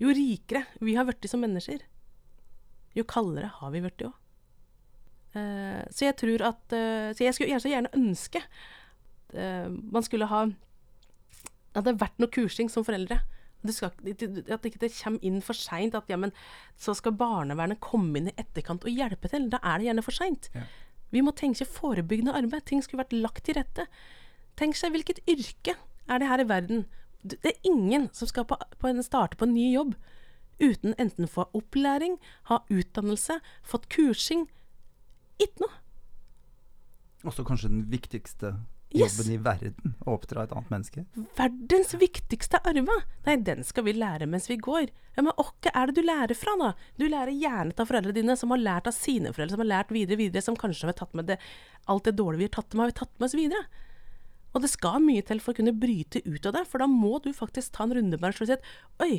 jo 0.00 0.12
rikere 0.12 0.64
vi 0.84 0.96
har 0.96 1.06
blitt 1.08 1.28
som 1.28 1.42
mennesker, 1.44 1.82
jo 2.96 3.04
kaldere 3.08 3.50
har 3.58 3.72
vi 3.74 3.82
blitt 3.84 4.06
òg. 4.06 4.14
Uh, 5.36 5.82
så 5.92 6.08
jeg 6.08 6.16
tror 6.16 6.42
at 6.48 6.72
uh, 6.72 7.12
Så 7.12 7.26
jeg 7.26 7.36
skulle 7.36 7.58
så 7.60 7.68
gjerne 7.68 7.90
ønske 7.92 8.40
eh, 9.36 9.66
man 9.68 10.04
skulle 10.06 10.24
ha 10.30 10.46
At 10.46 10.54
det 11.74 11.82
hadde 11.82 12.00
vært 12.00 12.22
noe 12.22 12.32
kursing 12.32 12.70
som 12.72 12.86
foreldre. 12.86 13.18
Skal, 13.68 13.90
at 13.92 14.64
ikke 14.64 14.80
det 14.80 14.92
kommer 14.94 15.26
inn 15.26 15.42
for 15.44 15.58
seint. 15.58 15.96
At 15.98 16.08
ja, 16.08 16.16
men 16.16 16.32
så 16.80 16.94
skal 16.96 17.18
barnevernet 17.18 17.82
komme 17.84 18.16
inn 18.16 18.30
i 18.30 18.36
etterkant 18.38 18.86
og 18.86 18.94
hjelpe 18.94 19.28
til. 19.28 19.50
Da 19.52 19.60
er 19.60 19.82
det 19.82 19.88
gjerne 19.90 20.04
for 20.06 20.16
seint. 20.16 20.48
Ja. 20.54 20.64
Vi 21.12 21.20
må 21.24 21.34
tenke 21.36 21.66
forebyggende 21.68 22.32
arbeid. 22.38 22.64
Ting 22.70 22.80
skulle 22.84 23.02
vært 23.02 23.16
lagt 23.16 23.44
til 23.44 23.58
rette. 23.58 23.84
Tenk 24.56 24.78
seg 24.78 24.94
hvilket 24.94 25.20
yrke 25.28 25.76
er 26.06 26.22
det 26.22 26.30
her 26.30 26.40
i 26.40 26.48
verden? 26.48 26.86
Det 27.34 27.52
er 27.52 27.58
ingen 27.68 28.08
som 28.16 28.28
skal 28.30 28.46
på, 28.48 28.58
på 28.78 28.90
en, 28.90 29.02
starte 29.02 29.38
på 29.38 29.48
en 29.48 29.54
ny 29.56 29.72
jobb 29.72 29.96
uten 30.62 30.94
enten 30.96 31.26
å 31.26 31.32
få 31.32 31.48
opplæring, 31.56 32.16
ha 32.48 32.62
utdannelse, 32.72 33.40
fått 33.66 33.90
kursing. 33.92 34.46
Ikke 35.42 35.66
noe. 35.66 35.82
Også 37.26 37.44
kanskje 37.44 37.72
den 37.72 37.84
viktigste 37.92 38.54
Yes. 38.94 39.16
jobben 39.18 39.32
i 39.34 39.36
verden, 39.42 39.94
å 40.06 40.14
oppdra 40.14 40.44
et 40.46 40.52
annet 40.54 40.68
menneske. 40.70 41.02
Verdens 41.36 41.90
viktigste 41.98 42.60
arve. 42.62 42.94
Nei, 43.26 43.34
den 43.44 43.64
skal 43.66 43.84
vi 43.88 43.96
lære 43.96 44.28
mens 44.30 44.46
vi 44.48 44.56
går. 44.62 44.92
Ja, 45.16 45.24
Men 45.26 45.34
hva 45.34 45.72
er 45.72 45.90
det 45.90 45.96
du 45.98 46.06
lærer 46.06 46.38
fra, 46.38 46.54
da? 46.60 46.68
Du 46.96 47.08
lærer 47.08 47.34
gjerne 47.34 47.74
av 47.74 47.90
foreldrene 47.90 48.14
dine, 48.14 48.36
som 48.38 48.54
har 48.54 48.62
lært 48.62 48.86
av 48.86 48.94
sine 48.94 49.32
foreldre, 49.34 49.56
som 49.56 49.64
har 49.64 49.72
lært 49.72 49.90
videre, 49.90 50.16
videre, 50.16 50.42
som 50.42 50.56
kanskje 50.56 50.86
har 50.86 50.96
tatt 50.96 51.14
med 51.18 51.26
det 51.26 51.40
Alt 51.86 52.04
det 52.04 52.16
dårlige 52.18 52.38
vi 52.38 52.48
har 52.48 52.56
tatt 52.62 52.74
med, 52.74 52.82
har 52.82 52.92
vi 52.94 52.98
tatt 52.98 53.18
med 53.18 53.26
oss 53.26 53.34
videre. 53.38 53.66
Og 54.56 54.62
det 54.64 54.70
skal 54.72 55.02
mye 55.04 55.20
til 55.26 55.40
for 55.44 55.52
å 55.52 55.58
kunne 55.58 55.76
bryte 55.76 56.22
ut 56.24 56.46
av 56.48 56.54
det, 56.56 56.62
for 56.64 56.80
da 56.80 56.88
må 56.88 57.18
du 57.20 57.28
faktisk 57.36 57.74
ta 57.76 57.84
en 57.84 57.92
runde 57.98 58.16
med 58.16 58.24
deg 58.24 58.38
selv 58.38 58.46
og 58.46 58.48
si 58.48 58.56
at 58.56 59.04
oi, 59.04 59.16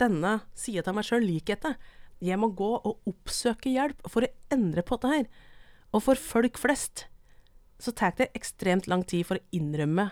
denne 0.00 0.38
sida 0.56 0.86
av 0.88 0.96
meg 0.96 1.04
sjøl 1.04 1.26
liker 1.28 1.58
jeg. 1.58 1.76
Jeg 2.24 2.40
må 2.40 2.48
gå 2.56 2.70
og 2.78 3.08
oppsøke 3.08 3.72
hjelp 3.72 4.00
for 4.08 4.24
å 4.24 4.32
endre 4.52 4.84
på 4.84 4.96
dette 4.96 5.12
her. 5.12 5.28
Og 5.92 6.04
for 6.06 6.20
folk 6.20 6.56
flest 6.60 7.04
så 7.80 7.92
tar 7.96 8.16
det 8.16 8.30
ekstremt 8.36 8.88
lang 8.88 9.04
tid 9.08 9.26
for 9.28 9.36
å 9.36 9.56
innrømme 9.56 10.10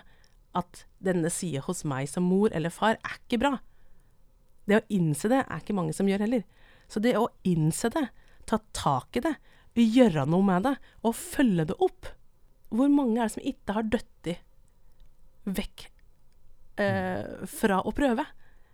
at 0.57 0.83
denne 1.01 1.29
sida 1.33 1.63
hos 1.65 1.83
meg 1.87 2.09
som 2.09 2.25
mor 2.29 2.53
eller 2.53 2.73
far 2.73 2.97
er 2.97 3.17
ikke 3.17 3.41
bra. 3.41 3.55
Det 4.69 4.77
å 4.77 4.87
innse 4.93 5.29
det 5.29 5.41
er 5.41 5.61
ikke 5.61 5.77
mange 5.77 5.93
som 5.97 6.09
gjør 6.09 6.25
heller. 6.25 6.45
Så 6.89 7.01
det 7.01 7.15
å 7.17 7.29
innse 7.45 7.89
det, 7.93 8.07
ta 8.49 8.61
tak 8.77 9.17
i 9.17 9.25
det, 9.25 9.37
gjøre 9.79 10.25
noe 10.27 10.43
med 10.43 10.65
det, 10.65 10.73
og 11.07 11.15
følge 11.15 11.69
det 11.69 11.77
opp 11.79 12.09
Hvor 12.69 12.91
mange 12.93 13.17
er 13.17 13.29
det 13.29 13.35
som 13.35 13.47
ikke 13.51 13.75
har 13.77 13.87
dødd 13.95 14.33
vekk 15.49 15.87
eh, 16.83 17.47
fra 17.49 17.81
å 17.81 17.95
prøve? 17.95 18.25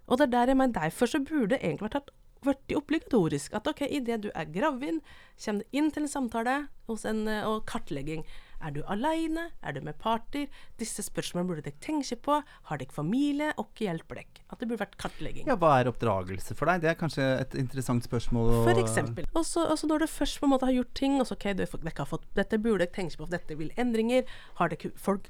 Og 0.05 0.19
det 0.19 0.27
er 0.27 0.34
der 0.36 0.51
jeg 0.53 0.60
mener, 0.60 0.75
derfor 0.75 1.10
så 1.10 1.23
burde 1.23 1.55
det 1.55 1.63
egentlig 1.63 1.88
vært 1.88 2.13
vært 2.45 2.73
obligatorisk 2.77 3.55
at 3.58 3.67
ok, 3.69 3.86
idet 3.89 4.21
du 4.25 4.29
er 4.34 4.49
gravid, 4.53 5.01
kommer 5.41 5.63
du 5.63 5.77
inn 5.79 5.91
til 5.93 6.05
en 6.05 6.12
samtale 6.12 6.58
en, 6.93 7.27
eh, 7.27 7.47
og 7.47 7.65
kartlegging. 7.69 8.25
Er 8.65 8.71
du 8.73 8.80
aleine? 8.89 9.43
Er 9.62 9.75
du 9.75 9.82
med 9.86 9.97
parter? 10.01 10.47
Disse 10.82 11.04
spørsmålene 11.06 11.49
burde 11.51 11.63
dere 11.67 11.78
tenke 11.86 12.17
på. 12.25 12.39
Har 12.69 12.80
dere 12.82 12.89
familie? 12.95 13.51
Og 13.62 13.67
hva 13.78 13.86
hjelper 13.91 14.19
dere? 14.23 14.41
At 14.49 14.60
det 14.63 14.69
burde 14.71 14.82
vært 14.82 14.97
kartlegging. 15.01 15.45
Ja, 15.51 15.56
hva 15.62 15.75
er 15.84 15.89
oppdragelse 15.91 16.56
for 16.58 16.71
deg? 16.71 16.82
Det 16.82 16.89
er 16.89 16.97
kanskje 16.99 17.28
et 17.43 17.54
interessant 17.62 18.04
spørsmål. 18.08 18.49
å- 18.56 18.63
For 18.65 18.82
eksempel. 18.82 19.28
Og 19.36 19.45
så 19.45 19.67
når 19.86 19.99
du 19.99 20.08
først 20.08 20.39
på 20.41 20.47
en 20.49 20.54
måte 20.56 20.65
har 20.65 20.73
gjort 20.73 20.93
ting, 20.97 21.19
og 21.21 21.28
så 21.30 21.38
ok, 21.38 21.47
du, 21.54 21.63
dere 21.65 21.93
har 22.01 22.10
fått, 22.10 22.25
dette 22.34 22.58
burde 22.58 22.80
dere 22.88 22.95
tenke 22.97 23.17
på, 23.21 23.30
dette 23.30 23.56
vil 23.58 23.69
endringer. 23.78 24.25
Har 24.56 24.69
dere 24.73 24.91
folk, 24.97 25.30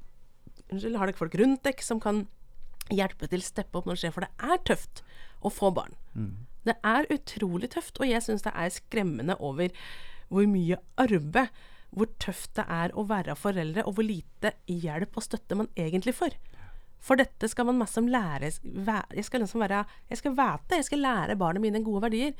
unnskyld, 0.71 0.95
har 0.97 1.07
dere 1.11 1.17
folk 1.19 1.35
rundt 1.35 1.63
dere 1.63 1.83
som 1.83 1.99
kan 1.99 2.27
hjelpe 2.89 3.27
til, 3.29 3.41
steppe 3.41 3.75
opp 3.75 3.85
når 3.85 3.97
det 3.99 4.03
skjer? 4.05 4.13
For 4.13 4.21
det 4.21 4.31
er 4.39 4.57
tøft 4.63 5.01
å 5.43 5.51
få 5.51 5.73
barn. 5.75 5.93
Det 6.65 6.77
er 6.83 7.05
utrolig 7.13 7.69
tøft, 7.69 7.99
og 7.99 8.07
jeg 8.07 8.21
syns 8.25 8.41
det 8.47 8.53
er 8.55 8.69
skremmende 8.73 9.35
over 9.39 9.69
hvor 10.31 10.47
mye 10.49 10.77
arbeid, 10.97 11.49
hvor 11.95 12.11
tøft 12.19 12.53
det 12.59 12.65
er 12.71 12.91
å 12.95 13.05
være 13.07 13.37
foreldre, 13.39 13.85
og 13.87 13.95
hvor 13.95 14.05
lite 14.05 14.51
hjelp 14.67 15.15
og 15.15 15.23
støtte 15.23 15.57
man 15.57 15.71
egentlig 15.79 16.15
får. 16.17 16.35
For 17.05 17.19
dette 17.19 17.47
skal 17.51 17.67
man 17.69 17.77
masse 17.77 17.99
om 18.01 18.07
lære 18.09 18.49
Jeg 18.49 19.25
skal 19.27 19.43
liksom 19.43 19.61
være 19.61 19.83
Jeg 20.09 20.17
skal 20.17 20.33
vite, 20.33 20.79
jeg 20.79 20.85
skal 20.87 21.03
lære 21.03 21.35
barna 21.37 21.61
mine 21.61 21.83
gode 21.85 22.01
verdier. 22.07 22.33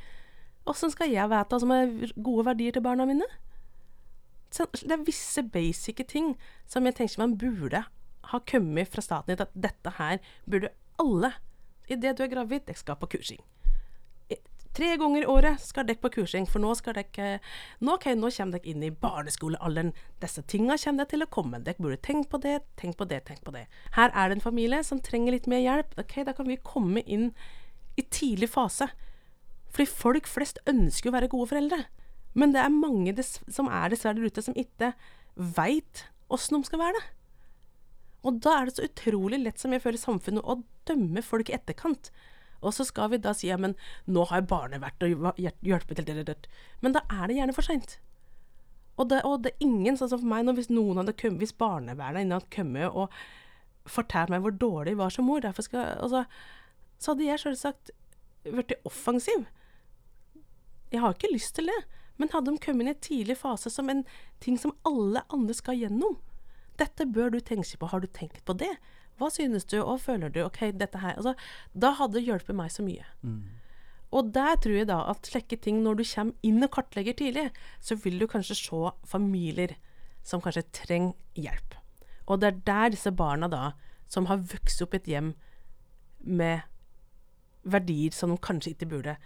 Åssen 0.66 0.90
skal 0.90 1.12
jeg 1.12 1.30
vite 1.30 1.54
hva 1.54 1.60
som 1.62 1.74
er 1.74 2.14
gode 2.16 2.46
verdier 2.48 2.74
til 2.74 2.82
barna 2.82 3.06
mine? 3.06 3.28
Det 4.56 4.92
er 4.92 5.04
visse 5.06 5.42
basice 5.42 6.06
ting 6.08 6.34
som 6.66 6.86
jeg 6.86 6.96
tenker 6.98 7.22
man 7.22 7.36
burde 7.38 7.84
ha 8.26 8.40
kommet 8.50 8.90
fra 8.90 9.04
staten 9.04 9.34
i, 9.34 9.38
at 9.38 9.54
dette 9.54 9.92
her 9.98 10.18
burde 10.50 10.72
alle, 10.98 11.32
idet 11.86 12.16
du 12.18 12.24
er 12.24 12.32
gravid, 12.32 12.66
jeg 12.66 12.80
skal 12.80 12.98
på 12.98 13.10
kursing. 13.14 13.42
Tre 14.76 14.90
ganger 15.00 15.22
i 15.22 15.28
året 15.32 15.62
skal 15.64 15.86
dere 15.88 16.00
på 16.02 16.10
kursing, 16.12 16.44
for 16.50 16.60
nå 16.60 16.74
skal 16.76 16.98
dere 16.98 17.38
nå, 17.80 17.94
okay, 17.94 18.12
nå 18.12 18.28
kommer 18.34 18.58
dere 18.58 18.72
inn 18.72 18.84
i 18.84 18.92
barneskolealderen. 18.92 19.94
Disse 20.20 20.44
tinga 20.44 20.76
kommer 20.82 21.06
dere 21.06 21.12
til 21.14 21.24
å 21.24 21.30
komme. 21.32 21.62
Dere 21.64 21.80
burde 21.80 22.00
tenke 22.04 22.28
på 22.34 22.40
det, 22.44 22.58
tenk 22.76 22.98
på 23.00 23.08
det, 23.08 23.22
tenk 23.24 23.40
på 23.46 23.54
det. 23.54 23.64
Her 23.96 24.12
er 24.12 24.28
det 24.28 24.36
en 24.36 24.44
familie 24.44 24.82
som 24.84 25.00
trenger 25.00 25.32
litt 25.32 25.48
mer 25.48 25.64
hjelp. 25.64 25.96
Ok, 26.02 26.18
da 26.28 26.36
kan 26.36 26.50
vi 26.50 26.58
komme 26.60 27.00
inn 27.06 27.30
i 27.96 28.04
tidlig 28.04 28.50
fase. 28.52 28.90
Fordi 29.72 29.88
folk 29.88 30.28
flest 30.28 30.60
ønsker 30.68 31.08
å 31.08 31.16
være 31.16 31.32
gode 31.32 31.50
foreldre. 31.54 31.80
Men 32.36 32.52
det 32.52 32.60
er 32.60 32.72
mange 32.72 33.16
som 33.24 33.72
er 33.72 33.88
dessverre 33.92 34.20
der 34.20 34.28
ute, 34.28 34.44
som 34.44 34.56
ikke 34.60 34.92
veit 35.56 36.04
åssen 36.32 36.58
de 36.58 36.68
skal 36.68 36.84
være 36.84 37.00
det. 37.00 37.06
Og 38.26 38.40
da 38.42 38.58
er 38.58 38.66
det 38.66 38.76
så 38.76 38.84
utrolig 38.84 39.38
lett, 39.40 39.60
som 39.60 39.72
jeg 39.72 39.84
føler 39.84 40.02
samfunnet, 40.02 40.44
å 40.44 40.60
dømme 40.88 41.22
folk 41.24 41.48
i 41.48 41.56
etterkant. 41.56 42.10
Og 42.66 42.74
så 42.74 42.86
skal 42.88 43.12
vi 43.12 43.20
da 43.22 43.32
si 43.36 43.48
ja, 43.48 43.58
men 43.60 43.76
nå 44.10 44.26
har 44.30 44.46
barnet 44.50 44.82
vært 44.82 45.06
og 45.06 45.38
hjulpet 45.38 46.02
til. 46.02 46.34
Men 46.82 46.96
da 46.96 47.04
er 47.06 47.26
det 47.28 47.38
gjerne 47.38 47.56
for 47.56 47.66
seint. 47.66 47.98
Og 48.96 49.12
og 49.12 49.42
det 49.44 49.52
er 49.52 49.64
ingen, 49.64 49.96
sånn 49.96 50.08
som 50.08 50.22
for 50.22 50.30
meg, 50.30 50.48
hvis 50.56 50.72
noen 50.72 51.02
hadde 51.02 51.16
kommet, 51.20 51.42
hvis 51.44 51.56
barnevernet 51.56 52.24
inne 52.24 52.38
hadde 52.38 52.54
kommet 52.54 52.88
og 52.88 53.12
fortalt 53.86 54.32
meg 54.32 54.42
hvor 54.42 54.54
dårlig 54.56 54.94
jeg 54.94 55.00
var 55.02 55.12
som 55.14 55.28
mor, 55.28 55.44
skal, 55.60 55.92
altså, 56.02 56.24
så 56.98 57.12
hadde 57.12 57.28
jeg 57.28 57.42
selvsagt 57.42 57.92
blitt 58.46 58.72
offensiv. 58.88 59.46
Jeg 60.90 61.02
har 61.02 61.14
ikke 61.14 61.32
lyst 61.32 61.54
til 61.58 61.68
det, 61.68 61.78
men 62.16 62.32
hadde 62.32 62.54
de 62.54 62.62
kommet 62.62 62.86
inn 62.86 62.92
i 62.92 62.94
en 62.94 63.04
tidlig 63.04 63.36
fase 63.38 63.70
som 63.70 63.90
en 63.92 64.04
ting 64.40 64.56
som 64.58 64.74
alle 64.88 65.22
andre 65.28 65.54
skal 65.54 65.76
gjennom, 65.76 66.16
dette 66.80 67.06
bør 67.08 67.32
du 67.32 67.40
tenke 67.40 67.78
på, 67.78 67.88
har 67.88 68.00
du 68.00 68.08
tenkt 68.12 68.42
på 68.44 68.56
det? 68.56 68.74
Hva 69.16 69.30
synes 69.32 69.64
du, 69.64 69.78
og 69.80 70.00
føler 70.04 70.32
du, 70.32 70.42
ok, 70.44 70.72
dette 70.76 71.00
her, 71.00 71.16
altså, 71.16 71.34
da 71.72 71.94
hadde 71.96 72.18
det 72.18 72.26
hjulpet 72.26 72.56
meg 72.56 72.72
så 72.72 72.84
mye. 72.84 73.06
Og 74.12 74.28
der 74.34 74.56
tror 74.62 74.76
jeg 74.76 74.88
da 74.88 75.00
at 75.10 75.26
slike 75.26 75.56
ting, 75.56 75.82
når 75.82 75.98
du 75.98 76.04
kommer 76.04 76.34
inn 76.46 76.62
og 76.62 76.70
kartlegger 76.76 77.16
tidlig, 77.16 77.50
så 77.80 77.96
vil 77.96 78.20
du 78.20 78.26
kanskje 78.30 78.54
se 78.58 78.92
familier 79.08 79.74
som 80.26 80.40
kanskje 80.40 80.66
trenger 80.72 81.14
hjelp. 81.34 81.74
Og 82.26 82.40
det 82.40 82.48
er 82.48 82.62
der 82.66 82.94
disse 82.94 83.12
barna 83.12 83.48
da, 83.48 83.72
som 84.08 84.26
har 84.26 84.42
vokst 84.42 84.82
opp 84.82 84.94
i 84.94 85.00
et 85.00 85.10
hjem 85.10 85.34
med 86.26 86.60
verdier 87.66 88.14
som 88.14 88.30
de 88.30 88.38
kanskje 88.42 88.74
ikke 88.74 88.90
burde, 88.90 89.16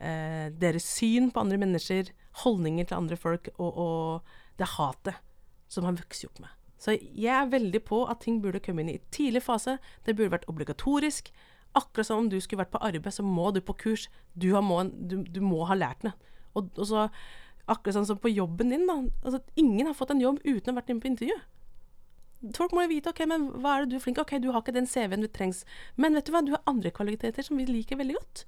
eh, 0.00 0.48
deres 0.50 0.84
syn 0.88 1.30
på 1.30 1.40
andre 1.40 1.58
mennesker, 1.60 2.12
holdninger 2.44 2.88
til 2.88 2.96
andre 2.96 3.16
folk, 3.16 3.48
og, 3.58 3.76
og 3.76 4.58
det 4.58 4.72
hatet 4.78 5.20
som 5.68 5.84
har 5.84 5.96
vokst 5.96 6.24
opp 6.28 6.40
med. 6.40 6.50
Så 6.82 6.96
jeg 6.98 7.30
er 7.30 7.50
veldig 7.50 7.82
på 7.86 8.02
at 8.10 8.24
ting 8.24 8.40
burde 8.42 8.60
komme 8.62 8.82
inn 8.82 8.90
i 8.96 9.00
tidlig 9.14 9.44
fase. 9.46 9.76
Det 10.06 10.16
burde 10.18 10.34
vært 10.34 10.48
obligatorisk. 10.50 11.30
Akkurat 11.78 12.08
som 12.08 12.24
om 12.24 12.28
du 12.32 12.40
skulle 12.42 12.64
vært 12.64 12.72
på 12.74 12.82
arbeid, 12.82 13.14
så 13.14 13.22
må 13.24 13.52
du 13.54 13.60
på 13.64 13.76
kurs. 13.84 14.08
Du, 14.34 14.50
må, 14.60 14.82
du, 14.90 15.22
du 15.22 15.40
må 15.44 15.62
ha 15.70 15.78
lært 15.78 16.02
det. 16.02 16.12
Og, 16.58 16.68
og 16.74 16.88
så, 16.88 17.06
akkurat 17.70 17.96
sånn 17.96 18.08
som 18.10 18.20
på 18.20 18.32
jobben 18.32 18.74
din, 18.74 18.88
da. 18.90 18.98
Altså, 19.22 19.40
ingen 19.54 19.88
har 19.88 19.96
fått 19.96 20.12
en 20.14 20.22
jobb 20.22 20.42
uten 20.42 20.72
å 20.72 20.74
ha 20.74 20.80
vært 20.80 20.90
inne 20.92 21.04
på 21.04 21.12
intervju. 21.12 21.38
Folk 22.56 22.74
må 22.74 22.84
jo 22.84 22.90
vite 22.90 23.12
ok, 23.12 23.22
men 23.30 23.46
hva 23.62 23.76
er 23.76 23.84
det 23.84 23.92
du 23.92 24.00
er 24.00 24.02
flink 24.02 24.18
Ok, 24.18 24.34
du 24.42 24.50
har 24.50 24.64
ikke 24.64 24.74
den 24.74 24.88
CV-en 24.90 25.22
du 25.22 25.28
trengs, 25.30 25.62
men 25.94 26.18
vet 26.18 26.26
du 26.26 26.32
hva, 26.34 26.42
du 26.42 26.50
har 26.56 26.64
andre 26.66 26.90
kvaliteter 26.90 27.46
som 27.46 27.60
vi 27.60 27.68
liker 27.68 28.00
veldig 28.00 28.16
godt. 28.18 28.42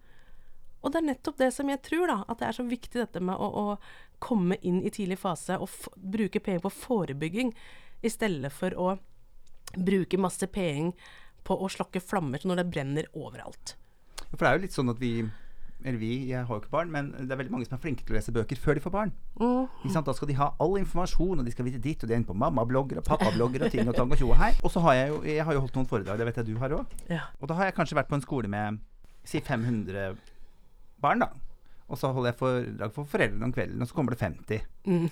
Og 0.83 0.93
det 0.93 0.99
er 0.99 1.07
nettopp 1.07 1.39
det 1.39 1.53
som 1.55 1.71
jeg 1.71 1.81
tror, 1.87 2.11
da, 2.11 2.17
at 2.27 2.43
det 2.43 2.49
er 2.49 2.57
så 2.59 2.67
viktig 2.67 2.99
dette 2.99 3.23
med 3.23 3.39
å, 3.39 3.47
å 3.47 4.19
komme 4.25 4.59
inn 4.67 4.83
i 4.83 4.91
tidlig 4.93 5.21
fase 5.23 5.57
og 5.63 5.71
bruke 5.95 6.43
penger 6.43 6.67
på 6.67 6.75
forebygging 6.75 7.55
i 8.05 8.13
stedet 8.13 8.53
for 8.53 8.77
å 8.77 8.95
bruke 9.75 10.21
masse 10.21 10.47
penger 10.53 10.93
på 11.45 11.57
å 11.61 11.71
slokke 11.73 12.01
flammer 12.01 12.45
når 12.45 12.63
det 12.63 12.69
brenner 12.73 13.09
overalt. 13.13 13.75
For 14.35 14.45
det 14.45 14.51
er 14.51 14.59
jo 14.59 14.65
litt 14.67 14.77
sånn 14.77 14.93
at 14.93 15.01
vi 15.03 15.17
eller 15.85 15.99
vi, 16.01 16.31
jeg 16.31 16.47
har 16.49 16.49
jo 16.49 16.63
ikke 16.63 16.73
barn, 16.73 16.89
men 16.89 17.11
det 17.13 17.35
er 17.35 17.37
veldig 17.37 17.53
mange 17.53 17.67
som 17.69 17.75
er 17.77 17.81
flinke 17.83 18.07
til 18.07 18.15
å 18.15 18.17
lese 18.17 18.33
bøker 18.33 18.57
før 18.57 18.79
de 18.79 18.81
får 18.81 18.93
barn. 18.95 19.11
Mm. 19.37 19.91
Da 19.93 20.15
skal 20.17 20.31
de 20.31 20.37
ha 20.39 20.47
all 20.65 20.79
informasjon, 20.81 21.43
og 21.43 21.45
de 21.45 21.53
skal 21.53 21.67
vite 21.67 21.81
ditt, 21.85 22.01
og 22.01 22.09
de 22.09 22.15
er 22.15 22.23
inne 22.23 22.29
på 22.31 22.37
mammablogger 22.41 23.03
og 23.03 23.05
pappablogger 23.05 23.67
og 23.67 23.75
ting 23.75 23.91
og 23.91 23.99
tang 23.99 24.09
og 24.09 24.17
tjo 24.17 24.31
og 24.31 24.39
hei. 24.41 24.55
Og 24.65 24.73
så 24.73 24.81
har 24.87 24.97
jeg 24.97 25.11
jo 25.13 25.19
jeg 25.29 25.45
har 25.45 25.59
jo 25.59 25.65
holdt 25.67 25.77
noen 25.77 25.91
foredrag, 25.91 26.17
det 26.17 26.29
vet 26.31 26.41
jeg 26.41 26.49
du 26.49 26.55
har 26.63 26.73
òg. 26.79 26.95
Ja. 27.13 27.27
Og 27.37 27.51
da 27.51 27.59
har 27.59 27.69
jeg 27.69 27.77
kanskje 27.77 27.99
vært 28.01 28.09
på 28.09 28.17
en 28.17 28.25
skole 28.25 28.49
med 28.49 28.81
si 29.29 29.43
500 29.45 30.17
barn, 31.05 31.27
da. 31.27 31.29
Og 31.89 32.01
så 32.01 32.11
holder 32.15 32.33
jeg 32.33 32.41
foredrag 32.41 32.95
for 32.95 33.09
foreldrene 33.09 33.49
om 33.49 33.53
kvelden, 33.55 33.83
og 33.83 33.91
så 33.91 33.97
kommer 33.97 34.15
det 34.15 34.23
50. 34.25 34.69
Mm. 34.89 35.09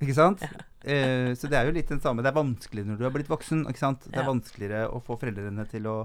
Ikke 0.00 0.16
sant? 0.16 0.44
Ja. 0.80 0.94
Eh, 0.96 1.34
så 1.36 1.44
det 1.52 1.58
er 1.58 1.66
jo 1.68 1.74
litt 1.76 1.90
den 1.92 1.98
samme. 2.00 2.22
Det 2.24 2.30
er 2.30 2.38
vanskelig 2.38 2.86
når 2.88 2.96
du 2.96 3.02
har 3.04 3.12
blitt 3.12 3.28
voksen. 3.28 3.66
Ikke 3.68 3.82
sant? 3.82 4.06
Det 4.06 4.16
er 4.16 4.24
ja. 4.24 4.30
vanskeligere 4.30 4.86
å 4.88 5.02
få 5.04 5.18
foreldrene 5.20 5.66
til 5.68 5.84
å 5.90 5.96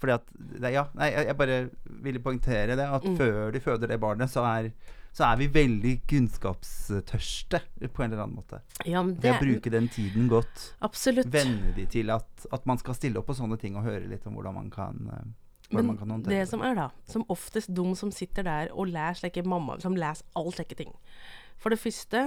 fordi 0.00 0.14
at 0.16 0.30
det, 0.32 0.70
Ja, 0.72 0.86
nei, 0.96 1.10
jeg, 1.12 1.36
bare 1.36 1.58
ville 2.06 2.22
poengtere 2.24 2.76
det. 2.78 2.86
At 2.86 3.04
mm. 3.04 3.18
før 3.18 3.52
de 3.52 3.60
føder 3.60 3.92
det 3.92 4.00
barnet, 4.00 4.32
så 4.32 4.44
er, 4.48 4.70
så 5.12 5.26
er, 5.28 5.36
vi 5.42 5.50
veldig 5.52 5.94
kunnskapstørste 6.08 7.60
på 7.90 8.04
en 8.04 8.12
eller 8.12 8.24
annen 8.24 8.38
måte. 8.38 8.62
Ja, 8.86 9.02
det, 9.04 9.18
Ved 9.20 9.34
å 9.34 9.42
bruke 9.42 9.74
den 9.74 9.90
tiden 9.92 10.30
godt. 10.32 10.70
Absolutt. 10.86 11.28
Venne 11.34 11.74
de 11.76 11.86
til 11.90 12.14
at, 12.14 12.48
at, 12.48 12.66
man 12.70 12.80
skal 12.80 12.96
stille 12.96 13.20
opp 13.20 13.28
på 13.28 13.36
sånne 13.36 13.60
ting 13.60 13.76
og 13.76 13.86
høre 13.88 14.08
litt 14.08 14.26
om 14.30 14.38
hvordan 14.38 14.56
man 14.56 14.72
kan 14.72 15.12
uh, 15.12 15.20
men 15.70 16.24
det 16.26 16.42
som 16.50 16.62
er 16.66 16.74
da, 16.74 16.88
som 17.06 17.24
oftest 17.30 17.70
de 17.74 17.84
som 17.98 18.10
sitter 18.10 18.46
der 18.46 18.72
og 18.74 18.90
leser 18.90 19.20
slike 19.22 19.44
mamma, 19.46 19.78
som 19.82 19.94
leser 19.94 20.26
alle 20.38 20.52
slike 20.56 20.74
ting 20.78 20.90
For 21.62 21.70
det 21.70 21.78
første 21.78 22.24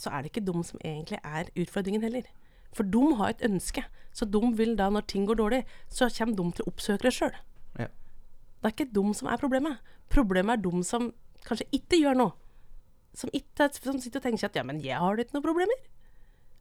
så 0.00 0.10
er 0.10 0.22
det 0.22 0.30
ikke 0.32 0.46
de 0.46 0.64
som 0.64 0.80
egentlig 0.80 1.18
er 1.20 1.50
utfordringen 1.60 2.02
heller. 2.06 2.28
For 2.72 2.86
de 2.86 3.02
har 3.18 3.34
et 3.34 3.44
ønske. 3.44 3.82
Så 4.16 4.24
de 4.24 4.40
vil 4.56 4.76
da, 4.78 4.88
når 4.90 5.04
ting 5.10 5.26
går 5.28 5.36
dårlig, 5.40 5.64
så 5.92 6.08
kommer 6.16 6.38
de 6.38 6.46
til 6.56 6.64
å 6.64 6.70
oppsøke 6.70 7.04
det 7.04 7.12
sjøl. 7.12 7.34
Ja. 7.76 7.90
Det 7.90 8.70
er 8.70 8.74
ikke 8.76 8.94
de 8.94 9.04
som 9.18 9.28
er 9.28 9.42
problemet. 9.42 9.92
Problemet 10.08 10.56
er 10.56 10.64
de 10.64 10.84
som 10.86 11.10
kanskje 11.46 11.68
ikke 11.76 12.00
gjør 12.00 12.16
noe. 12.22 12.32
Som, 13.12 13.32
ikke, 13.34 13.68
som 13.74 13.98
sitter 14.00 14.22
og 14.22 14.28
tenker 14.28 14.48
at 14.48 14.56
ja, 14.56 14.64
men 14.64 14.80
jeg 14.84 14.98
har 15.02 15.20
ikke 15.20 15.36
noen 15.36 15.46
problemer. 15.50 15.84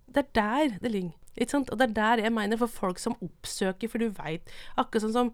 Det 0.09 0.25
er 0.25 0.29
der 0.35 0.77
det 0.81 0.91
ligger. 0.91 1.15
Og 1.39 1.75
det 1.79 1.85
er 1.85 1.93
der 1.95 2.23
jeg 2.25 2.33
mener, 2.33 2.57
for 2.57 2.67
folk 2.67 2.99
som 2.99 3.15
oppsøker, 3.23 3.87
for 3.87 4.01
du 4.01 4.09
veit 4.11 4.49
Akkurat 4.75 5.05
sånn 5.05 5.15
som 5.15 5.29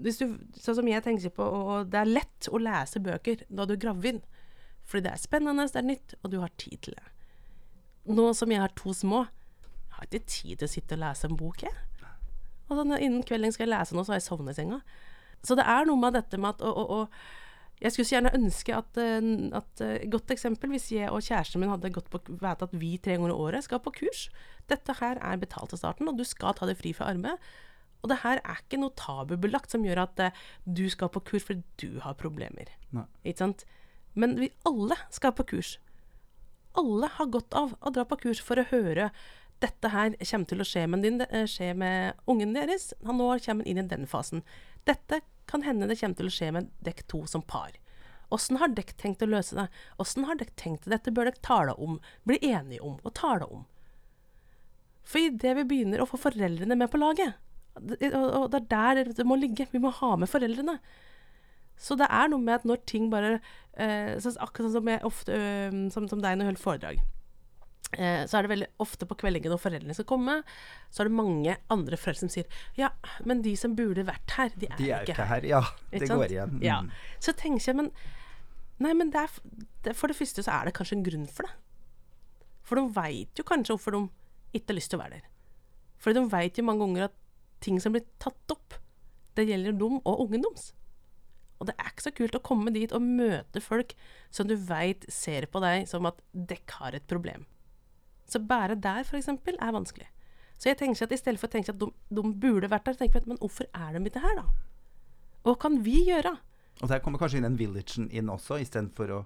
hvis 0.00 0.20
du, 0.22 0.26
Sånn 0.56 0.78
som 0.78 0.88
jeg 0.88 1.04
tenker 1.04 1.32
på, 1.34 1.46
det 1.90 1.98
er 2.00 2.10
lett 2.10 2.48
å 2.50 2.60
lese 2.62 3.02
bøker 3.02 3.44
da 3.48 3.66
du 3.68 3.74
er 3.76 3.82
gravid. 3.82 4.22
Fordi 4.88 5.06
det 5.06 5.12
er 5.14 5.22
spennende, 5.22 5.68
det 5.70 5.78
er 5.78 5.88
nytt, 5.88 6.14
og 6.22 6.32
du 6.32 6.40
har 6.42 6.52
tid 6.60 6.80
til 6.86 6.96
det. 6.98 7.08
Nå 8.10 8.32
som 8.34 8.50
jeg 8.50 8.62
har 8.62 8.72
to 8.78 8.94
små, 8.96 9.26
har 9.94 10.08
ikke 10.08 10.24
tid 10.26 10.58
til 10.58 10.66
å 10.66 10.72
sitte 10.72 10.96
og 10.98 11.04
lese 11.04 11.28
en 11.28 11.38
bok, 11.38 11.62
jeg. 11.62 11.74
Og 12.72 12.78
sånn, 12.78 12.96
innen 12.96 13.24
kvelden 13.26 13.52
skal 13.54 13.66
jeg 13.66 13.74
lese 13.74 13.96
noe, 13.96 14.06
så 14.06 14.14
har 14.14 14.20
jeg 14.20 14.26
sovnet 14.26 14.56
i 14.56 14.62
senga. 14.62 14.80
Så 15.44 15.56
det 15.58 15.66
er 15.68 15.86
noe 15.88 16.00
med 16.00 16.16
dette 16.16 16.38
med 16.40 16.54
at 16.54 16.64
og, 16.66 16.76
og, 16.78 16.92
og, 16.96 17.22
Jeg 17.82 17.92
skulle 17.92 18.06
så 18.06 18.14
gjerne 18.14 18.34
ønske 18.38 18.74
at, 18.78 18.98
eh, 19.02 19.30
at 19.58 19.80
eh, 19.82 20.04
godt 20.10 20.30
eksempel 20.30 20.70
hvis 20.70 20.92
jeg 20.94 21.10
og 21.10 21.24
kjæresten 21.26 21.58
min 21.58 21.72
hadde 21.72 21.90
gått 21.90 22.12
på 22.12 22.20
vet 22.38 22.62
at 22.62 22.76
vi 22.78 22.92
tre 23.02 23.16
ganger 23.16 23.32
i 23.34 23.40
året 23.48 23.66
skal 23.66 23.82
på 23.82 23.90
kurs. 23.96 24.28
Dette 24.70 24.94
her 25.00 25.18
er 25.18 25.40
betalt 25.42 25.74
til 25.74 25.80
starten, 25.80 26.06
og 26.06 26.18
du 26.18 26.22
skal 26.22 26.54
ta 26.54 26.68
det 26.68 26.78
fri 26.78 26.94
fra 26.94 27.10
arbeid. 27.10 27.42
Og 28.02 28.10
det 28.10 28.22
her 28.24 28.40
er 28.42 28.58
ikke 28.58 28.80
noe 28.82 28.94
tabubelagt 28.98 29.70
som 29.70 29.84
gjør 29.86 30.04
at 30.04 30.20
uh, 30.20 30.40
du 30.66 30.88
skal 30.90 31.12
på 31.12 31.22
kurs 31.32 31.46
fordi 31.46 31.62
du 31.80 32.00
har 32.02 32.18
problemer. 32.18 32.72
Nei. 32.94 33.06
Ikke 33.22 33.44
sant? 33.44 33.64
Men 34.18 34.34
vi 34.40 34.50
alle 34.68 34.98
skal 35.14 35.34
på 35.38 35.46
kurs. 35.54 35.76
Alle 36.78 37.08
har 37.14 37.30
godt 37.30 37.54
av 37.56 37.76
å 37.80 37.92
dra 37.94 38.04
på 38.08 38.18
kurs 38.24 38.42
for 38.42 38.60
å 38.60 38.66
høre 38.72 39.10
dette 39.62 39.92
her 39.92 40.16
kommer 40.18 40.48
til 40.50 40.62
å 40.62 40.66
skje 40.66 40.86
med, 40.90 41.04
din, 41.04 41.20
eh, 41.22 41.46
skje 41.46 41.70
med 41.78 42.18
ungen 42.26 42.54
deres. 42.56 42.92
Han 43.06 43.20
nå 43.20 43.28
kommer 43.44 43.68
inn 43.68 43.78
i 43.78 43.86
den 43.86 44.08
fasen. 44.10 44.42
Dette 44.84 45.20
kan 45.46 45.62
hende 45.62 45.86
det 45.86 46.00
kommer 46.00 46.18
til 46.18 46.26
å 46.26 46.34
skje 46.34 46.50
med 46.56 46.70
dekk 46.82 47.06
to 47.06 47.22
som 47.30 47.42
par. 47.42 47.78
Åssen 48.32 48.58
har 48.58 48.72
dere 48.72 48.96
tenkt 48.96 49.22
å 49.22 49.28
løse 49.28 49.54
det? 49.54 49.68
Åssen 50.00 50.24
har 50.24 50.38
dere 50.40 50.54
tenkt 50.56 50.84
det? 50.84 50.96
Dette 50.96 51.12
bør 51.12 51.28
dere 51.28 51.44
tale 51.44 51.76
om, 51.76 52.00
bli 52.26 52.38
enige 52.42 52.80
om 52.80 52.98
og 53.04 53.14
tale 53.14 53.44
om. 53.44 53.66
For 55.04 55.20
idet 55.20 55.54
vi 55.58 55.64
begynner 55.68 56.00
å 56.00 56.08
få 56.08 56.18
foreldrene 56.18 56.76
med 56.78 56.90
på 56.90 56.98
laget, 56.98 57.36
og 57.78 58.50
det 58.52 58.60
er 58.60 58.68
der 58.70 59.12
det 59.16 59.26
må 59.26 59.38
ligge, 59.40 59.66
vi 59.72 59.80
må 59.82 59.92
ha 59.96 60.14
med 60.20 60.30
foreldrene. 60.30 60.78
Så 61.82 61.96
det 61.98 62.06
er 62.10 62.28
noe 62.30 62.42
med 62.42 62.60
at 62.60 62.68
når 62.68 62.84
ting 62.86 63.08
bare 63.10 63.38
eh, 63.74 64.14
Akkurat 64.14 64.68
sånn 64.68 64.76
som, 64.76 64.90
jeg 64.92 65.02
ofte, 65.08 65.34
øh, 65.34 65.78
som, 65.90 66.06
som 66.10 66.20
deg 66.22 66.36
når 66.36 66.44
du 66.44 66.50
holder 66.52 66.62
foredrag. 66.62 67.02
Eh, 67.92 68.22
så 68.28 68.38
er 68.38 68.46
det 68.46 68.52
veldig 68.52 68.68
ofte 68.80 69.08
på 69.08 69.16
kveldingen 69.20 69.52
når 69.52 69.60
foreldrene 69.60 69.96
skal 69.96 70.08
komme, 70.08 70.38
så 70.88 71.02
er 71.02 71.10
det 71.10 71.16
mange 71.16 71.56
andre 71.72 71.98
foreldre 72.00 72.24
som 72.24 72.32
sier 72.32 72.62
Ja, 72.78 72.88
men 73.28 73.42
de 73.44 73.52
som 73.58 73.74
burde 73.76 74.06
vært 74.08 74.36
her, 74.38 74.54
de 74.56 74.68
er, 74.70 74.78
de 74.78 74.88
er 74.88 75.04
ikke 75.04 75.18
her. 75.18 75.28
her. 75.34 75.48
Ja, 75.50 75.62
det 75.92 76.08
går 76.08 76.30
igjen. 76.30 76.54
Mm. 76.56 76.62
Ja. 76.64 76.78
Så 77.20 77.34
tenker 77.36 77.72
jeg, 77.72 77.80
men 77.82 77.92
Nei, 78.82 78.94
men 78.98 79.12
det 79.14 79.20
er, 79.20 79.34
det, 79.84 79.92
for 79.94 80.10
det 80.10 80.16
første 80.18 80.42
så 80.42 80.54
er 80.56 80.66
det 80.66 80.72
kanskje 80.74 80.96
en 80.96 81.04
grunn 81.06 81.26
for 81.30 81.46
det. 81.46 81.52
For 82.66 82.78
de 82.78 82.88
veit 82.96 83.38
jo 83.38 83.44
kanskje 83.46 83.76
hvorfor 83.76 83.94
de 83.94 84.00
ikke 84.56 84.72
har 84.72 84.78
lyst 84.78 84.90
til 84.90 84.98
å 84.98 85.02
være 85.02 85.18
der. 85.18 85.28
For 86.02 86.16
de 86.16 86.22
veit 86.32 86.58
jo 86.58 86.64
mange 86.66 86.82
ganger 86.82 87.04
at 87.06 87.14
ting 87.62 87.80
som 87.82 87.94
blir 87.94 88.04
tatt 88.22 88.54
opp, 88.54 88.78
det 89.38 89.48
gjelder 89.48 89.76
dem 89.78 90.00
og 90.00 90.24
ungen 90.26 90.44
deres. 90.44 90.72
Og 91.62 91.68
det 91.68 91.76
er 91.78 91.92
ikke 91.92 92.08
så 92.08 92.14
kult 92.16 92.36
å 92.36 92.42
komme 92.42 92.72
dit 92.74 92.92
og 92.92 93.04
møte 93.06 93.62
folk 93.62 93.94
som 94.34 94.48
du 94.50 94.56
veit 94.58 95.06
ser 95.12 95.46
på 95.46 95.62
deg 95.62 95.86
som 95.90 96.08
at 96.10 96.18
dekk 96.34 96.74
har 96.80 96.96
et 96.98 97.06
problem. 97.06 97.46
Så 98.26 98.40
bare 98.42 98.74
der, 98.74 99.06
f.eks., 99.06 99.30
er 99.30 99.76
vanskelig. 99.76 100.08
Så 100.58 100.70
jeg 100.70 100.78
tenker 100.80 101.06
at 101.06 101.14
i 101.14 101.18
stedet 101.20 101.38
for 101.38 101.50
å 101.50 101.52
tenke 101.52 101.72
at 101.74 101.78
de, 101.78 101.88
de 101.90 102.22
burde 102.42 102.70
vært 102.70 102.88
der, 102.88 102.98
tenker 102.98 103.20
jeg 103.20 103.24
at 103.24 103.30
men 103.30 103.38
hvorfor 103.42 103.68
er 103.70 103.94
de 103.94 104.10
ikke 104.10 104.22
her, 104.24 104.40
da? 104.40 104.44
Hva 105.46 105.54
kan 105.58 105.78
vi 105.86 106.04
gjøre? 106.06 106.34
Og 106.82 106.90
der 106.90 107.02
kommer 107.02 107.20
kanskje 107.22 107.40
inn 107.40 107.46
den 107.46 107.58
villagen 107.60 108.08
inn 108.14 108.30
også, 108.30 108.58
istedenfor 108.62 109.14
å 109.14 109.22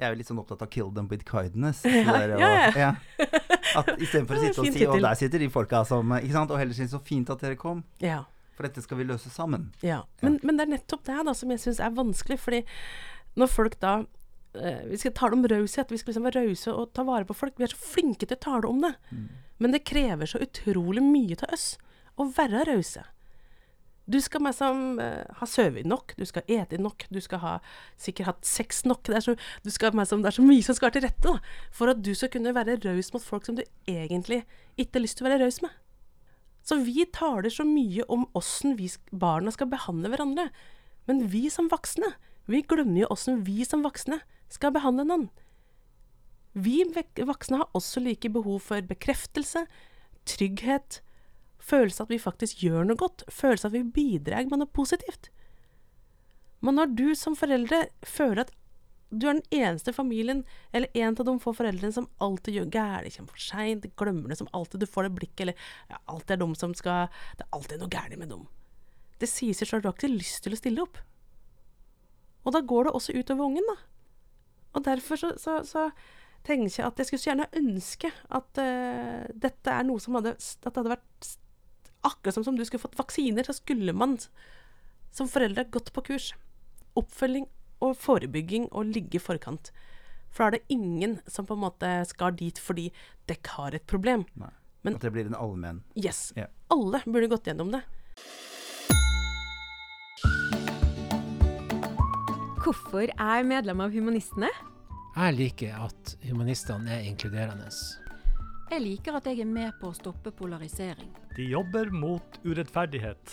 Jeg 0.00 0.06
er 0.08 0.14
jo 0.14 0.18
litt 0.22 0.28
sånn 0.30 0.40
opptatt 0.40 0.62
av 0.64 0.70
'kill 0.72 0.90
them 0.96 1.08
with 1.10 1.26
kindness'. 1.28 1.84
Ja, 1.90 2.16
der, 2.16 2.34
og, 2.34 2.40
ja, 2.40 2.72
ja. 2.72 2.90
At 3.76 3.90
Istedenfor 4.00 4.38
å 4.38 4.40
sitte 4.46 4.62
og 4.62 4.72
si 4.72 4.86
'Å, 4.86 4.96
der 4.96 5.18
sitter 5.20 5.42
de 5.42 5.48
folka 5.52 5.82
som 5.84 6.14
Ikke 6.16 6.32
sant? 6.32 6.50
Og 6.50 6.58
heller 6.58 6.76
si 6.76 6.88
'Så 6.88 7.02
fint 7.04 7.28
at 7.30 7.44
dere 7.44 7.58
kom'. 7.60 7.82
Ja. 8.00 8.24
For 8.56 8.68
dette 8.68 8.82
skal 8.84 9.00
vi 9.00 9.04
løse 9.08 9.30
sammen. 9.32 9.70
Ja. 9.84 10.02
Men, 10.22 10.40
men 10.42 10.56
det 10.56 10.66
er 10.66 10.72
nettopp 10.78 11.04
det 11.04 11.20
da 11.28 11.34
som 11.36 11.52
jeg 11.52 11.60
syns 11.60 11.80
er 11.80 11.92
vanskelig. 11.96 12.40
Fordi 12.40 12.64
når 13.36 13.48
folk 13.52 13.78
da 13.80 14.04
eh, 14.54 14.82
Vi 14.88 14.98
skal 15.00 15.12
tale 15.12 15.36
om 15.36 15.44
raushet. 15.44 15.92
Vi 15.92 16.00
skal 16.00 16.12
liksom 16.12 16.26
være 16.28 16.42
rause 16.48 16.72
og 16.72 16.92
ta 16.96 17.04
vare 17.04 17.28
på 17.28 17.36
folk. 17.36 17.54
Vi 17.60 17.68
er 17.68 17.72
så 17.72 17.80
flinke 17.80 18.26
til 18.26 18.36
å 18.36 18.44
tale 18.48 18.68
om 18.68 18.80
det. 18.84 18.94
Mm. 19.12 19.28
Men 19.60 19.76
det 19.76 19.84
krever 19.84 20.28
så 20.28 20.40
utrolig 20.40 21.04
mye 21.04 21.36
av 21.44 21.54
oss 21.56 21.74
å 22.16 22.28
være 22.36 22.64
rause. 22.68 23.04
Du 24.10 24.18
skal 24.22 24.42
liksom, 24.42 24.98
ha 24.98 25.46
sovet 25.46 25.86
nok, 25.86 26.16
du 26.18 26.24
skal 26.26 26.48
ete 26.50 26.80
nok, 26.82 27.04
du 27.14 27.20
skal 27.22 27.42
ha 27.44 27.52
sikkert 28.00 28.30
hatt 28.30 28.48
sex 28.48 28.82
nok. 28.88 29.04
Det 29.06 29.20
er, 29.20 29.26
så, 29.28 29.36
skal, 29.70 29.94
liksom, 29.94 30.24
det 30.24 30.32
er 30.32 30.38
så, 30.38 30.46
mye 30.46 30.64
som 30.66 30.78
skal 30.78 30.88
være 30.88 30.96
til 30.98 31.06
rette 31.06 31.26
da, 31.28 31.36
for 31.74 31.92
at 31.92 32.02
du 32.02 32.10
skal 32.18 32.32
kunne 32.34 32.54
være 32.56 32.80
raus 32.82 33.12
mot 33.14 33.22
folk 33.22 33.46
som 33.46 33.58
du 33.60 33.62
egentlig 33.86 34.42
ikke 34.76 34.98
har 34.98 35.04
lyst 35.04 35.20
til 35.20 35.28
å 35.28 35.30
være 35.30 35.44
raus 35.44 35.60
med. 35.62 35.76
Så 36.66 36.80
vi 36.84 37.06
taler 37.12 37.52
så 37.52 37.64
mye 37.64 38.04
om 38.12 38.26
åssen 38.36 38.76
barna 39.12 39.52
skal 39.54 39.70
behandle 39.70 40.10
hverandre. 40.12 40.50
Men 41.08 41.24
vi 41.32 41.48
som 41.50 41.70
voksne, 41.72 42.12
vi 42.50 42.62
glemmer 42.66 43.04
jo 43.04 43.12
åssen 43.14 43.44
vi 43.46 43.64
som 43.64 43.84
voksne 43.86 44.20
skal 44.52 44.74
behandle 44.74 45.06
noen. 45.06 45.28
Vi 46.52 46.82
voksne 46.90 47.62
har 47.62 47.78
også 47.78 48.02
like 48.02 48.28
behov 48.28 48.60
for 48.66 48.82
bekreftelse, 48.82 49.64
trygghet, 50.26 51.00
følelse 51.60 52.04
at 52.04 52.12
vi 52.12 52.20
faktisk 52.20 52.64
gjør 52.64 52.86
noe 52.88 52.98
godt, 52.98 53.24
følelse 53.32 53.68
at 53.68 53.76
vi 53.76 53.84
bidrar 53.84 54.48
med 54.50 54.62
noe 54.62 54.72
positivt. 54.72 55.30
Men 56.60 56.76
når 56.76 56.96
du 56.96 57.06
som 57.16 57.36
foreldre 57.38 57.86
føler 58.04 58.44
at 58.44 58.54
du 59.10 59.26
er 59.26 59.40
den 59.40 59.62
eneste 59.62 59.92
familien, 59.92 60.44
eller 60.72 60.92
en 60.94 61.16
av 61.18 61.26
de 61.26 61.32
få 61.42 61.52
foreldrene 61.56 61.94
som 61.94 62.06
alltid 62.22 62.60
gjør 62.60 62.68
gærent, 62.76 63.16
kommer 63.16 63.34
for 63.34 63.42
seint, 63.42 63.88
glemmer 63.98 64.30
det 64.30 64.38
som 64.38 64.50
alltid, 64.54 64.84
du 64.84 64.86
får 64.86 65.08
det 65.08 65.14
blikket, 65.16 65.40
eller 65.44 65.64
ja, 65.90 65.98
alt 66.12 66.30
er 66.30 66.38
de 66.38 66.46
som 66.58 66.74
skal 66.78 67.08
Det 67.38 67.46
er 67.46 67.56
alltid 67.56 67.82
noe 67.82 67.90
gærent 67.90 68.20
med 68.20 68.30
dem. 68.30 68.44
Det 69.18 69.28
sier 69.28 69.56
seg 69.56 69.66
sjøl, 69.66 69.82
du 69.82 69.90
har 69.90 69.96
ikke 69.98 70.12
lyst 70.12 70.44
til 70.44 70.54
å 70.54 70.60
stille 70.60 70.84
opp. 70.84 71.00
Og 72.46 72.54
da 72.54 72.62
går 72.62 72.86
det 72.86 72.94
også 72.96 73.16
utover 73.18 73.50
ungen, 73.50 73.66
da. 73.66 73.76
Og 74.78 74.86
derfor 74.86 75.18
så, 75.18 75.32
så, 75.42 75.58
så 75.66 75.88
tenker 76.46 76.70
jeg 76.70 76.86
at 76.86 77.00
jeg 77.02 77.10
skulle 77.10 77.24
så 77.24 77.30
gjerne 77.32 77.50
ønske 77.58 78.12
at 78.30 78.62
uh, 78.62 79.26
dette 79.34 79.74
er 79.74 79.86
noe 79.88 80.00
som 80.00 80.16
hadde 80.16 80.36
hadde 80.38 80.92
vært 80.94 81.32
akkurat 82.06 82.34
som 82.34 82.44
om 82.48 82.56
du 82.56 82.64
skulle 82.64 82.80
fått 82.82 82.98
vaksiner, 82.98 83.44
så 83.44 83.52
skulle 83.56 83.92
man 83.92 84.18
som 85.12 85.28
foreldre 85.28 85.64
gått 85.70 85.92
på 85.92 86.02
kurs. 86.06 86.32
Oppfølging 86.98 87.46
og 87.80 87.96
forebygging 87.96 88.68
og 88.72 88.90
ligge 88.94 89.16
i 89.18 89.22
forkant. 89.22 89.70
For 90.30 90.44
da 90.44 90.46
er 90.46 90.58
det 90.60 90.76
ingen 90.76 91.18
som 91.26 91.46
på 91.46 91.56
en 91.56 91.64
måte 91.64 91.90
skal 92.06 92.36
dit 92.38 92.58
fordi 92.62 92.90
dekk 93.30 93.46
har 93.56 93.74
et 93.74 93.86
problem. 93.90 94.26
Nei. 94.36 94.50
Men- 94.82 94.94
At 94.94 95.02
det 95.02 95.12
blir 95.12 95.26
en 95.26 95.34
allmenn 95.34 95.82
Yes. 95.94 96.32
Yeah. 96.36 96.48
Alle 96.70 97.02
burde 97.04 97.28
gått 97.28 97.44
gjennom 97.44 97.70
det. 97.72 97.82
Hvorfor 102.60 103.08
er 103.18 103.42
medlem 103.44 103.80
av 103.80 103.90
Humanistene? 103.92 104.48
Jeg 105.16 105.34
liker 105.34 105.74
at 105.86 106.14
humanistene 106.22 106.90
er 107.00 107.06
inkluderende. 107.08 107.68
Jeg 108.70 108.84
liker 108.84 109.16
at 109.18 109.24
jeg 109.26 109.40
er 109.42 109.48
med 109.50 109.72
på 109.80 109.88
å 109.90 109.96
stoppe 109.96 110.30
polarisering. 110.30 111.08
De 111.34 111.42
jobber 111.50 111.88
mot 111.90 112.36
urettferdighet. 112.46 113.32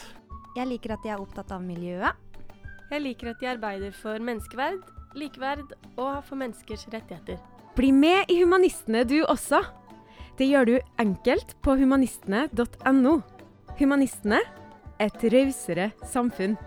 Jeg 0.58 0.66
liker 0.66 0.96
at 0.96 1.04
de 1.06 1.12
er 1.14 1.22
opptatt 1.22 1.52
av 1.54 1.62
miljøet. 1.62 2.18
Jeg 2.90 3.04
liker 3.04 3.30
at 3.30 3.44
de 3.44 3.50
arbeider 3.52 3.94
for 3.94 4.18
menneskeverd, 4.18 4.82
likeverd 5.14 5.76
og 5.94 6.24
for 6.26 6.40
menneskers 6.42 6.88
rettigheter. 6.90 7.38
Bli 7.78 7.92
med 7.94 8.34
i 8.34 8.40
Humanistene 8.42 9.04
du 9.06 9.20
også. 9.28 9.62
Det 10.42 10.48
gjør 10.50 10.72
du 10.72 10.76
enkelt 11.06 11.54
på 11.62 11.78
humanistene.no. 11.78 13.14
Humanistene 13.78 14.42
et 14.98 15.28
rausere 15.34 15.92
samfunn. 16.10 16.58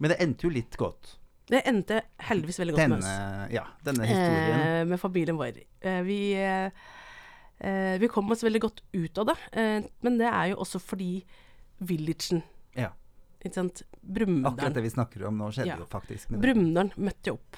Men 0.00 0.12
det 0.14 0.18
endte 0.24 0.46
jo 0.48 0.50
litt 0.54 0.76
godt. 0.80 1.16
Det 1.50 1.60
endte 1.66 2.00
heldigvis 2.28 2.60
veldig 2.62 2.74
godt 2.76 2.88
med 2.92 2.98
oss. 3.02 3.52
ja, 3.52 3.64
denne 3.84 4.06
historien. 4.06 4.60
Eh, 4.64 4.84
med 4.88 5.00
familien 5.02 5.36
vår. 5.38 5.58
Eh, 5.82 6.00
vi, 6.06 6.18
eh, 6.38 6.70
eh, 7.60 7.96
vi 7.98 8.08
kom 8.08 8.30
oss 8.30 8.44
veldig 8.46 8.60
godt 8.62 8.80
ut 8.94 9.18
av 9.18 9.26
det. 9.32 9.36
Eh, 9.52 9.82
men 10.06 10.18
det 10.20 10.28
er 10.30 10.52
jo 10.52 10.60
også 10.62 10.80
fordi 10.80 11.24
villagen 11.82 12.42
Ja. 12.76 12.92
Ikke 13.40 13.54
sant? 13.54 13.82
Akkurat 14.04 14.74
det 14.74 14.82
vi 14.84 14.90
snakker 14.92 15.26
om 15.26 15.38
nå, 15.40 15.50
skjedde 15.50 15.66
Ja. 15.72 15.76
jo 15.80 15.86
faktisk. 15.90 16.28
møtte 16.30 16.40
Brumunddal 16.44 16.90
møtte 16.96 17.32
opp. 17.32 17.56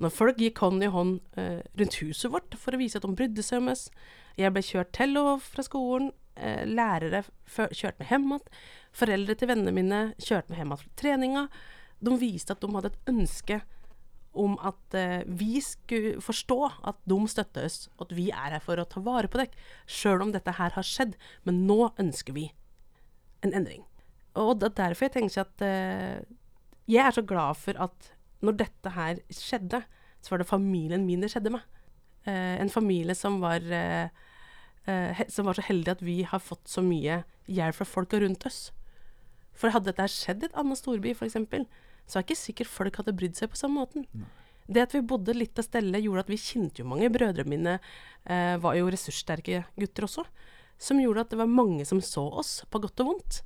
Når 0.00 0.10
folk 0.10 0.36
gikk 0.38 0.58
hånd 0.58 0.82
i 0.82 0.86
hånd 0.88 1.20
eh, 1.36 1.60
rundt 1.78 1.94
huset 2.00 2.30
vårt 2.32 2.54
for 2.58 2.72
å 2.72 2.78
vise 2.80 2.96
at 2.96 3.02
de 3.02 3.12
brydde 3.14 3.42
seg 3.44 3.58
om 3.58 3.68
oss. 3.68 3.90
Jeg 4.36 4.50
ble 4.52 4.62
kjørt 4.62 4.92
til 4.92 5.16
og 5.20 5.42
fra 5.42 5.62
skolen. 5.62 6.10
Eh, 6.36 6.64
lærere 6.64 7.24
kjørte 7.46 8.00
meg 8.00 8.08
hjem 8.08 8.30
igjen. 8.30 8.48
Foreldre 8.96 9.36
til 9.36 9.50
vennene 9.50 9.74
mine 9.74 10.00
kjørte 10.16 10.52
meg 10.52 10.62
hjem 10.62 10.72
igjen 10.72 10.82
fra 10.82 10.96
treninga. 11.02 11.44
De 12.02 12.18
viste 12.18 12.54
at 12.54 12.62
de 12.62 12.72
hadde 12.72 12.92
et 12.92 13.12
ønske 13.12 13.60
om 14.32 14.56
at 14.64 14.96
eh, 14.96 15.22
vi 15.28 15.60
skulle 15.60 16.22
forstå 16.24 16.58
at 16.88 17.00
de 17.08 17.18
støtter 17.28 17.68
oss, 17.68 17.86
og 17.98 18.06
at 18.06 18.16
vi 18.16 18.30
er 18.32 18.56
her 18.56 18.64
for 18.64 18.80
å 18.80 18.88
ta 18.88 19.02
vare 19.04 19.28
på 19.28 19.42
dere, 19.42 19.52
sjøl 19.84 20.24
om 20.24 20.32
dette 20.32 20.56
her 20.56 20.72
har 20.72 20.88
skjedd. 20.88 21.18
Men 21.44 21.66
nå 21.68 21.92
ønsker 22.00 22.36
vi 22.36 22.48
en 23.44 23.52
endring. 23.52 23.84
Og 24.40 24.56
det 24.60 24.70
er 24.70 24.78
derfor 24.86 25.08
jeg 25.08 25.16
tenker 25.18 25.42
at 25.44 25.64
eh, 25.66 26.22
Jeg 26.88 27.04
er 27.04 27.14
så 27.14 27.22
glad 27.22 27.58
for 27.60 27.76
at 27.76 28.12
når 28.42 28.56
dette 28.58 28.90
her 28.96 29.20
skjedde, 29.30 29.82
så 30.22 30.32
var 30.32 30.42
det 30.42 30.50
familien 30.50 31.04
min 31.06 31.22
det 31.22 31.30
skjedde 31.30 31.52
med. 31.54 31.62
Eh, 32.24 32.56
en 32.62 32.72
familie 32.72 33.14
som 33.18 33.38
var, 33.42 33.62
eh, 33.62 34.08
eh, 34.90 35.22
som 35.28 35.48
var 35.48 35.58
så 35.58 35.64
heldige 35.66 35.96
at 35.98 36.04
vi 36.04 36.22
har 36.28 36.42
fått 36.42 36.68
så 36.70 36.84
mye 36.84 37.22
hjelp 37.50 37.78
fra 37.78 37.88
folka 37.88 38.20
rundt 38.22 38.46
oss. 38.48 38.70
For 39.56 39.72
hadde 39.74 39.92
dette 39.92 40.08
skjedd 40.10 40.44
i 40.44 40.48
et 40.48 40.58
annet 40.58 40.80
storby, 40.80 41.12
f.eks., 41.14 41.36
så 42.08 42.18
er 42.18 42.24
ikke 42.24 42.38
sikkert 42.38 42.70
folk 42.70 42.98
hadde 42.98 43.14
brydd 43.16 43.38
seg 43.38 43.52
på 43.52 43.60
samme 43.60 43.84
måten. 43.84 44.06
Det 44.66 44.82
at 44.82 44.94
vi 44.94 45.02
bodde 45.06 45.34
litt 45.36 45.58
av 45.58 45.66
stelle, 45.66 46.00
gjorde 46.02 46.24
at 46.24 46.32
vi 46.32 46.40
kjente 46.40 46.82
jo 46.82 46.88
mange. 46.88 47.10
Brødrene 47.12 47.50
mine 47.50 47.74
eh, 47.78 48.56
var 48.62 48.76
jo 48.78 48.90
ressurssterke 48.90 49.64
gutter 49.78 50.06
også, 50.06 50.26
som 50.82 51.00
gjorde 51.02 51.26
at 51.26 51.32
det 51.32 51.40
var 51.40 51.50
mange 51.50 51.86
som 51.88 52.00
så 52.02 52.24
oss, 52.42 52.60
på 52.70 52.80
godt 52.82 53.02
og 53.04 53.10
vondt. 53.12 53.42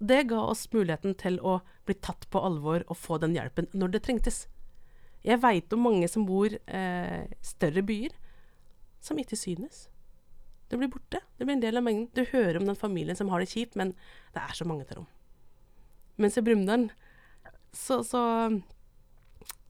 Det 0.00 0.22
ga 0.30 0.40
oss 0.48 0.64
muligheten 0.72 1.14
til 1.20 1.36
å 1.44 1.58
bli 1.88 1.96
tatt 2.00 2.24
på 2.32 2.40
alvor 2.40 2.86
og 2.88 2.96
få 2.96 3.18
den 3.20 3.36
hjelpen 3.36 3.68
når 3.76 3.94
det 3.94 4.02
trengtes. 4.06 4.46
Jeg 5.24 5.42
veit 5.42 5.72
om 5.76 5.82
mange 5.84 6.08
som 6.08 6.24
bor 6.24 6.48
eh, 6.48 7.24
større 7.44 7.84
byer, 7.84 8.14
som 9.04 9.20
ikke 9.20 9.36
synes. 9.36 9.89
Det 10.70 10.78
blir 10.78 10.90
borte. 10.92 11.20
Det 11.36 11.46
blir 11.46 11.56
en 11.56 11.62
del 11.64 11.80
av 11.80 11.84
mengden. 11.86 12.10
Du 12.14 12.22
hører 12.30 12.60
om 12.60 12.66
den 12.68 12.78
familien 12.78 13.18
som 13.18 13.30
har 13.32 13.42
det 13.42 13.50
kjipt, 13.50 13.76
men 13.78 13.92
det 14.34 14.42
er 14.42 14.54
så 14.54 14.66
mange 14.68 14.86
til 14.86 15.00
rom. 15.00 15.08
Mens 16.20 16.38
i 16.38 16.44
Brumunddal 16.46 16.90
så, 17.74 18.00
så 18.06 18.22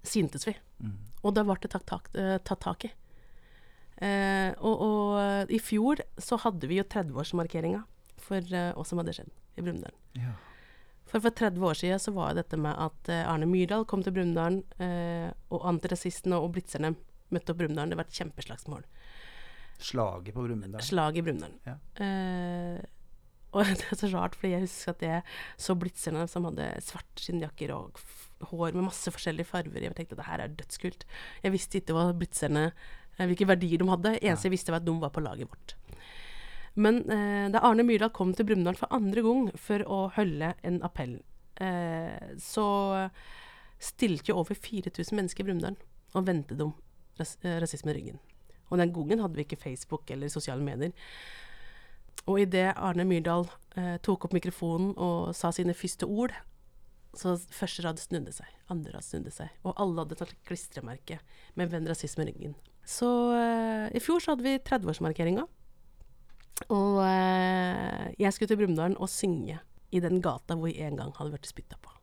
syntes 0.05 0.45
vi. 0.49 0.57
Mm. 0.81 0.99
Og 1.25 1.37
da 1.37 1.45
ble 1.47 1.57
det 1.63 1.73
tatt 1.73 1.87
tak, 1.89 2.11
eh, 2.19 2.37
tatt 2.45 2.63
tak 2.65 2.85
i. 2.89 2.93
Eh, 4.01 4.53
og, 4.65 4.85
og 4.85 5.53
i 5.53 5.61
fjor 5.61 6.01
så 6.21 6.39
hadde 6.41 6.69
vi 6.69 6.81
jo 6.81 6.87
30-årsmarkeringa 6.89 7.83
for 8.21 8.55
eh, 8.57 8.71
hva 8.77 8.87
som 8.89 9.01
hadde 9.01 9.17
skjedd 9.17 9.33
i 9.57 9.65
Brumunddal. 9.65 9.97
Ja. 10.21 10.37
For 11.11 11.23
for 11.23 11.35
30 11.35 11.65
år 11.67 11.75
siden 11.75 12.01
så 12.01 12.13
var 12.15 12.37
dette 12.39 12.59
med 12.61 12.77
at 12.79 13.09
eh, 13.11 13.27
Arne 13.27 13.49
Myrdal 13.51 13.87
kom 13.89 14.05
til 14.05 14.15
Brumunddal, 14.15 14.61
eh, 14.83 15.29
og 15.51 15.67
antirasistene 15.73 16.39
og 16.39 16.53
blitzerne 16.55 16.95
møtte 17.35 17.53
opp 17.53 17.61
Brumunddal. 17.61 17.91
Det 17.91 17.99
var 17.99 18.09
et 18.09 18.21
kjempeslagsmål. 18.21 18.87
Slaget 19.81 20.35
på 20.37 20.45
Brumunddal. 20.45 20.83
Slaget 20.85 21.21
i 21.21 21.27
Brumunddal. 21.27 21.55
Ja. 21.67 21.77
Eh, 22.05 22.81
og 23.51 23.67
det 23.81 23.89
er 23.91 23.99
så 23.99 24.11
rart, 24.13 24.37
fordi 24.39 24.55
jeg 24.55 24.67
husker 24.67 24.95
at 24.95 25.05
jeg 25.05 25.23
så 25.59 25.77
blitzerne 25.79 26.27
som 26.31 26.47
hadde 26.47 26.69
svart 26.87 27.23
skinnjakker 27.23 27.73
og 27.75 27.99
hår 28.53 28.77
med 28.77 28.87
masse 28.87 29.11
forskjellige 29.13 29.51
farver. 29.51 29.83
Jeg 29.85 29.97
tenkte 29.99 30.17
at 30.17 30.23
det 30.23 30.29
her 30.29 30.45
er 30.45 30.57
dødskult. 30.61 31.07
Jeg 31.45 31.55
visste 31.57 31.81
ikke 31.81 31.97
hva 31.97 32.07
blitzerne 32.17 32.69
eh, 32.71 33.27
hvilke 33.27 33.49
verdier 33.51 33.83
de 33.83 33.91
hadde. 33.91 34.17
Eneste 34.21 34.49
jeg 34.49 34.57
visste, 34.57 34.75
var 34.75 34.83
at 34.83 34.89
de 34.89 34.97
var 35.03 35.15
på 35.15 35.25
laget 35.25 35.51
vårt. 35.51 35.77
Men 36.81 37.03
eh, 37.11 37.49
da 37.51 37.65
Arne 37.67 37.85
Myrdal 37.87 38.15
kom 38.15 38.33
til 38.37 38.47
Brumunddal 38.47 38.79
for 38.79 38.95
andre 38.95 39.27
gang 39.27 39.51
for 39.59 39.83
å 39.91 40.05
holde 40.15 40.55
en 40.67 40.81
appell, 40.87 41.19
eh, 41.61 42.37
så 42.39 42.67
stilte 43.81 44.31
jo 44.31 44.39
over 44.45 44.55
4000 44.55 45.17
mennesker 45.17 45.43
i 45.43 45.49
Brumunddal 45.49 45.81
og 46.15 46.27
vendte 46.27 46.57
dem 46.59 46.77
ras 47.19 47.37
rasisme 47.43 47.91
i 47.91 47.97
ryggen. 47.99 48.21
Og 48.71 48.79
den 48.79 48.93
gangen 48.95 49.23
hadde 49.23 49.39
vi 49.39 49.47
ikke 49.47 49.61
Facebook 49.61 50.11
eller 50.15 50.31
sosiale 50.33 50.63
medier. 50.65 50.95
Og 52.29 52.41
idet 52.43 52.71
Arne 52.77 53.07
Myrdal 53.09 53.49
eh, 53.81 53.97
tok 54.05 54.29
opp 54.29 54.37
mikrofonen 54.37 54.93
og 55.01 55.35
sa 55.37 55.51
sine 55.55 55.75
første 55.75 56.07
ord, 56.07 56.35
så 57.17 57.35
første 57.51 57.83
rad 57.83 57.99
snudde 57.99 58.33
seg, 58.35 58.51
andre 58.71 58.93
rad 58.95 59.07
snudde 59.07 59.33
seg, 59.35 59.51
og 59.67 59.75
alle 59.83 60.05
hadde 60.05 60.19
tatt 60.21 60.37
klistremerke 60.47 61.19
med 61.59 61.73
'Venn 61.73 61.89
rasisme 61.91 62.27
ryggen'. 62.29 62.55
Så 62.87 63.09
eh, 63.35 63.89
i 63.97 64.03
fjor 64.03 64.23
så 64.23 64.35
hadde 64.35 64.47
vi 64.47 64.61
30-årsmarkeringa, 64.63 65.47
og 66.69 67.01
eh, 67.07 68.13
jeg 68.21 68.33
skulle 68.35 68.53
til 68.53 68.61
Brumunddal 68.61 68.99
og 69.01 69.11
synge 69.11 69.59
i 69.91 70.03
den 70.03 70.21
gata 70.23 70.55
hvor 70.59 70.71
jeg 70.71 70.87
en 70.87 71.01
gang 71.01 71.13
hadde 71.17 71.33
blitt 71.35 71.49
spytta 71.49 71.81
på. 71.83 71.95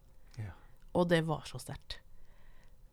Ja. 0.42 0.52
Og 0.98 1.08
det 1.12 1.22
var 1.30 1.46
så 1.48 1.62
sterkt. 1.62 2.02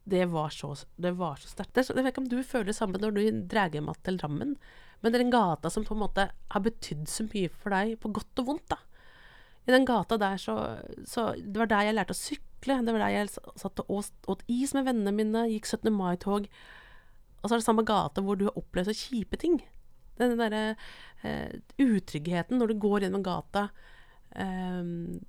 Det 0.04 0.26
var 0.28 0.50
så, 0.52 0.74
så 0.76 1.48
sterkt. 1.48 1.78
Er 1.78 1.86
Jeg 1.88 2.04
vet 2.04 2.12
ikke 2.12 2.24
om 2.24 2.28
du 2.28 2.40
føler 2.44 2.68
det 2.68 2.76
samme 2.76 3.00
når 3.00 3.14
du 3.16 3.22
drar 3.48 3.72
hjem 3.72 3.88
til 4.04 4.18
Drammen, 4.20 4.56
men 5.00 5.12
det 5.12 5.20
er 5.20 5.24
en 5.24 5.32
gata 5.32 5.70
som 5.72 5.84
på 5.84 5.96
en 5.96 6.02
måte 6.04 6.26
har 6.32 6.64
betydd 6.64 7.08
så 7.08 7.26
mye 7.28 7.48
for 7.52 7.72
deg, 7.72 7.96
på 8.00 8.12
godt 8.12 8.40
og 8.42 8.50
vondt, 8.50 8.68
da. 8.72 8.80
I 9.64 9.72
den 9.72 9.86
gata 9.88 10.18
der 10.20 10.36
så, 10.40 10.54
så 11.08 11.32
Det 11.40 11.56
var 11.56 11.70
der 11.70 11.88
jeg 11.88 11.96
lærte 11.96 12.12
å 12.12 12.18
sykle, 12.20 12.80
det 12.84 12.92
var 12.92 13.06
der 13.06 13.14
jeg 13.14 13.30
satt 13.32 13.80
og 13.84 14.02
åt, 14.28 14.44
is 14.48 14.74
med 14.76 14.88
vennene 14.88 15.12
mine, 15.16 15.46
gikk 15.52 15.68
17. 15.68 15.88
mai-tog. 15.92 16.48
Og 17.40 17.48
så 17.48 17.54
er 17.54 17.60
det 17.60 17.66
samme 17.66 17.84
gata 17.88 18.24
hvor 18.24 18.36
du 18.40 18.46
har 18.48 18.58
opplevd 18.60 18.92
så 18.92 18.96
kjipe 18.96 19.40
ting. 19.40 19.58
Den 20.20 20.36
derre 20.38 20.76
eh, 21.24 21.56
utryggheten 21.80 22.60
når 22.60 22.72
du 22.72 22.80
går 22.84 23.06
gjennom 23.06 23.24
gata. 23.24 23.66
Eh, 24.36 24.80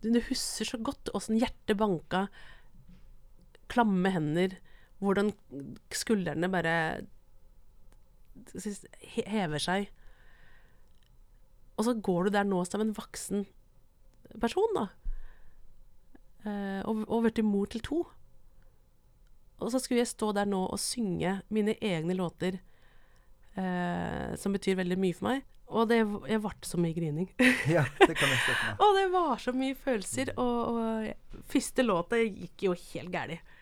du 0.04 0.20
husker 0.30 0.72
så 0.72 0.80
godt 0.84 1.12
åssen 1.16 1.40
hjertet 1.40 1.80
banka, 1.80 2.28
klamme 3.72 4.12
hender, 4.14 4.56
hvordan 5.04 5.32
skuldrene 5.94 6.50
bare 6.52 6.76
hever 9.28 9.62
seg. 9.62 9.90
Og 11.76 11.88
så 11.88 11.96
går 12.00 12.28
du 12.28 12.36
der 12.38 12.48
nå 12.48 12.62
som 12.68 12.84
en 12.84 12.94
voksen 12.96 13.44
person, 14.42 14.78
da. 14.78 14.86
Eh, 16.46 16.82
og, 16.88 17.04
og 17.10 17.26
blitt 17.26 17.44
mor 17.46 17.68
til 17.72 17.84
to. 17.86 18.04
Og 19.64 19.72
så 19.72 19.80
skulle 19.80 20.04
jeg 20.04 20.12
stå 20.12 20.32
der 20.36 20.48
nå 20.48 20.62
og 20.68 20.80
synge 20.82 21.40
mine 21.54 21.76
egne 21.84 22.16
låter, 22.18 22.60
eh, 23.56 24.36
som 24.40 24.56
betyr 24.56 24.80
veldig 24.82 24.98
mye 25.00 25.18
for 25.18 25.30
meg. 25.30 25.44
Og 25.66 25.88
det, 25.90 25.98
jeg 26.30 26.42
ble 26.44 26.68
så 26.68 26.80
mye 26.80 26.94
grining. 26.94 27.30
ja, 27.76 27.86
det 27.98 28.14
kan 28.14 28.30
jeg 28.30 28.42
støtte 28.44 28.68
meg. 28.68 28.82
Og 28.86 28.98
det 29.00 29.06
var 29.16 29.40
så 29.42 29.54
mye 29.56 29.78
følelser. 29.80 30.32
Og, 30.38 30.58
og 30.76 31.46
første 31.50 31.86
låta 31.86 32.20
gikk 32.22 32.68
jo 32.68 32.76
helt 32.78 33.12
gærent. 33.16 33.55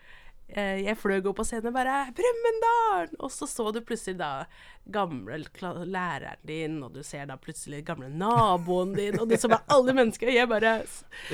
Eh, 0.54 0.84
Jeg 0.86 0.98
fløy 1.00 1.18
opp 1.18 1.40
på 1.40 1.44
scenen 1.46 1.72
og 1.72 1.74
bare 1.74 2.12
'Brumunddal!' 2.14 3.16
Og 3.18 3.30
så 3.34 3.46
så 3.50 3.72
du 3.74 3.80
plutselig 3.82 4.18
da 4.20 4.46
gamle 4.86 5.40
læreren 5.90 6.38
din, 6.46 6.82
og 6.82 6.92
du 6.94 7.02
ser 7.02 7.26
da 7.26 7.36
plutselig 7.36 7.84
gamle 7.84 8.08
naboen 8.08 8.94
din, 8.94 9.18
og 9.18 9.28
du 9.28 9.36
så 9.36 9.48
bare 9.50 9.66
alle 9.68 9.94
mennesker. 9.96 10.28
Og 10.30 10.34
jeg 10.34 10.48
bare 10.48 10.74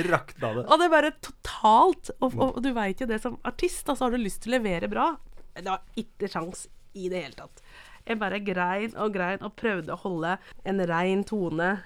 Rakna 0.09 0.55
det. 0.55 0.65
Og 0.67 0.79
det 0.79 0.87
er 0.87 0.95
bare 0.95 1.13
totalt. 1.21 2.11
Og, 2.21 2.33
og, 2.39 2.57
og 2.57 2.63
du 2.63 2.73
veit 2.73 3.01
jo 3.01 3.07
det, 3.07 3.21
som 3.21 3.39
artist, 3.45 3.85
da, 3.87 3.95
så 3.95 4.07
har 4.07 4.17
du 4.17 4.23
lyst 4.23 4.43
til 4.43 4.55
å 4.55 4.59
levere 4.59 4.89
bra. 4.89 5.17
Det 5.55 5.69
var 5.69 5.83
ikke 5.97 6.31
sjans 6.31 6.69
i 6.95 7.09
det 7.11 7.25
hele 7.25 7.37
tatt. 7.37 7.61
Jeg 8.09 8.19
bare 8.19 8.41
grein 8.41 8.97
og 8.97 9.13
grein 9.13 9.43
og 9.45 9.53
prøvde 9.61 9.93
å 9.93 10.01
holde 10.01 10.39
en 10.65 10.81
rein 10.89 11.25
tone. 11.29 11.83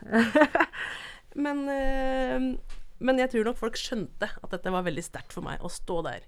men, 1.45 1.68
eh, 1.68 2.47
men 3.03 3.18
jeg 3.18 3.32
tror 3.32 3.51
nok 3.51 3.59
folk 3.59 3.76
skjønte 3.80 4.30
at 4.30 4.51
dette 4.55 4.70
var 4.70 4.87
veldig 4.87 5.03
sterkt 5.03 5.35
for 5.35 5.43
meg, 5.43 5.59
å 5.64 5.72
stå 5.72 5.99
der 6.07 6.22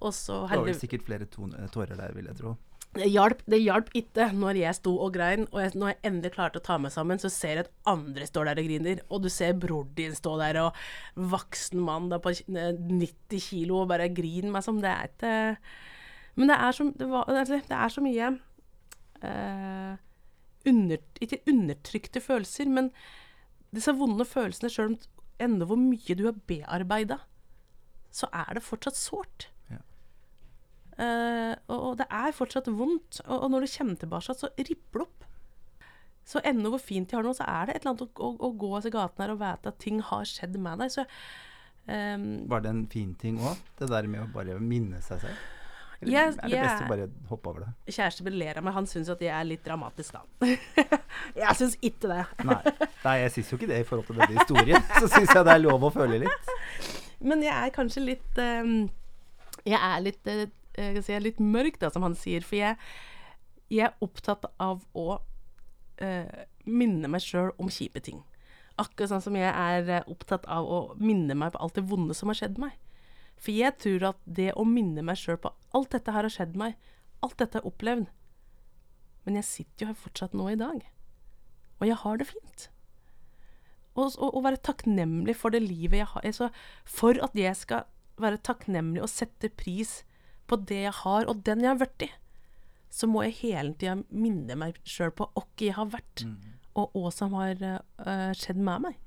Og 0.00 0.14
så 0.14 0.44
Det 0.46 0.58
var 0.58 0.68
vel 0.68 0.78
sikkert 0.78 1.06
flere 1.06 1.28
eh, 1.28 1.68
tårer 1.74 1.98
der, 1.98 2.14
vil 2.16 2.28
jeg 2.30 2.38
tro. 2.40 2.56
Det 2.96 3.04
hjalp, 3.12 3.42
det 3.44 3.58
hjalp 3.60 3.90
ikke 3.98 4.30
når 4.32 4.58
jeg 4.62 4.76
sto 4.78 4.94
og 5.04 5.12
grein, 5.12 5.44
og 5.52 5.60
jeg, 5.60 5.74
når 5.76 5.90
jeg 5.92 5.98
endelig 6.08 6.32
klarte 6.32 6.60
å 6.60 6.64
ta 6.64 6.78
meg 6.80 6.92
sammen, 6.94 7.20
så 7.20 7.28
ser 7.32 7.58
jeg 7.60 7.66
at 7.66 7.72
andre 7.90 8.26
står 8.26 8.48
der 8.48 8.62
og 8.62 8.70
griner, 8.70 9.02
og 9.12 9.22
du 9.26 9.28
ser 9.32 9.58
bror 9.60 9.84
din 9.98 10.16
stå 10.16 10.32
der, 10.40 10.60
og 10.62 11.28
voksen 11.34 11.82
mann 11.84 12.08
da 12.08 12.20
på 12.22 12.32
eh, 12.32 12.72
90 12.72 13.44
kilo 13.44 13.82
og 13.82 13.92
bare 13.92 14.08
griner 14.14 14.54
meg 14.54 14.64
som 14.64 14.80
det 14.82 14.90
er 14.94 15.12
ikke 15.12 15.34
Men 16.38 16.52
det 16.52 16.56
er 16.56 16.76
så, 16.78 16.88
det 16.96 17.10
var, 17.10 17.28
altså, 17.28 17.60
det 17.68 17.76
er 17.76 17.92
så 17.92 18.04
mye 18.04 18.32
eh, 19.26 19.94
under, 20.68 21.04
Ikke 21.20 21.42
undertrykte 21.50 22.22
følelser, 22.24 22.72
men 22.72 22.92
disse 23.74 23.92
vonde 23.92 24.24
følelsene, 24.24 24.72
sjøl 24.72 24.94
om 24.94 24.98
enda 25.44 25.68
hvor 25.68 25.78
mye 25.78 26.16
du 26.16 26.24
har 26.24 26.40
bearbeida, 26.48 27.20
så 28.10 28.30
er 28.32 28.56
det 28.56 28.64
fortsatt 28.64 28.96
sårt. 28.96 29.50
Eh, 30.98 31.54
og, 31.70 31.78
og 31.78 31.98
det 32.00 32.08
er 32.10 32.34
fortsatt 32.34 32.70
vondt. 32.74 33.20
Og, 33.26 33.36
og 33.36 33.50
når 33.54 33.66
du 33.66 33.72
kommer 33.76 33.98
tilbake, 34.00 34.34
så 34.34 34.50
ripper 34.58 35.02
det 35.02 35.06
opp. 35.06 35.28
Så 36.28 36.42
ennå 36.44 36.74
hvor 36.74 36.82
fint 36.82 37.08
de 37.08 37.16
har 37.16 37.24
det 37.24 37.30
nå, 37.30 37.36
så 37.38 37.46
er 37.48 37.68
det 37.68 37.76
et 37.76 37.84
eller 37.84 37.94
annet 37.94 38.02
å, 38.04 38.24
å, 38.26 38.32
å 38.48 38.56
gå 38.60 38.72
i 38.76 38.90
gatene 38.92 39.24
her 39.24 39.30
og 39.32 39.38
vite 39.40 39.70
at 39.70 39.78
ting 39.80 40.02
har 40.04 40.26
skjedd 40.28 40.58
med 40.60 40.82
deg. 40.82 40.92
Så 40.92 41.06
um, 41.88 42.26
Var 42.50 42.66
det 42.66 42.72
en 42.74 42.82
fin 42.92 43.14
ting 43.16 43.38
òg? 43.40 43.62
Det 43.78 43.88
der 43.88 44.10
med 44.10 44.26
å 44.26 44.32
bare 44.34 44.58
minne 44.60 45.00
seg 45.04 45.22
selv? 45.24 45.46
Eller 45.98 46.14
yes, 46.14 46.36
er 46.38 46.52
det 46.52 46.58
best 46.62 46.84
å 46.84 46.90
bare 46.92 47.06
hoppe 47.30 47.50
over 47.50 47.64
det? 47.64 47.70
kjæresten 47.96 48.28
min 48.28 48.36
ler 48.38 48.60
av 48.60 48.66
meg. 48.66 48.76
Han 48.76 48.86
syns 48.86 49.08
at 49.10 49.22
jeg 49.24 49.32
er 49.34 49.48
litt 49.48 49.64
dramatisk, 49.64 50.14
da. 50.14 50.52
jeg 51.40 51.56
syns 51.58 51.74
ikke 51.80 52.12
det. 52.12 52.20
Nei. 52.46 52.60
Nei, 53.02 53.16
jeg 53.24 53.32
syns 53.34 53.50
jo 53.50 53.58
ikke 53.58 53.70
det 53.72 53.80
i 53.82 53.88
forhold 53.88 54.06
til 54.06 54.20
denne 54.20 54.36
historien. 54.36 54.86
Så 55.00 55.08
syns 55.08 55.32
jeg 55.32 55.48
det 55.48 55.56
er 55.56 55.64
lov 55.64 55.88
å 55.88 55.90
føle 55.94 56.20
litt. 56.22 56.52
Men 57.32 57.42
jeg 57.42 57.56
er 57.56 57.74
kanskje 57.74 58.04
litt 58.04 58.38
um, 58.38 58.76
Jeg 59.66 59.80
er 59.80 60.04
litt, 60.04 60.20
kan 60.22 60.52
si, 60.78 61.12
jeg 61.12 61.18
er 61.18 61.26
litt 61.26 61.40
mørk, 61.42 61.78
da, 61.82 61.90
som 61.94 62.04
han 62.06 62.16
sier. 62.18 62.44
For 62.46 62.58
jeg, 62.60 62.78
jeg 63.72 63.88
er 63.88 64.04
opptatt 64.04 64.46
av 64.62 64.84
å 64.96 65.20
eh, 66.04 66.44
minne 66.68 67.10
meg 67.10 67.24
sjøl 67.24 67.52
om 67.58 67.70
kjipe 67.72 68.02
ting. 68.04 68.22
Akkurat 68.78 69.10
sånn 69.12 69.24
som 69.24 69.38
jeg 69.38 69.50
er 69.50 69.90
eh, 69.90 70.10
opptatt 70.10 70.46
av 70.50 70.68
å 70.68 70.80
minne 71.00 71.36
meg 71.38 71.54
på 71.54 71.62
alt 71.64 71.78
det 71.78 71.86
vonde 71.90 72.16
som 72.16 72.30
har 72.30 72.38
skjedd 72.40 72.60
meg. 72.62 72.76
For 73.38 73.54
jeg 73.54 73.76
tror 73.82 74.08
at 74.12 74.22
det 74.24 74.52
å 74.58 74.66
minne 74.66 75.04
meg 75.06 75.18
sjøl 75.20 75.38
på 75.42 75.52
alt 75.76 75.92
dette 75.94 76.14
her 76.14 76.26
har 76.26 76.34
skjedd 76.34 76.56
meg, 76.58 76.78
alt 77.22 77.38
dette 77.38 77.58
har 77.58 77.66
opplevd 77.66 78.06
Men 79.26 79.38
jeg 79.40 79.46
sitter 79.46 79.82
jo 79.82 79.86
her 79.90 79.98
fortsatt 79.98 80.34
nå 80.38 80.46
i 80.52 80.58
dag. 80.58 80.82
Og 81.78 81.86
jeg 81.86 81.98
har 82.00 82.18
det 82.18 82.26
fint. 82.30 82.68
Og, 83.98 84.14
og 84.22 84.44
være 84.46 84.60
takknemlig 84.62 85.34
for 85.36 85.52
det 85.52 85.60
livet 85.66 86.00
jeg 86.00 86.10
har. 86.14 86.24
Altså, 86.24 86.48
for 86.86 87.18
at 87.22 87.34
jeg 87.36 87.58
skal 87.58 87.84
være 88.22 88.40
takknemlig 88.46 89.02
og 89.04 89.10
sette 89.12 89.50
pris 89.52 89.98
på 90.48 90.58
det 90.68 90.82
jeg 90.86 90.96
har, 91.02 91.28
og 91.28 91.44
den 91.46 91.64
jeg 91.64 91.72
har 91.72 91.82
vært 91.82 92.06
i, 92.08 92.10
så 92.88 93.08
må 93.10 93.24
jeg 93.26 93.38
hele 93.42 93.74
tida 93.76 93.98
minne 94.08 94.56
meg 94.58 94.78
sjøl 94.88 95.12
på 95.12 95.28
hvem 95.34 95.66
jeg 95.66 95.76
har 95.76 95.90
vært, 95.92 96.24
og 96.78 96.94
hva 96.94 97.10
som 97.12 97.34
har 97.36 97.60
uh, 97.60 98.30
skjedd 98.38 98.60
med 98.64 98.86
meg. 98.86 98.98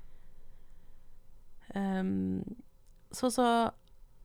Um, 1.74 2.42
så, 3.12 3.30
så, 3.32 3.46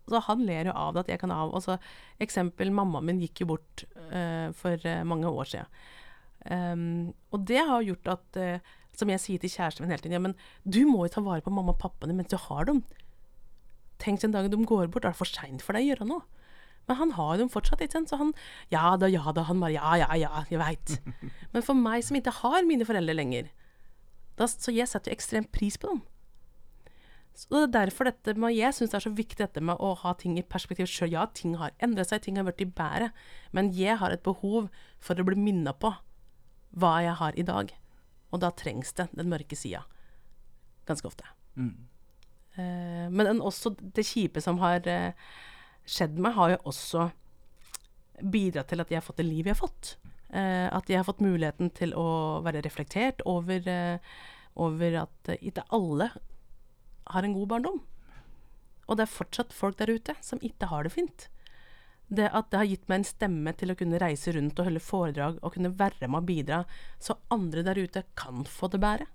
så 0.08 0.22
han 0.28 0.44
ler 0.48 0.70
jo 0.70 0.76
av 0.76 0.96
det 0.96 1.06
at 1.06 1.14
jeg 1.14 1.22
kan 1.24 1.34
av. 1.34 1.54
Og 1.56 1.64
så 1.64 1.78
eksempel, 2.24 2.74
mammaen 2.76 3.08
min 3.08 3.22
gikk 3.24 3.44
jo 3.44 3.54
bort 3.54 3.86
uh, 4.12 4.54
for 4.58 4.76
uh, 4.84 5.04
mange 5.08 5.32
år 5.32 5.54
siden. 5.54 5.80
Um, 6.48 7.14
og 7.34 7.48
det 7.50 7.64
har 7.68 7.84
gjort 7.84 8.08
at 8.14 8.38
uh, 8.40 8.76
Som 8.96 9.10
jeg 9.12 9.20
sier 9.20 9.42
til 9.42 9.52
kjæresten 9.52 9.84
min 9.84 9.92
hele 9.92 10.00
tiden, 10.00 10.16
ja, 10.16 10.22
men 10.22 10.36
du 10.64 10.86
må 10.88 11.04
jo 11.06 11.12
ta 11.14 11.22
vare 11.22 11.44
på 11.44 11.52
mamma 11.54 11.74
og 11.76 11.82
pappaene 11.82 12.16
mens 12.18 12.32
du 12.32 12.38
har 12.42 12.66
dem. 12.66 12.80
Tenk 14.02 14.24
den 14.24 14.34
dagen 14.34 14.50
de 14.50 14.58
går 14.58 14.88
bort, 14.90 15.04
da 15.04 15.12
er 15.12 15.14
det 15.14 15.20
for 15.20 15.30
seint 15.30 15.62
for 15.62 15.78
deg 15.78 15.86
å 15.86 15.90
gjøre 15.92 16.08
noe. 16.10 16.24
Men 16.88 17.00
han 17.02 17.14
har 17.18 17.38
dem 17.40 17.50
fortsatt, 17.52 17.82
ikke 17.84 17.98
sant. 17.98 18.12
Så 18.12 18.20
han 18.20 18.34
Ja 18.74 18.96
da, 19.00 19.10
ja 19.12 19.32
da. 19.36 19.48
Han 19.50 19.64
bare 19.64 19.76
Ja, 19.76 19.96
ja, 20.00 20.10
ja, 20.16 20.44
jeg 20.50 20.60
veit. 20.62 20.98
Men 21.54 21.66
for 21.66 21.78
meg 21.78 22.06
som 22.08 22.20
ikke 22.20 22.36
har 22.42 22.68
mine 22.68 22.88
foreldre 22.88 23.16
lenger, 23.16 23.50
da, 24.38 24.48
så 24.48 24.72
jeg 24.72 24.88
setter 24.88 25.12
jo 25.12 25.18
ekstremt 25.18 25.52
pris 25.52 25.80
på 25.82 25.90
dem. 25.92 26.04
Så 27.38 27.52
det 27.52 27.60
er 27.68 27.74
derfor 27.86 28.08
dette 28.10 28.34
med, 28.34 28.56
jeg 28.58 28.74
syns 28.74 28.90
det 28.90 28.98
er 28.98 29.06
så 29.06 29.14
viktig 29.14 29.38
dette 29.44 29.62
med 29.62 29.78
å 29.78 29.92
ha 30.02 30.14
ting 30.18 30.40
i 30.40 30.46
perspektiv 30.46 30.88
sjøl. 30.90 31.12
Ja, 31.14 31.28
ting 31.30 31.54
har 31.62 31.76
endret 31.86 32.10
seg, 32.10 32.24
ting 32.26 32.40
har 32.40 32.48
blitt 32.48 32.74
bedre, 32.78 33.12
men 33.54 33.70
jeg 33.78 34.00
har 34.02 34.14
et 34.14 34.24
behov 34.26 34.72
for 34.98 35.20
å 35.20 35.26
bli 35.28 35.38
minna 35.38 35.76
på 35.78 35.92
hva 36.78 36.96
jeg 37.06 37.14
har 37.20 37.38
i 37.38 37.46
dag. 37.46 37.76
Og 38.34 38.42
da 38.42 38.50
trengs 38.58 38.96
det 38.98 39.10
den 39.14 39.30
mørke 39.30 39.58
sida. 39.58 39.84
Ganske 40.90 41.12
ofte. 41.12 41.30
Mm. 41.58 41.76
Eh, 42.58 43.06
men 43.14 43.42
også 43.42 43.76
det 43.78 44.06
kjipe 44.08 44.42
som 44.42 44.58
har 44.64 44.82
eh, 44.90 45.14
skjedd 45.88 46.20
meg, 46.22 46.36
har 46.38 46.54
jo 46.54 46.60
også 46.72 47.08
bidratt 48.22 48.72
til 48.72 48.82
at 48.82 48.92
jeg 48.92 49.00
har 49.00 49.06
fått 49.06 49.22
det 49.22 49.28
livet 49.28 49.52
jeg 49.52 49.58
har 49.58 49.64
fått. 49.64 49.94
Eh, 50.30 50.68
at 50.68 50.90
jeg 50.90 51.00
har 51.00 51.08
fått 51.08 51.24
muligheten 51.24 51.72
til 51.76 51.94
å 51.96 52.42
være 52.46 52.64
reflektert 52.66 53.24
over, 53.26 53.68
eh, 53.68 54.00
over 54.56 55.02
at 55.06 55.32
ikke 55.38 55.68
alle 55.72 56.12
har 57.08 57.24
en 57.24 57.34
god 57.38 57.48
barndom. 57.48 57.82
Og 58.88 58.98
det 58.98 59.08
er 59.08 59.16
fortsatt 59.16 59.56
folk 59.56 59.78
der 59.80 59.92
ute 59.92 60.16
som 60.22 60.40
ikke 60.44 60.70
har 60.72 60.84
det 60.84 60.96
fint. 60.96 61.28
Det 62.08 62.30
at 62.32 62.52
det 62.52 62.60
har 62.62 62.70
gitt 62.70 62.88
meg 62.88 63.02
en 63.02 63.08
stemme 63.08 63.54
til 63.60 63.72
å 63.72 63.76
kunne 63.80 64.00
reise 64.00 64.32
rundt 64.36 64.60
og 64.60 64.70
holde 64.70 64.84
foredrag 64.84 65.40
og 65.42 65.54
kunne 65.56 65.76
være 65.76 66.08
med 66.08 66.22
og 66.22 66.28
bidra, 66.30 66.64
så 67.00 67.18
andre 67.32 67.64
der 67.68 67.80
ute 67.80 68.04
kan 68.16 68.46
få 68.48 68.72
det 68.72 68.80
bedre. 68.80 69.08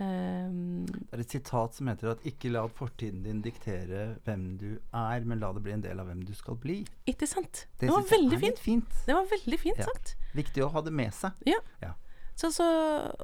Um, 0.00 0.86
Det 0.88 1.12
er 1.12 1.20
et 1.20 1.34
sitat 1.34 1.74
som 1.76 1.88
heter 1.90 2.14
at 2.14 2.22
ikke 2.24 2.48
la 2.54 2.62
fortiden 2.72 3.22
din 3.26 3.42
diktere 3.44 4.14
hvem 4.24 4.44
du 4.60 4.68
er, 4.96 5.26
men 5.28 5.42
la 5.42 5.50
det 5.52 5.62
bli 5.66 5.74
en 5.74 5.82
del 5.84 6.00
av 6.00 6.08
hvem 6.08 6.22
du 6.24 6.32
skal 6.34 6.56
bli. 6.56 6.78
ikke 7.10 7.28
sant? 7.28 7.66
Det, 7.80 7.90
var 7.90 8.06
veldig 8.08 8.38
fint. 8.40 8.62
fint. 8.64 9.00
Det 9.06 9.16
var 9.16 9.28
veldig 9.28 9.58
fint 9.60 9.82
Ja. 9.82 9.84
sagt. 9.90 10.14
Viktig 10.34 10.64
å 10.64 10.70
ha 10.72 10.80
det 10.86 10.92
med 10.92 11.12
seg. 11.12 11.36
Ja. 11.44 11.60
Ja. 11.82 11.92
Så, 12.34 12.48
så, 12.56 12.66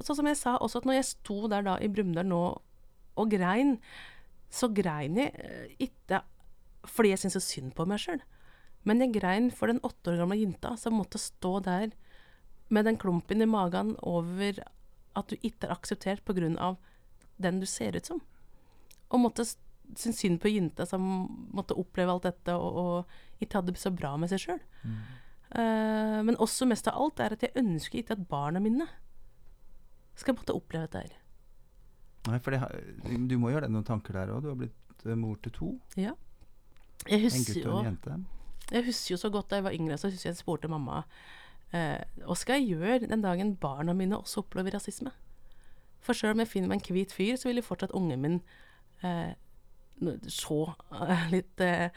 så 0.05 0.15
som 0.19 0.27
jeg 0.29 0.37
sa 0.37 0.59
også, 0.61 0.83
at 0.83 0.89
når 0.91 0.99
jeg 0.99 1.09
sto 1.15 1.49
der 1.49 1.65
da 1.65 1.79
i 1.81 1.89
Brumunddal 1.89 2.29
nå 2.29 2.43
og 3.17 3.31
grein, 3.33 3.79
så 4.53 4.69
grein 4.69 5.17
jeg 5.17 5.33
eh, 5.41 5.71
ikke 5.89 6.21
fordi 6.87 7.11
jeg 7.15 7.19
syntes 7.25 7.41
så 7.41 7.47
synd 7.57 7.73
på 7.75 7.87
meg 7.89 7.99
sjøl. 7.99 8.21
Men 8.87 9.01
jeg 9.03 9.17
grein 9.17 9.49
for 9.51 9.73
den 9.73 9.81
åtte 9.83 10.13
år 10.13 10.21
gamle 10.21 10.37
jenta 10.39 10.77
som 10.79 10.95
måtte 11.01 11.19
stå 11.19 11.57
der 11.65 11.89
med 12.69 12.85
den 12.87 12.99
klumpen 13.01 13.43
i 13.43 13.49
magen 13.49 13.97
over 14.03 14.61
at 15.17 15.29
du 15.33 15.37
ikke 15.41 15.67
er 15.69 15.75
akseptert 15.77 16.25
pga. 16.27 16.77
den 17.39 17.61
du 17.61 17.67
ser 17.67 17.97
ut 17.97 18.07
som. 18.07 18.21
Og 19.11 19.21
måtte 19.21 19.45
synes 19.47 20.19
synd 20.19 20.41
på 20.43 20.51
jenta 20.51 20.87
som 20.89 21.03
måtte 21.55 21.77
oppleve 21.79 22.11
alt 22.11 22.25
dette 22.27 22.55
og, 22.59 22.79
og 22.81 23.43
ikke 23.45 23.61
hadde 23.61 23.73
det 23.75 23.81
så 23.83 23.93
bra 23.95 24.17
med 24.19 24.33
seg 24.33 24.43
sjøl. 24.43 24.61
Eh, 25.55 26.23
men 26.27 26.37
også 26.43 26.67
mest 26.67 26.89
av 26.91 26.99
alt 26.99 27.21
er 27.23 27.37
at 27.37 27.45
jeg 27.47 27.55
ønsker 27.61 28.01
ikke 28.01 28.17
at 28.17 28.25
barna 28.29 28.59
mine 28.63 28.89
skal 30.19 30.35
måtte 30.35 30.57
oppleve 30.57 30.89
dette 30.89 31.05
her. 31.05 31.15
Nei, 32.27 32.41
for 32.43 32.51
det, 32.57 32.61
du 33.31 33.37
må 33.39 33.53
gjøre 33.53 33.69
deg 33.69 33.75
noen 33.77 33.87
tanker 33.87 34.17
der 34.19 34.33
òg. 34.35 34.43
Du 34.43 34.49
har 34.51 34.59
blitt 34.59 35.07
eh, 35.07 35.15
mor 35.19 35.37
til 35.45 35.55
to. 35.55 35.69
Jeg 37.07 37.21
En 37.21 37.23
husker, 37.29 37.61
gutt 37.61 37.67
og 37.71 37.79
en 37.79 37.91
jente. 37.93 38.15
jeg 38.73 38.87
husker 38.89 39.13
jo 39.15 39.19
så 39.21 39.31
godt 39.31 39.51
da 39.53 39.61
jeg 39.61 39.67
var 39.69 39.77
yngre, 39.77 39.99
så 40.01 40.11
husker 40.11 40.31
jeg 40.31 40.35
jeg 40.35 40.41
spurte 40.43 40.71
mamma 40.73 41.05
hva 41.73 42.37
skal 42.39 42.61
jeg 42.61 42.77
gjøre 42.77 43.09
den 43.11 43.25
dagen 43.25 43.57
barna 43.61 43.95
mine 43.97 44.19
også 44.19 44.45
opplever 44.45 44.77
rasisme? 44.77 45.11
For 46.07 46.15
sjøl 46.15 46.37
om 46.37 46.45
jeg 46.45 46.53
finner 46.53 46.71
meg 46.71 46.85
en 46.85 46.95
hvit 46.95 47.15
fyr, 47.15 47.35
så 47.39 47.51
vil 47.51 47.61
jo 47.61 47.67
fortsatt 47.67 47.95
ungen 47.97 48.23
min 48.23 48.39
eh, 49.03 49.35
se 50.31 50.61
eh, 50.63 51.25
litt, 51.33 51.65
eh, 51.65 51.89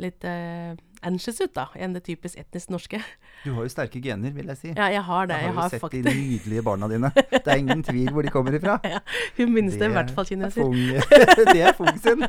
litt 0.00 0.24
eh, 0.28 0.76
anxious 1.02 1.40
ut, 1.42 1.52
da, 1.56 1.66
enn 1.74 1.96
det 1.96 2.04
typisk 2.06 2.38
etnisk 2.38 2.70
norske. 2.70 3.00
Du 3.42 3.50
har 3.56 3.66
jo 3.66 3.72
sterke 3.72 4.02
gener, 4.04 4.30
vil 4.36 4.52
jeg 4.52 4.60
si. 4.60 4.70
Ja, 4.76 4.90
jeg 4.92 5.02
har 5.08 5.26
det. 5.26 5.40
Jeg 5.40 5.48
Jeg 5.48 5.54
har 5.56 5.62
har 5.62 5.74
jo 5.74 5.80
sett 5.80 5.96
de 5.96 6.14
nydelige 6.20 6.62
barna 6.62 6.90
dine. 6.92 7.10
Det 7.16 7.42
er 7.46 7.58
ingen 7.58 7.82
tvil 7.82 8.12
hvor 8.14 8.22
de 8.22 8.30
kommer 8.30 8.54
ifra. 8.54 8.78
Hun 9.40 9.52
minste, 9.56 9.82
er 9.84 9.90
i 9.90 9.98
hvert 9.98 10.14
fall 10.14 10.28
er 10.28 10.30
kineser. 10.30 10.62
Det 11.54 11.66
er 11.66 11.74
Fung 11.74 11.98
sin. 11.98 12.22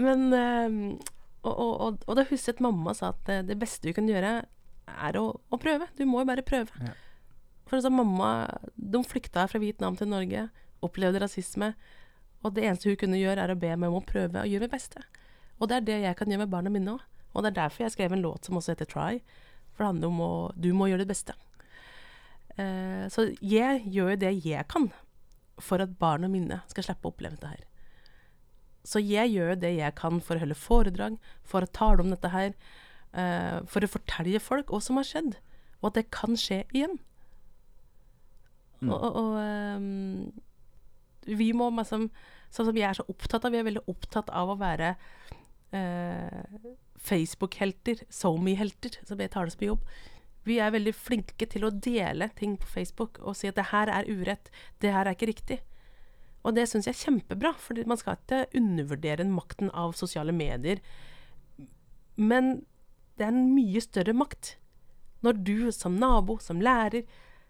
Men 0.00 0.98
og, 1.42 1.58
og, 1.58 1.80
og, 1.80 1.98
og 2.06 2.16
da 2.18 2.24
husker 2.28 2.52
jeg 2.52 2.58
at 2.58 2.64
mamma 2.64 2.94
sa 2.96 3.12
at 3.14 3.30
eh, 3.32 3.44
det 3.46 3.58
beste 3.60 3.88
du 3.88 3.94
kan 3.96 4.08
gjøre, 4.08 4.42
er 5.08 5.18
å, 5.20 5.26
å 5.38 5.60
prøve. 5.60 5.88
Du 5.98 6.04
må 6.08 6.22
jo 6.22 6.30
bare 6.30 6.46
prøve. 6.46 6.72
Ja. 6.82 6.94
For 7.68 7.78
altså, 7.78 7.92
mamma 7.92 8.48
De 8.74 9.00
flykta 9.04 9.44
fra 9.50 9.60
Vietnam 9.60 9.96
til 9.98 10.10
Norge, 10.10 10.48
opplevde 10.84 11.20
rasisme. 11.22 11.74
Og 12.46 12.54
det 12.54 12.64
eneste 12.64 12.90
hun 12.90 12.98
kunne 13.00 13.20
gjøre, 13.20 13.44
er 13.44 13.52
å 13.52 13.58
be 13.58 13.74
meg 13.74 13.90
om 13.90 13.98
å 14.00 14.06
prøve 14.06 14.44
å 14.44 14.48
gjøre 14.48 14.68
mitt 14.68 14.76
beste. 14.76 15.02
Og 15.58 15.68
det 15.68 15.80
er 15.80 15.86
det 15.86 15.98
jeg 16.04 16.18
kan 16.18 16.30
gjøre 16.30 16.44
med 16.46 16.54
barna 16.54 16.72
mine 16.72 16.94
òg. 16.94 17.04
Og 17.34 17.44
det 17.44 17.52
er 17.52 17.60
derfor 17.60 17.84
jeg 17.84 17.94
skrev 17.94 18.14
en 18.14 18.24
låt 18.24 18.46
som 18.46 18.56
også 18.56 18.72
heter 18.72 18.88
'Try'. 18.88 19.20
For 19.74 19.84
det 19.84 19.90
handler 19.92 20.08
om 20.08 20.20
å 20.20 20.32
Du 20.54 20.72
må 20.72 20.88
gjøre 20.88 21.04
ditt 21.04 21.12
beste. 21.12 21.34
Uh, 22.58 23.06
så 23.08 23.30
jeg 23.40 23.84
gjør 23.86 24.10
jo 24.10 24.22
det 24.22 24.32
jeg 24.44 24.66
kan 24.66 24.90
for 25.62 25.82
at 25.82 25.98
barna 25.98 26.28
mine 26.28 26.62
skal 26.70 26.86
slippe 26.86 27.06
å 27.06 27.12
oppleve 27.12 27.36
dette 27.36 27.52
her. 27.52 27.64
Så 28.86 29.02
jeg 29.02 29.34
gjør 29.34 29.58
det 29.58 29.74
jeg 29.76 29.94
kan 29.98 30.20
for 30.20 30.38
å 30.38 30.42
holde 30.42 30.54
foredrag, 30.58 31.18
for 31.42 31.62
å 31.62 31.70
tale 31.70 32.02
om 32.02 32.10
dette 32.10 32.30
her, 32.32 32.54
eh, 33.18 33.58
for 33.70 33.84
å 33.84 33.90
fortelle 33.90 34.42
folk 34.42 34.72
hva 34.72 34.80
som 34.84 35.00
har 35.00 35.06
skjedd, 35.08 35.36
og 35.80 35.90
at 35.90 36.00
det 36.00 36.08
kan 36.14 36.38
skje 36.38 36.62
igjen. 36.72 36.98
Mm. 38.78 38.92
Og, 38.94 39.06
og, 39.08 39.32
ehm, 39.42 40.28
vi 41.26 41.52
må 41.56 41.70
liksom 41.74 42.10
Sånn 42.48 42.64
som 42.64 42.76
jeg 42.78 42.86
er 42.88 42.96
så 42.96 43.04
opptatt 43.12 43.44
av, 43.44 43.52
vi 43.52 43.58
er 43.60 43.66
veldig 43.66 43.82
opptatt 43.92 44.30
av 44.32 44.48
å 44.48 44.54
være 44.56 44.94
eh, 45.76 46.60
Facebook-helter, 47.04 48.06
SoMe-helter, 48.08 48.94
som 49.04 49.20
jeg 49.20 49.34
tar 49.34 49.44
det 49.44 49.52
som 49.52 49.66
jobb. 49.66 49.82
Vi 50.48 50.56
er 50.64 50.72
veldig 50.72 50.94
flinke 50.96 51.44
til 51.52 51.66
å 51.68 51.72
dele 51.74 52.30
ting 52.38 52.56
på 52.56 52.70
Facebook 52.72 53.20
og 53.20 53.36
si 53.36 53.50
at 53.50 53.58
det 53.58 53.66
her 53.74 53.92
er 53.92 54.08
urett, 54.08 54.48
det 54.80 54.94
her 54.94 55.04
er 55.04 55.18
ikke 55.18 55.28
riktig. 55.28 55.58
Og 56.46 56.56
det 56.56 56.64
syns 56.70 56.88
jeg 56.88 56.96
er 56.96 57.02
kjempebra, 57.02 57.52
for 57.60 57.84
man 57.84 58.00
skal 58.00 58.16
ikke 58.16 58.46
undervurdere 58.56 59.28
makten 59.28 59.68
av 59.76 59.92
sosiale 59.98 60.32
medier. 60.32 60.80
Men 62.16 62.62
det 63.18 63.26
er 63.26 63.34
en 63.34 63.50
mye 63.54 63.82
større 63.82 64.14
makt 64.14 64.54
når 65.26 65.40
du 65.42 65.72
som 65.74 65.96
nabo, 65.98 66.38
som 66.38 66.60
lærer, 66.62 67.02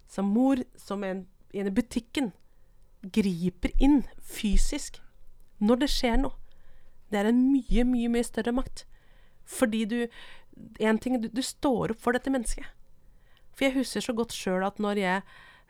som 0.08 0.30
mor, 0.32 0.62
som 0.76 1.04
en, 1.04 1.26
i 1.52 1.62
butikken, 1.68 2.32
griper 3.02 3.74
inn 3.78 4.00
fysisk 4.24 5.02
når 5.60 5.84
det 5.84 5.90
skjer 5.92 6.16
noe. 6.22 6.34
Det 7.12 7.20
er 7.20 7.28
en 7.30 7.42
mye, 7.52 7.84
mye, 7.88 8.08
mye 8.12 8.26
større 8.26 8.54
makt. 8.56 8.86
Fordi 9.44 9.84
du 9.84 10.00
En 10.82 10.98
ting 10.98 11.20
du, 11.22 11.28
du 11.30 11.38
står 11.38 11.92
opp 11.92 12.00
for 12.02 12.16
dette 12.16 12.32
mennesket. 12.34 12.66
For 13.54 13.68
jeg 13.68 13.76
husker 13.76 14.02
så 14.02 14.12
godt 14.12 14.34
sjøl 14.34 14.64
at 14.66 14.80
når 14.82 14.98
jeg 14.98 15.22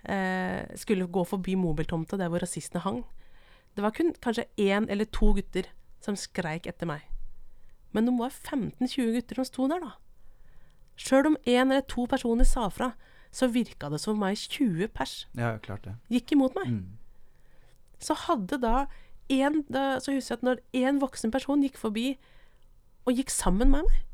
eh, 0.08 0.64
skulle 0.80 1.10
gå 1.12 1.24
forbi 1.28 1.58
mobiltomta 1.60 2.16
der 2.16 2.30
hvor 2.32 2.40
rasistene 2.40 2.80
hang 2.80 3.02
Det 3.76 3.84
var 3.84 3.92
kun 3.92 4.14
kanskje 4.16 4.46
én 4.56 4.88
eller 4.88 5.04
to 5.04 5.34
gutter 5.36 5.68
som 6.00 6.16
skreik 6.16 6.66
etter 6.66 6.88
meg. 6.88 7.04
Men 7.92 8.08
det 8.08 8.14
var 8.18 8.30
15-20 8.34 9.14
gutter 9.16 9.40
som 9.40 9.48
sto 9.48 9.68
der, 9.70 9.80
da. 9.80 9.92
Sjøl 10.98 11.30
om 11.30 11.36
én 11.46 11.70
eller 11.70 11.84
to 11.88 12.06
personer 12.10 12.44
sa 12.48 12.68
fra, 12.74 12.92
så 13.30 13.48
virka 13.52 13.90
det 13.92 14.00
som 14.02 14.16
om 14.16 14.24
meg 14.24 14.36
20 14.40 14.88
pers 14.88 15.26
Ja, 15.36 15.58
klart 15.62 15.84
det. 15.84 15.94
gikk 16.10 16.32
imot 16.32 16.56
meg. 16.56 16.66
Mm. 16.72 16.98
Så 18.00 18.16
hadde 18.26 18.58
da 18.62 18.86
en 19.28 19.62
da, 19.68 19.98
Så 20.00 20.14
husker 20.14 20.34
jeg 20.34 20.38
at 20.38 20.46
når 20.46 20.62
én 20.72 21.00
voksen 21.02 21.30
person 21.30 21.62
gikk 21.62 21.76
forbi 21.76 22.16
og 23.06 23.14
gikk 23.16 23.30
sammen 23.30 23.70
med 23.70 23.84
meg, 23.84 24.04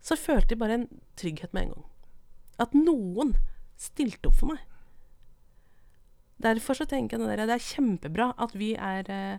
så 0.00 0.16
følte 0.16 0.54
jeg 0.54 0.60
bare 0.60 0.78
en 0.78 0.88
trygghet 1.16 1.52
med 1.52 1.62
en 1.62 1.72
gang. 1.74 1.84
At 2.58 2.74
noen 2.74 3.34
stilte 3.76 4.30
opp 4.30 4.38
for 4.40 4.52
meg. 4.52 4.60
Derfor 6.42 6.78
så 6.78 6.86
tenker 6.88 7.18
jeg 7.18 7.28
at 7.38 7.48
det 7.50 7.56
er 7.56 7.66
kjempebra 7.66 8.32
at 8.38 8.54
vi 8.54 8.74
er 8.74 9.08
eh, 9.10 9.38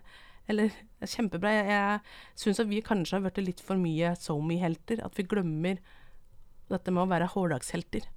Eller 0.49 0.73
er 0.99 1.11
kjempebra. 1.11 1.51
Jeg, 1.53 1.67
jeg 1.69 2.43
syns 2.43 2.61
at 2.63 2.69
vi 2.71 2.81
kanskje 2.85 3.17
har 3.17 3.25
blitt 3.25 3.41
litt 3.45 3.63
for 3.63 3.79
mye 3.79 4.15
SoMe-helter. 4.17 5.03
At 5.05 5.17
vi 5.19 5.27
glemmer 5.29 5.81
dette 6.69 6.93
med 6.93 7.03
å 7.05 7.11
være 7.11 7.29
hårdagshelter. 7.35 8.07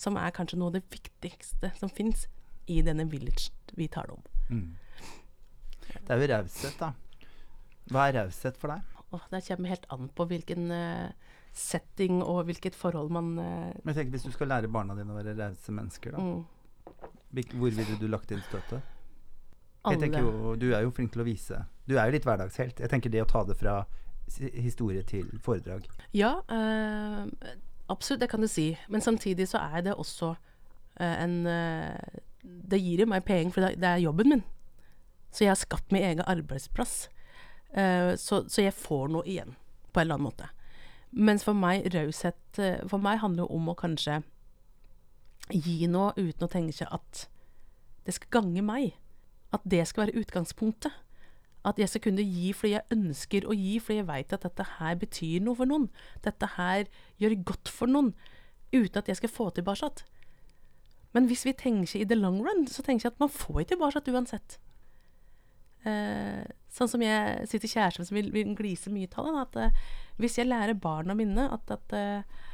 Som 0.00 0.18
er 0.20 0.34
kanskje 0.36 0.60
noe 0.60 0.72
av 0.72 0.78
det 0.78 0.84
viktigste 0.92 1.72
som 1.80 1.92
fins 1.92 2.26
i 2.70 2.80
denne 2.86 3.06
village 3.10 3.50
vi 3.76 3.88
taler 3.92 4.18
om. 4.18 4.28
Mm. 4.50 4.68
Det 5.90 6.14
er 6.14 6.22
jo 6.22 6.30
raushet, 6.30 6.76
da. 6.80 6.92
Hva 7.90 8.06
er 8.06 8.20
raushet 8.20 8.58
for 8.60 8.72
deg? 8.72 8.96
Oh, 9.10 9.24
det 9.32 9.42
kommer 9.48 9.72
helt 9.72 9.88
an 9.90 10.06
på 10.14 10.26
hvilken 10.30 10.70
uh, 10.70 11.34
setting 11.56 12.20
og 12.22 12.44
hvilket 12.46 12.76
forhold 12.78 13.10
man 13.10 13.32
uh, 13.40 13.72
Men 13.82 13.90
jeg 13.90 13.96
tenker 13.96 14.14
Hvis 14.14 14.28
du 14.28 14.36
skal 14.36 14.52
lære 14.52 14.70
barna 14.70 14.94
dine 14.94 15.10
å 15.10 15.18
være 15.18 15.34
rause 15.34 15.74
mennesker, 15.74 16.14
da. 16.14 16.22
mm, 16.22 17.48
Hvor 17.58 17.74
ville 17.80 17.98
du 17.98 18.06
lagt 18.06 18.30
inn 18.30 18.44
støtet? 18.46 18.86
Jeg 19.88 20.00
tenker 20.00 20.20
jo, 20.20 20.54
Du 20.60 20.72
er 20.74 20.84
jo 20.84 20.90
flink 20.90 21.12
til 21.12 21.22
å 21.22 21.24
vise. 21.24 21.64
Du 21.88 21.96
er 21.96 22.06
jo 22.06 22.14
litt 22.14 22.26
hverdagshelt. 22.28 22.80
Jeg 22.80 22.92
tenker 22.92 23.12
det 23.12 23.22
å 23.24 23.28
ta 23.28 23.44
det 23.48 23.56
fra 23.58 23.80
historie 24.38 25.02
til 25.02 25.26
foredrag. 25.42 25.86
Ja, 26.14 26.34
øh, 26.50 27.26
absolutt, 27.88 28.20
det 28.20 28.28
kan 28.30 28.40
du 28.40 28.46
si. 28.46 28.78
Men 28.88 29.00
samtidig 29.00 29.48
så 29.48 29.58
er 29.58 29.80
det 29.80 29.94
også 29.94 30.34
øh, 31.00 31.24
en 31.24 31.46
øh, 31.46 31.98
Det 32.70 32.80
gir 32.80 33.00
jo 33.00 33.06
meg 33.06 33.24
penger, 33.24 33.52
for 33.52 33.60
det, 33.60 33.84
er 33.84 33.96
jobben 33.96 34.28
min. 34.28 34.44
Så 35.30 35.44
jeg 35.44 35.50
har 35.50 35.54
skapt 35.54 35.92
min 35.92 36.02
egen 36.02 36.22
arbeidsplass. 36.26 37.08
Uh, 37.70 38.16
så, 38.16 38.44
så 38.48 38.62
jeg 38.62 38.72
får 38.74 39.08
noe 39.08 39.22
igjen, 39.26 39.54
på 39.92 40.00
en 40.00 40.02
eller 40.02 40.14
annen 40.14 40.24
måte. 40.24 40.48
Mens 41.10 41.44
for 41.44 41.52
meg, 41.52 41.84
raushet 41.94 42.58
For 42.88 42.98
meg 42.98 43.20
handler 43.20 43.44
det 43.44 43.54
om 43.54 43.68
å 43.68 43.76
kanskje 43.78 44.22
gi 45.52 45.86
noe 45.86 46.10
uten 46.16 46.46
å 46.46 46.50
tenke 46.50 46.88
at 46.90 47.28
det 48.06 48.14
skal 48.16 48.40
gange 48.40 48.62
meg. 48.62 48.96
At 49.54 49.64
det 49.66 49.82
skal 49.88 50.06
være 50.06 50.22
utgangspunktet. 50.22 50.92
At 51.66 51.78
jeg 51.78 51.90
skal 51.92 52.04
kunne 52.06 52.24
gi 52.24 52.52
fordi 52.56 52.72
jeg 52.72 52.96
ønsker 52.96 53.44
å 53.44 53.56
gi, 53.56 53.74
fordi 53.82 53.98
jeg 54.00 54.08
veit 54.08 54.32
at 54.32 54.46
dette 54.46 54.66
her 54.78 54.94
betyr 55.00 55.42
noe 55.44 55.58
for 55.58 55.68
noen. 55.68 55.90
Dette 56.24 56.54
her 56.56 56.86
gjør 57.20 57.36
godt 57.52 57.72
for 57.72 57.90
noen, 57.90 58.14
uten 58.72 59.02
at 59.02 59.10
jeg 59.10 59.20
skal 59.20 59.32
få 59.34 59.50
tilbake. 59.54 60.06
Men 61.12 61.26
hvis 61.26 61.44
vi 61.44 61.52
tenker 61.58 62.00
i 62.00 62.06
the 62.08 62.16
long 62.16 62.38
run, 62.46 62.66
så 62.70 62.84
tenker 62.86 63.08
jeg 63.08 63.14
at 63.16 63.22
man 63.22 63.32
får 63.32 63.64
ikke 63.64 63.74
tilbake 63.74 64.14
uansett. 64.14 64.58
Eh, 65.88 66.44
sånn 66.70 66.90
som 66.92 67.02
jeg 67.02 67.48
sier 67.48 67.62
til 67.62 67.72
kjæresten 67.72 68.06
som 68.06 68.16
vil, 68.18 68.28
vil 68.34 68.52
glise 68.56 68.92
mye 68.92 69.08
av 69.16 69.26
det, 69.26 69.34
at 69.42 69.58
eh, 69.58 69.84
hvis 70.20 70.36
jeg 70.38 70.50
lærer 70.50 70.76
barna 70.76 71.16
mine 71.16 71.46
at, 71.50 71.72
at, 71.72 71.94
eh, 71.96 72.48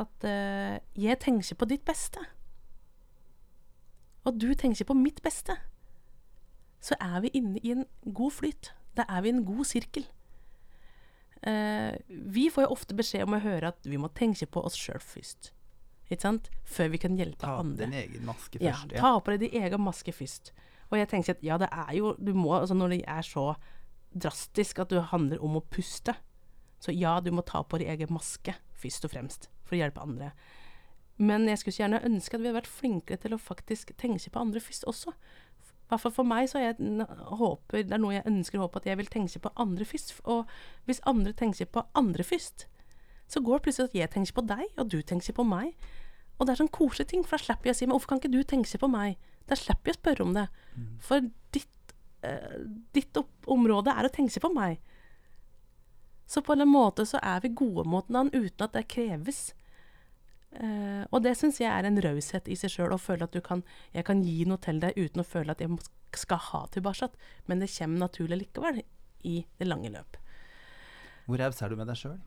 at 0.00 0.26
eh, 0.26 0.78
jeg 0.96 1.20
tenker 1.22 1.60
på 1.60 1.68
ditt 1.68 1.84
beste, 1.88 2.24
og 4.26 4.40
du 4.40 4.50
tenker 4.58 4.88
på 4.88 4.96
mitt 4.96 5.20
beste, 5.24 5.54
så 6.80 6.94
er 7.02 7.20
vi 7.24 7.30
inne 7.34 7.58
i 7.62 7.72
en 7.74 7.84
god 8.14 8.32
flyt. 8.38 8.72
Da 8.96 9.04
er 9.08 9.22
vi 9.24 9.30
i 9.30 9.34
en 9.36 9.44
god 9.46 9.66
sirkel. 9.66 10.06
Eh, 11.42 11.94
vi 12.08 12.48
får 12.50 12.66
jo 12.66 12.72
ofte 12.74 12.96
beskjed 12.98 13.22
om 13.26 13.36
å 13.36 13.42
høre 13.42 13.70
at 13.70 13.86
vi 13.86 13.98
må 14.00 14.10
tenke 14.14 14.46
på 14.50 14.62
oss 14.66 14.78
sjøl 14.78 14.98
først. 15.02 15.52
Ikke 16.08 16.22
sant? 16.24 16.48
Før 16.66 16.88
vi 16.94 16.98
kan 17.02 17.18
hjelpe 17.18 17.44
Ta 17.44 17.58
andre. 17.60 17.84
din 17.86 17.98
egen 18.00 18.24
maske 18.26 18.58
først. 18.58 18.94
Ja, 18.94 19.00
ta 19.02 19.18
på 19.20 19.34
deg 19.34 19.44
din 19.46 19.62
egen 19.62 19.82
maske 19.84 20.14
først. 20.14 20.52
Og 20.90 20.96
jeg 20.98 21.10
tenker 21.10 21.36
at 21.36 21.42
ja, 21.44 21.58
det 21.60 21.68
er 21.70 21.92
jo 21.98 22.14
du 22.18 22.32
må, 22.34 22.54
altså 22.56 22.74
Når 22.74 22.88
det 22.96 23.02
er 23.06 23.22
så 23.22 23.54
drastisk 24.16 24.78
at 24.80 24.88
det 24.88 25.02
handler 25.12 25.42
om 25.44 25.58
å 25.60 25.64
puste, 25.68 26.14
så 26.80 26.94
ja, 26.94 27.18
du 27.20 27.30
må 27.30 27.42
ta 27.44 27.60
på 27.62 27.78
din 27.78 27.90
egen 27.92 28.08
maske 28.14 28.54
først 28.78 29.04
og 29.04 29.12
fremst 29.12 29.50
for 29.66 29.76
å 29.76 29.82
hjelpe 29.82 30.00
andre. 30.00 30.32
Men 31.18 31.46
jeg 31.50 31.58
skulle 31.58 31.74
så 31.74 31.82
gjerne 31.82 32.00
ønske 32.06 32.36
at 32.36 32.40
vi 32.40 32.46
hadde 32.48 32.60
vært 32.62 32.70
flinkere 32.70 33.18
til 33.20 33.34
å 33.34 33.38
faktisk 33.42 33.92
tenke 33.98 34.30
på 34.30 34.40
andre 34.40 34.62
først 34.62 34.86
også. 34.88 35.12
Hvert 35.88 36.02
fall 36.02 36.12
for 36.12 36.28
meg 36.28 36.48
så 36.50 36.60
jeg, 36.60 36.76
håper, 37.40 37.84
det 37.86 37.94
er 37.96 38.00
noe 38.02 38.16
jeg 38.18 38.26
ønsker 38.28 38.58
å 38.58 38.66
håpe 38.66 38.82
at 38.82 38.88
jeg 38.90 38.98
vil 39.00 39.08
tenke 39.12 39.40
på 39.40 39.52
andre 39.56 39.86
først. 39.88 40.18
Og 40.28 40.50
hvis 40.88 41.00
andre 41.08 41.32
tenker 41.32 41.70
på 41.72 41.84
andre 41.96 42.26
først, 42.26 42.66
så 43.28 43.40
går 43.44 43.58
det 43.58 43.66
plutselig 43.66 43.88
at 43.90 43.96
jeg 43.96 44.12
tenker 44.12 44.36
på 44.36 44.44
deg, 44.48 44.66
og 44.76 44.90
du 44.92 45.00
tenker 45.02 45.36
på 45.36 45.46
meg. 45.48 45.72
Og 46.38 46.46
det 46.46 46.54
er 46.54 46.60
sånn 46.60 46.72
koselige 46.72 47.12
ting, 47.12 47.24
for 47.24 47.36
da 47.36 47.44
slipper 47.44 47.70
jeg 47.70 47.76
å 47.76 47.78
si 47.78 47.88
men 47.88 47.96
hvorfor 47.96 48.12
kan 48.12 48.20
ikke 48.22 48.32
du 48.32 48.42
tenke 48.46 48.80
på 48.80 48.90
meg? 48.92 49.16
Da 49.48 49.56
slipper 49.56 49.90
jeg 49.90 49.96
å 49.96 50.00
spørre 50.00 50.26
om 50.26 50.36
det. 50.36 50.46
For 51.04 51.24
ditt, 51.56 51.94
eh, 52.22 52.60
ditt 52.92 53.16
område 53.46 53.90
er 53.90 54.08
å 54.08 54.12
tenke 54.12 54.40
på 54.40 54.52
meg. 54.54 54.78
Så 56.28 56.42
på 56.44 56.52
en 56.52 56.68
måte 56.68 57.06
så 57.08 57.18
er 57.22 57.40
vi 57.40 57.48
gode 57.48 57.88
mot 57.88 58.06
hverandre 58.06 58.44
uten 58.44 58.64
at 58.64 58.72
det 58.76 58.88
kreves. 58.88 59.54
Eh, 60.56 61.04
og 61.12 61.22
det 61.24 61.34
syns 61.36 61.60
jeg 61.60 61.68
er 61.68 61.84
en 61.84 62.00
raushet 62.02 62.48
i 62.48 62.56
seg 62.58 62.72
sjøl, 62.72 62.94
å 62.94 63.00
føle 63.00 63.26
at 63.28 63.34
du 63.34 63.42
kan, 63.44 63.62
jeg 63.92 64.06
kan 64.08 64.22
gi 64.24 64.40
noe 64.48 64.60
til 64.64 64.80
deg 64.82 64.96
uten 64.96 65.22
å 65.22 65.26
føle 65.26 65.52
at 65.52 65.62
jeg 65.62 65.76
skal 66.16 66.40
ha 66.48 66.64
tilbake. 66.72 67.10
Men 67.50 67.62
det 67.62 67.70
kommer 67.74 68.06
naturlig 68.06 68.42
likevel, 68.44 68.82
i 69.28 69.42
det 69.58 69.68
lange 69.68 69.92
løp. 69.92 70.18
Hvor 71.28 71.40
raus 71.42 71.62
er 71.62 71.72
du 71.72 71.78
med 71.78 71.90
deg 71.90 72.00
sjøl? 72.00 72.18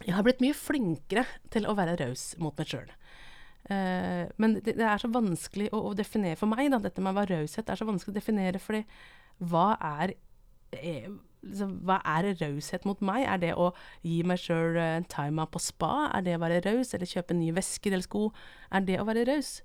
Jeg 0.00 0.16
har 0.16 0.24
blitt 0.24 0.40
mye 0.40 0.56
flinkere 0.56 1.26
til 1.52 1.66
å 1.68 1.76
være 1.76 1.98
raus 2.00 2.32
mot 2.40 2.56
meg 2.56 2.70
sjøl. 2.70 2.92
men 3.70 4.54
det, 4.64 4.72
det 4.78 4.86
er 4.88 4.98
så 4.98 5.10
vanskelig 5.12 5.68
å, 5.76 5.82
å 5.90 5.94
definere 5.94 6.38
for 6.40 6.48
meg, 6.48 6.70
da, 6.72 6.78
dette 6.80 7.02
med 7.04 7.14
være 7.14 7.42
raushet 7.42 7.68
er 7.68 7.76
så 7.76 7.86
vanskelig 7.86 8.14
å 8.14 8.16
definere, 8.16 8.62
fordi 8.62 8.80
hva 9.50 9.74
er 10.00 10.14
eh, 10.72 11.10
liksom, 11.46 11.78
hva 11.88 12.00
er 12.16 12.30
raushet 12.40 12.86
mot 12.88 13.00
meg? 13.04 13.24
Er 13.24 13.40
det 13.42 13.54
å 13.56 13.70
gi 14.06 14.20
meg 14.26 14.40
sjøl 14.42 14.78
en 14.80 15.08
timeout 15.10 15.52
på 15.54 15.62
spa? 15.62 16.10
Er 16.16 16.26
det 16.26 16.36
å 16.36 16.42
være 16.42 16.62
raus? 16.66 16.94
Eller 16.96 17.10
kjøpe 17.10 17.36
nye 17.36 17.56
vesker 17.56 17.94
eller 17.94 18.06
sko? 18.06 18.28
Er 18.70 18.86
det 18.86 19.00
å 19.00 19.08
være 19.08 19.26
raus? 19.28 19.58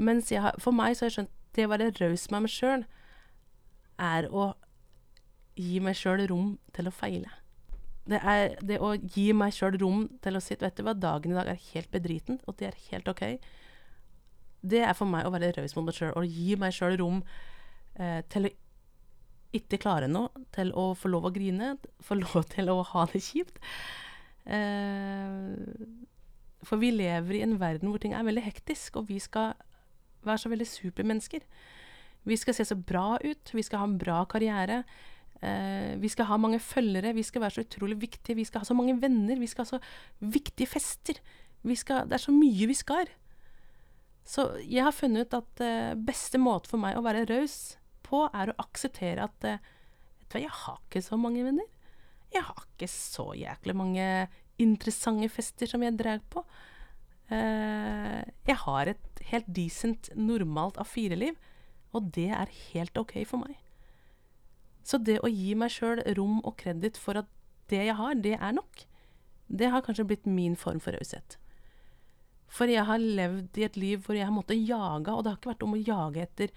Mens 0.00 0.30
jeg 0.32 0.44
har, 0.44 0.56
for 0.62 0.76
meg 0.76 0.96
så 0.96 1.06
har 1.06 1.12
jeg 1.12 1.18
skjønt 1.18 1.36
det 1.56 1.66
å 1.66 1.72
være 1.72 1.92
raus 1.98 2.26
med 2.30 2.46
meg 2.46 2.54
sjøl 2.54 2.86
er 4.00 4.28
å 4.32 4.52
gi 5.60 5.80
meg 5.84 5.98
sjøl 5.98 6.24
rom 6.30 6.54
til 6.76 6.88
å 6.88 6.94
feile. 6.94 7.32
Det 8.10 8.20
er 8.26 8.54
det 8.64 8.78
å 8.82 8.94
gi 8.96 9.30
meg 9.36 9.52
sjøl 9.54 9.76
rom 9.80 10.06
til 10.24 10.38
å 10.38 10.42
si 10.42 10.56
vet 10.58 10.78
du 10.78 10.84
hva, 10.86 10.94
dagen 10.96 11.34
i 11.34 11.36
dag 11.36 11.50
er 11.52 11.66
helt 11.74 11.90
bedriten, 11.92 12.40
og 12.48 12.56
det 12.58 12.70
er 12.70 12.80
helt 12.88 13.10
OK. 13.12 13.24
Det 14.60 14.82
er 14.84 14.96
for 14.96 15.08
meg 15.08 15.26
å 15.26 15.32
være 15.34 15.52
raus 15.58 15.76
mot 15.76 15.86
meg 15.86 15.98
sjøl, 15.98 16.14
og 16.16 16.26
gi 16.26 16.56
meg 16.60 16.74
sjøl 16.76 16.96
rom 17.00 17.20
eh, 18.00 18.20
til 18.32 18.48
å 18.48 18.54
ikke 19.56 19.80
klare 19.82 20.08
noe, 20.10 20.30
til 20.54 20.70
å 20.78 20.90
få 20.98 21.10
lov 21.10 21.28
å 21.28 21.34
grine, 21.34 21.74
få 22.04 22.18
lov 22.20 22.46
til 22.52 22.70
å 22.72 22.80
ha 22.92 23.06
det 23.10 23.22
kjipt. 23.24 23.58
Eh, 24.46 25.50
for 26.66 26.80
vi 26.80 26.92
lever 26.92 27.38
i 27.38 27.44
en 27.44 27.58
verden 27.60 27.90
hvor 27.90 28.02
ting 28.02 28.14
er 28.16 28.26
veldig 28.26 28.44
hektisk, 28.44 29.00
og 29.00 29.10
vi 29.10 29.18
skal 29.22 29.54
være 30.26 30.42
så 30.42 30.52
veldig 30.52 30.68
supermennesker. 30.68 31.46
Vi 32.28 32.36
skal 32.36 32.56
se 32.56 32.66
så 32.68 32.76
bra 32.76 33.16
ut, 33.24 33.54
vi 33.56 33.64
skal 33.64 33.82
ha 33.82 33.88
en 33.88 33.98
bra 34.00 34.22
karriere. 34.28 34.82
Eh, 35.40 35.96
vi 36.00 36.10
skal 36.12 36.28
ha 36.28 36.36
mange 36.40 36.60
følgere, 36.60 37.14
vi 37.16 37.24
skal 37.24 37.46
være 37.46 37.56
så 37.56 37.64
utrolig 37.64 37.96
viktige, 38.02 38.36
vi 38.36 38.44
skal 38.44 38.62
ha 38.62 38.68
så 38.68 38.76
mange 38.76 38.98
venner, 39.00 39.40
vi 39.40 39.48
skal 39.48 39.64
ha 39.64 39.72
så 39.72 39.80
viktige 40.20 40.68
fester. 40.68 41.22
Vi 41.64 41.76
skal, 41.76 42.06
det 42.08 42.16
er 42.16 42.24
så 42.24 42.32
mye 42.32 42.68
vi 42.68 42.76
skal. 42.76 43.08
Så 44.24 44.46
jeg 44.62 44.84
har 44.84 44.94
funnet 44.94 45.26
ut 45.26 45.38
at 45.40 45.64
eh, 45.64 45.96
beste 45.96 46.38
måte 46.38 46.68
for 46.70 46.80
meg 46.80 46.98
å 46.98 47.04
være 47.04 47.26
raus 47.30 47.79
på, 48.10 48.24
er 48.34 48.52
å 48.52 48.58
akseptere 48.66 49.28
at 49.28 49.46
eh, 49.48 49.68
Vet 50.20 50.28
du 50.28 50.36
hva, 50.36 50.42
jeg 50.44 50.56
har 50.62 50.82
ikke 50.84 51.00
så 51.02 51.16
mange 51.18 51.42
venner. 51.42 51.66
Jeg 52.30 52.44
har 52.46 52.60
ikke 52.62 52.86
så 52.90 53.24
jæklig 53.34 53.74
mange 53.74 54.04
interessante 54.62 55.26
fester 55.32 55.70
som 55.70 55.82
jeg 55.82 55.96
drar 55.98 56.20
på. 56.30 56.44
Eh, 57.34 58.20
jeg 58.46 58.58
har 58.64 58.92
et 58.92 59.24
helt 59.30 59.50
decent, 59.56 60.10
normalt 60.14 60.78
A4-liv, 60.82 61.34
og 61.94 62.12
det 62.14 62.28
er 62.34 62.54
helt 62.70 62.98
OK 62.98 63.16
for 63.26 63.42
meg. 63.42 63.58
Så 64.86 64.98
det 65.02 65.18
å 65.22 65.30
gi 65.30 65.54
meg 65.58 65.72
sjøl 65.74 66.02
rom 66.18 66.40
og 66.46 66.56
kreditt 66.62 66.98
for 66.98 67.18
at 67.20 67.28
det 67.70 67.84
jeg 67.86 67.98
har, 67.98 68.16
det 68.18 68.36
er 68.38 68.54
nok, 68.56 68.84
det 69.50 69.70
har 69.70 69.82
kanskje 69.86 70.06
blitt 70.06 70.26
min 70.26 70.56
form 70.58 70.80
for 70.82 70.94
raushet. 70.94 71.36
For 72.50 72.70
jeg 72.70 72.86
har 72.86 72.98
levd 72.98 73.58
i 73.60 73.66
et 73.66 73.78
liv 73.78 74.02
hvor 74.02 74.18
jeg 74.18 74.26
har 74.26 74.34
måttet 74.34 74.62
jage, 74.62 75.12
og 75.12 75.22
det 75.22 75.32
har 75.32 75.38
ikke 75.38 75.52
vært 75.52 75.66
om 75.66 75.76
å 75.76 75.82
jage 75.82 76.24
etter 76.24 76.54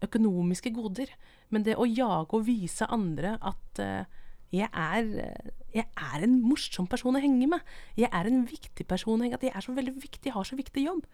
økonomiske 0.00 0.72
goder, 0.74 1.12
men 1.50 1.64
det 1.66 1.76
å 1.78 1.88
jage 1.88 2.36
og 2.36 2.46
vise 2.46 2.88
andre 2.90 3.36
at 3.46 3.80
eh, 3.82 4.18
jeg, 4.50 4.68
er, 4.74 5.54
jeg 5.74 5.86
er 5.86 6.26
en 6.26 6.36
morsom 6.42 6.88
person 6.90 7.14
å 7.14 7.22
henge 7.22 7.46
med. 7.50 7.66
Jeg 7.98 8.10
er 8.12 8.26
en 8.26 8.42
viktig 8.50 8.86
person 8.90 9.20
å 9.20 9.26
henge. 9.26 9.38
At 9.38 9.46
jeg 9.46 9.54
er 9.54 9.62
så 9.62 9.74
veldig 9.76 9.94
viktig, 9.94 10.26
jeg 10.26 10.34
har 10.34 10.46
så 10.46 10.58
viktig 10.58 10.86
jobb. 10.88 11.04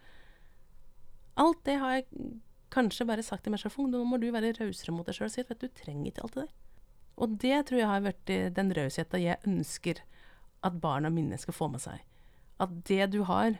Alt 1.37 1.61
det 1.67 1.77
har 1.77 1.99
jeg 1.99 2.07
kanskje 2.73 3.05
bare 3.07 3.25
sagt 3.25 3.45
til 3.45 3.53
meg 3.53 3.61
selv, 3.61 3.77
nå 3.85 4.01
må 4.09 4.17
du 4.21 4.31
være 4.33 4.55
rausere 4.57 4.95
mot 4.95 5.05
deg 5.05 5.19
sjøl. 5.19 5.29
Si 5.29 5.45
at 5.45 5.61
du 5.61 5.69
trenger 5.69 6.09
ikke 6.09 6.25
alt 6.25 6.39
det 6.39 6.47
der. 6.47 6.55
Og 7.17 7.37
det 7.41 7.59
tror 7.69 7.81
jeg 7.81 7.91
har 7.91 8.05
vært 8.05 8.33
den 8.57 8.73
rausheta 8.77 9.21
jeg 9.21 9.41
ønsker 9.49 10.01
at 10.65 10.81
barna 10.81 11.09
mine 11.13 11.37
skal 11.41 11.55
få 11.55 11.69
med 11.73 11.81
seg. 11.81 12.01
At 12.61 12.73
det 12.89 13.11
du 13.13 13.21
har, 13.29 13.59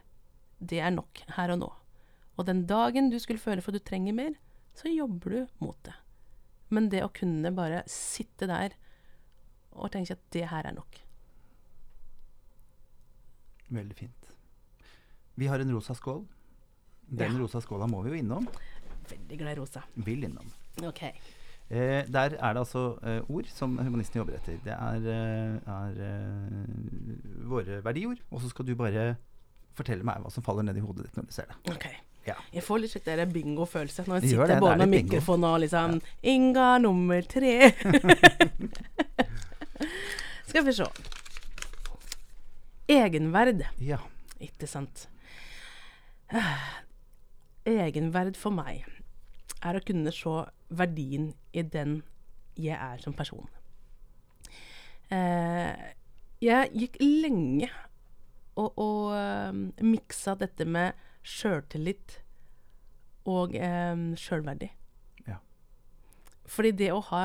det 0.58 0.82
er 0.82 0.94
nok 0.94 1.22
her 1.38 1.54
og 1.54 1.62
nå. 1.62 1.70
Og 2.38 2.46
den 2.46 2.66
dagen 2.70 3.10
du 3.10 3.18
skulle 3.20 3.42
føle 3.42 3.62
for 3.66 3.74
at 3.74 3.82
du 3.82 3.86
trenger 3.90 4.14
mer, 4.14 4.36
så 4.78 4.92
jobber 4.94 5.30
du 5.34 5.40
mot 5.64 5.78
det. 5.88 5.96
Men 6.70 6.90
det 6.92 7.02
å 7.06 7.10
kunne 7.14 7.50
bare 7.56 7.84
sitte 7.90 8.46
der 8.50 8.76
og 9.78 9.92
tenke 9.94 10.14
at 10.18 10.22
det 10.34 10.46
her 10.52 10.68
er 10.70 10.76
nok. 10.78 11.00
Veldig 13.70 13.96
fint. 13.98 14.30
Vi 15.38 15.48
har 15.50 15.60
en 15.62 15.72
rosa 15.74 15.94
skål. 15.98 16.26
Den 17.10 17.34
Ja. 17.34 17.40
rosa 17.40 17.60
skåla 17.62 17.88
må 17.88 18.02
vi 18.04 18.10
jo 18.12 18.16
innom. 18.24 18.48
Veldig 19.10 19.38
glad 19.38 19.58
i 19.58 19.60
rosa. 19.60 19.84
Vil 19.96 20.24
innom. 20.24 20.48
OK. 20.84 21.04
Eh, 21.70 22.06
der 22.08 22.36
er 22.40 22.54
det 22.54 22.60
altså 22.62 22.98
eh, 23.04 23.22
ord 23.30 23.46
som 23.52 23.78
humanistene 23.78 24.22
jobber 24.24 24.36
etter. 24.38 24.58
Det 24.64 24.74
er, 24.74 25.08
eh, 25.08 25.60
er 25.68 26.02
eh, 26.02 27.48
våre 27.48 27.82
verdiord. 27.84 28.20
Og 28.32 28.42
så 28.42 28.50
skal 28.50 28.66
du 28.66 28.76
bare 28.76 29.18
fortelle 29.76 30.04
meg 30.04 30.22
hva 30.24 30.32
som 30.32 30.44
faller 30.44 30.64
ned 30.64 30.78
i 30.78 30.80
hodet 30.84 31.06
ditt 31.06 31.16
når 31.18 31.26
du 31.28 31.32
ser 31.32 31.46
det. 31.48 31.56
ok. 31.76 31.88
Ja. 32.28 32.36
Jeg 32.52 32.64
får 32.66 32.82
litt 32.84 32.92
slik 32.92 33.06
der 33.08 33.24
bingo-følelse 33.32 34.04
når 34.08 34.20
jeg 34.20 34.34
sitter 34.34 34.52
det, 34.52 34.58
både 34.64 34.82
med 34.84 34.92
mikrofonen 34.92 35.48
og 35.48 35.62
liksom 35.64 36.00
Inga 36.28 36.74
nummer 36.84 37.24
tre. 37.30 37.54
Skal 40.50 40.68
vi 40.68 40.76
se. 40.76 40.88
Egenverd. 42.92 43.64
Ja. 43.84 44.02
Ikke 44.44 44.68
sant. 44.70 45.08
Egenverd 47.68 48.36
for 48.40 48.56
meg 48.56 48.84
er 49.64 49.80
å 49.80 49.84
kunne 49.84 50.12
se 50.16 50.36
verdien 50.68 51.32
i 51.56 51.64
den 51.64 52.02
jeg 52.58 52.76
er 52.76 53.00
som 53.02 53.16
person. 53.16 53.48
Eh, 55.14 55.74
jeg 56.44 56.72
gikk 56.76 56.98
lenge 57.02 57.70
og, 58.58 58.74
og 58.82 59.14
um, 59.14 59.68
miksa 59.86 60.34
dette 60.38 60.66
med 60.68 60.98
sjøltillit 61.28 62.20
og 63.28 63.56
eh, 63.60 63.96
sjølverdi. 64.20 64.70
Ja. 65.28 65.40
Fordi 66.48 66.74
det 66.80 66.92
å 66.96 67.02
ha 67.10 67.24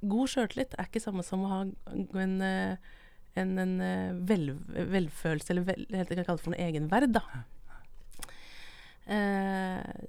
god 0.00 0.32
sjøltillit 0.32 0.74
er 0.78 0.88
ikke 0.88 1.02
samme 1.02 1.24
som 1.26 1.44
å 1.46 1.52
ha 1.52 1.60
en, 1.66 2.34
eh, 2.44 2.96
en, 3.38 3.54
en 3.62 3.74
eh, 3.84 4.18
vel, 4.28 4.52
velfølelse, 4.68 5.52
eller 5.54 5.66
vel, 5.70 5.86
jeg 5.90 6.10
kan 6.10 6.24
kalle 6.24 6.38
det 6.38 6.46
for 6.46 6.54
noe 6.54 6.68
egenverd, 6.68 7.14
da. 7.14 7.24
Eh, 9.08 10.06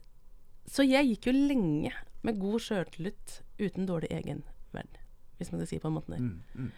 så 0.70 0.86
jeg 0.86 1.14
gikk 1.14 1.30
jo 1.30 1.36
lenge 1.38 1.94
med 2.26 2.42
god 2.42 2.62
sjøltillit 2.66 3.40
uten 3.62 3.88
dårlig 3.90 4.12
egenverd, 4.14 5.00
hvis 5.40 5.54
man 5.54 5.62
kan 5.62 5.70
si 5.70 5.78
det 5.78 5.86
på 5.86 5.92
en 5.92 5.98
måte 5.98 6.14
der. 6.14 6.26
Mm, 6.26 6.66
mm. 6.66 6.72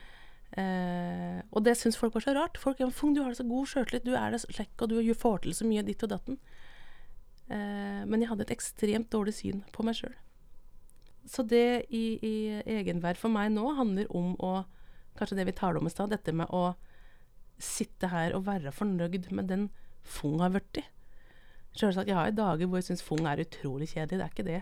Eh, 0.60 1.40
og 1.56 1.64
det 1.64 1.78
syns 1.80 2.00
folk 2.00 2.16
var 2.18 2.26
så 2.26 2.34
rart. 2.36 2.60
Folk 2.60 2.82
ja, 2.82 2.90
Fung, 2.92 3.14
du 3.16 3.22
har 3.24 3.32
det 3.32 3.40
så 3.40 3.48
god 3.48 3.70
sjøltillit, 3.72 4.08
du 4.08 4.16
er 4.18 4.34
det 4.34 4.42
slekk, 4.44 4.76
og 4.84 4.92
du 4.92 5.14
får 5.16 5.46
til 5.46 5.56
så 5.56 5.68
mye 5.68 5.86
ditt 5.88 6.04
og 6.04 6.12
datten. 6.12 6.40
Eh, 7.52 8.04
men 8.08 8.22
jeg 8.22 8.32
hadde 8.32 8.48
et 8.48 8.56
ekstremt 8.58 9.12
dårlig 9.14 9.36
syn 9.38 9.64
på 9.76 9.86
meg 9.88 10.00
sjøl. 10.00 10.16
Så 11.30 11.46
det 11.46 11.86
i, 11.94 12.18
i 12.26 12.36
egenverd 12.80 13.20
for 13.22 13.32
meg 13.32 13.52
nå 13.54 13.74
handler 13.78 14.10
om 14.16 14.36
å 14.42 14.62
Kanskje 15.12 15.36
det 15.42 15.44
vi 15.50 15.52
taler 15.52 15.82
om 15.82 15.90
i 15.90 15.92
stad, 15.92 16.08
dette 16.14 16.32
med 16.32 16.48
å 16.56 16.70
sitte 17.62 18.08
her 18.14 18.32
og 18.32 18.46
være 18.46 18.72
fornøyd 18.72 19.26
med 19.36 19.50
den 19.52 19.66
Fung 20.08 20.40
har 20.40 20.54
blitt 20.54 20.80
i. 20.80 20.84
Selvsagt, 21.78 22.08
jeg 22.08 22.16
har 22.16 22.30
jo 22.30 22.38
dager 22.40 22.70
hvor 22.70 22.80
jeg 22.80 22.88
syns 22.88 23.04
Fung 23.04 23.28
er 23.28 23.42
utrolig 23.44 23.90
kjedelig, 23.92 24.18
det 24.18 24.26
er 24.26 24.32
ikke 24.32 24.46
det. 24.48 24.62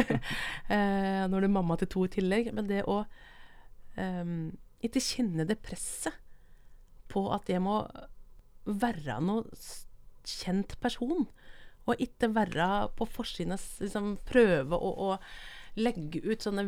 eh, 0.76 1.24
når 1.26 1.42
du 1.42 1.48
er 1.48 1.52
mamma 1.58 1.76
til 1.82 1.90
to 1.92 2.06
i 2.06 2.12
tillegg. 2.14 2.52
Men 2.54 2.70
det 2.70 2.84
å 2.86 3.00
um, 3.98 4.54
ikke 4.88 5.04
kjenne 5.04 5.46
det 5.48 5.58
presset 5.64 6.16
på 7.12 7.26
at 7.34 7.48
jeg 7.50 7.62
må 7.64 7.80
være 8.66 9.20
noe 9.22 9.44
kjent 10.26 10.76
person. 10.82 11.26
Og 11.86 12.02
ikke 12.02 12.32
være 12.34 12.88
på 12.98 13.06
forsiden 13.06 13.54
av 13.54 13.62
liksom, 13.82 14.16
Prøve 14.26 14.74
å, 14.74 14.90
å 15.06 15.78
legge 15.78 16.18
ut 16.24 16.42
sånne 16.42 16.64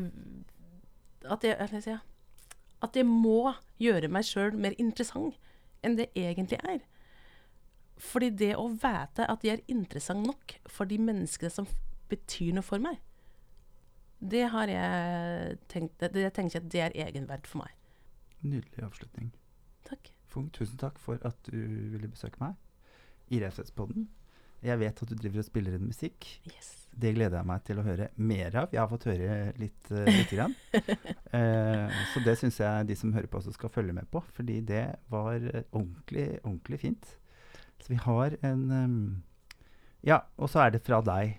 At 1.26 1.42
jeg, 1.42 1.56
jeg, 1.58 1.98
at 2.78 2.96
jeg 2.96 3.06
må 3.08 3.50
gjøre 3.82 4.10
meg 4.12 4.26
sjøl 4.28 4.54
mer 4.54 4.76
interessant 4.78 5.34
enn 5.82 5.96
det 5.98 6.08
egentlig 6.18 6.60
er. 6.62 6.78
Fordi 7.98 8.30
det 8.34 8.52
å 8.58 8.68
vite 8.70 9.26
at 9.26 9.44
jeg 9.46 9.58
er 9.58 9.70
interessant 9.74 10.26
nok 10.26 10.54
for 10.70 10.90
de 10.90 10.98
menneskene 11.02 11.50
som 11.50 11.66
betyr 12.10 12.54
noe 12.54 12.66
for 12.66 12.82
meg, 12.82 12.98
det 14.18 14.48
har 14.50 14.70
jeg 14.70 15.58
tenkt 15.70 16.00
Det, 16.00 16.10
det 16.14 16.30
tenker 16.34 16.58
jeg 16.58 16.64
at 16.64 16.72
det 16.72 16.80
er 16.86 16.96
egenverd 17.06 17.46
for 17.46 17.62
meg. 17.62 17.74
Nydelig 18.44 18.84
avslutning. 18.86 19.32
Takk. 19.88 20.12
Fung, 20.28 20.48
tusen 20.52 20.78
takk 20.78 20.98
for 21.00 21.18
at 21.26 21.38
du 21.48 21.56
ville 21.94 22.10
besøke 22.12 22.38
meg 22.42 22.54
i 23.32 23.40
Raushetspodden. 23.42 24.06
Jeg 24.64 24.78
vet 24.80 25.00
at 25.02 25.10
du 25.10 25.14
driver 25.14 25.40
og 25.42 25.46
spiller 25.46 25.76
inn 25.76 25.86
musikk. 25.86 26.26
Yes. 26.50 26.72
Det 26.98 27.12
gleder 27.14 27.38
jeg 27.38 27.46
meg 27.46 27.62
til 27.66 27.78
å 27.78 27.84
høre 27.86 28.08
mer 28.18 28.56
av. 28.58 28.72
Jeg 28.74 28.80
har 28.82 28.88
fått 28.90 29.06
høre 29.06 29.52
litt. 29.60 29.90
Uh, 29.90 30.04
lite 30.08 30.38
grann. 30.38 30.56
Eh, 31.28 31.96
så 32.14 32.22
det 32.24 32.32
syns 32.40 32.56
jeg 32.56 32.86
de 32.88 32.94
som 32.96 33.10
hører 33.12 33.28
på 33.28 33.36
også 33.36 33.52
skal 33.52 33.68
følge 33.68 33.92
med 33.92 34.06
på, 34.08 34.22
fordi 34.32 34.62
det 34.64 34.84
var 35.12 35.34
eh, 35.36 35.66
ordentlig, 35.76 36.38
ordentlig 36.40 36.78
fint. 36.80 37.10
Så 37.84 37.92
vi 37.92 37.98
har 38.00 38.38
en 38.48 38.62
um, 38.72 38.94
Ja, 40.08 40.22
og 40.40 40.48
så 40.48 40.62
er 40.64 40.72
det 40.72 40.80
fra 40.86 41.02
deg. 41.04 41.34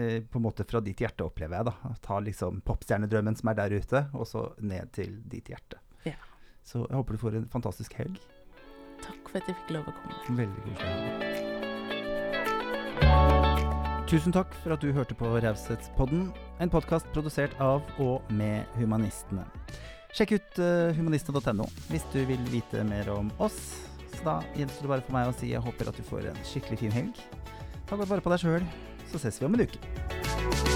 eh, 0.00 0.22
på 0.24 0.40
en 0.40 0.46
måte 0.46 0.64
fra 0.64 0.80
ditt 0.80 1.02
hjerte, 1.04 1.26
opplever 1.28 1.58
jeg. 1.60 1.68
da 1.68 1.92
Ta 2.00 2.16
liksom 2.24 2.62
popstjernedrømmen 2.64 3.36
som 3.36 3.52
er 3.52 3.58
der 3.60 3.76
ute, 3.76 4.06
og 4.16 4.24
så 4.26 4.46
ned 4.64 4.88
til 4.96 5.18
ditt 5.28 5.52
hjerte. 5.52 5.82
Så 6.66 6.82
jeg 6.82 6.96
håper 6.98 7.14
du 7.14 7.18
får 7.22 7.38
en 7.38 7.48
fantastisk 7.52 7.94
helg. 8.00 8.18
Takk 9.04 9.28
for 9.30 9.38
at 9.38 9.46
jeg 9.46 9.56
fikk 9.60 9.70
lov 9.76 9.84
å 9.86 9.92
komme. 9.94 10.14
Veldig 10.42 10.62
koselig. 10.66 11.46
Tusen 14.06 14.34
takk 14.34 14.54
for 14.62 14.70
at 14.74 14.82
du 14.82 14.92
hørte 14.94 15.14
på 15.18 15.26
Raushetspodden, 15.42 16.28
en 16.62 16.70
podkast 16.70 17.08
produsert 17.14 17.54
av 17.62 17.82
og 18.02 18.22
med 18.30 18.62
Humanistene. 18.78 19.42
Sjekk 20.14 20.36
ut 20.38 20.60
uh, 20.62 20.94
humanistene.no 20.96 21.66
hvis 21.90 22.06
du 22.14 22.20
vil 22.28 22.42
vite 22.52 22.86
mer 22.88 23.10
om 23.12 23.28
oss. 23.42 23.58
Så 24.14 24.22
da 24.24 24.38
gjenstår 24.56 24.86
det 24.86 24.92
bare 24.94 25.06
for 25.08 25.18
meg 25.18 25.28
å 25.28 25.36
si 25.36 25.50
jeg 25.50 25.62
håper 25.66 25.90
at 25.90 25.98
du 25.98 26.06
får 26.06 26.30
en 26.30 26.40
skikkelig 26.46 26.80
fin 26.86 26.94
helg. 26.94 27.26
Ta 27.90 27.98
godt 27.98 28.14
vare 28.14 28.24
på 28.24 28.32
deg 28.32 28.46
sjøl, 28.46 28.64
så 29.10 29.20
ses 29.20 29.42
vi 29.42 29.50
om 29.50 29.58
en 29.58 29.66
uke. 29.66 30.75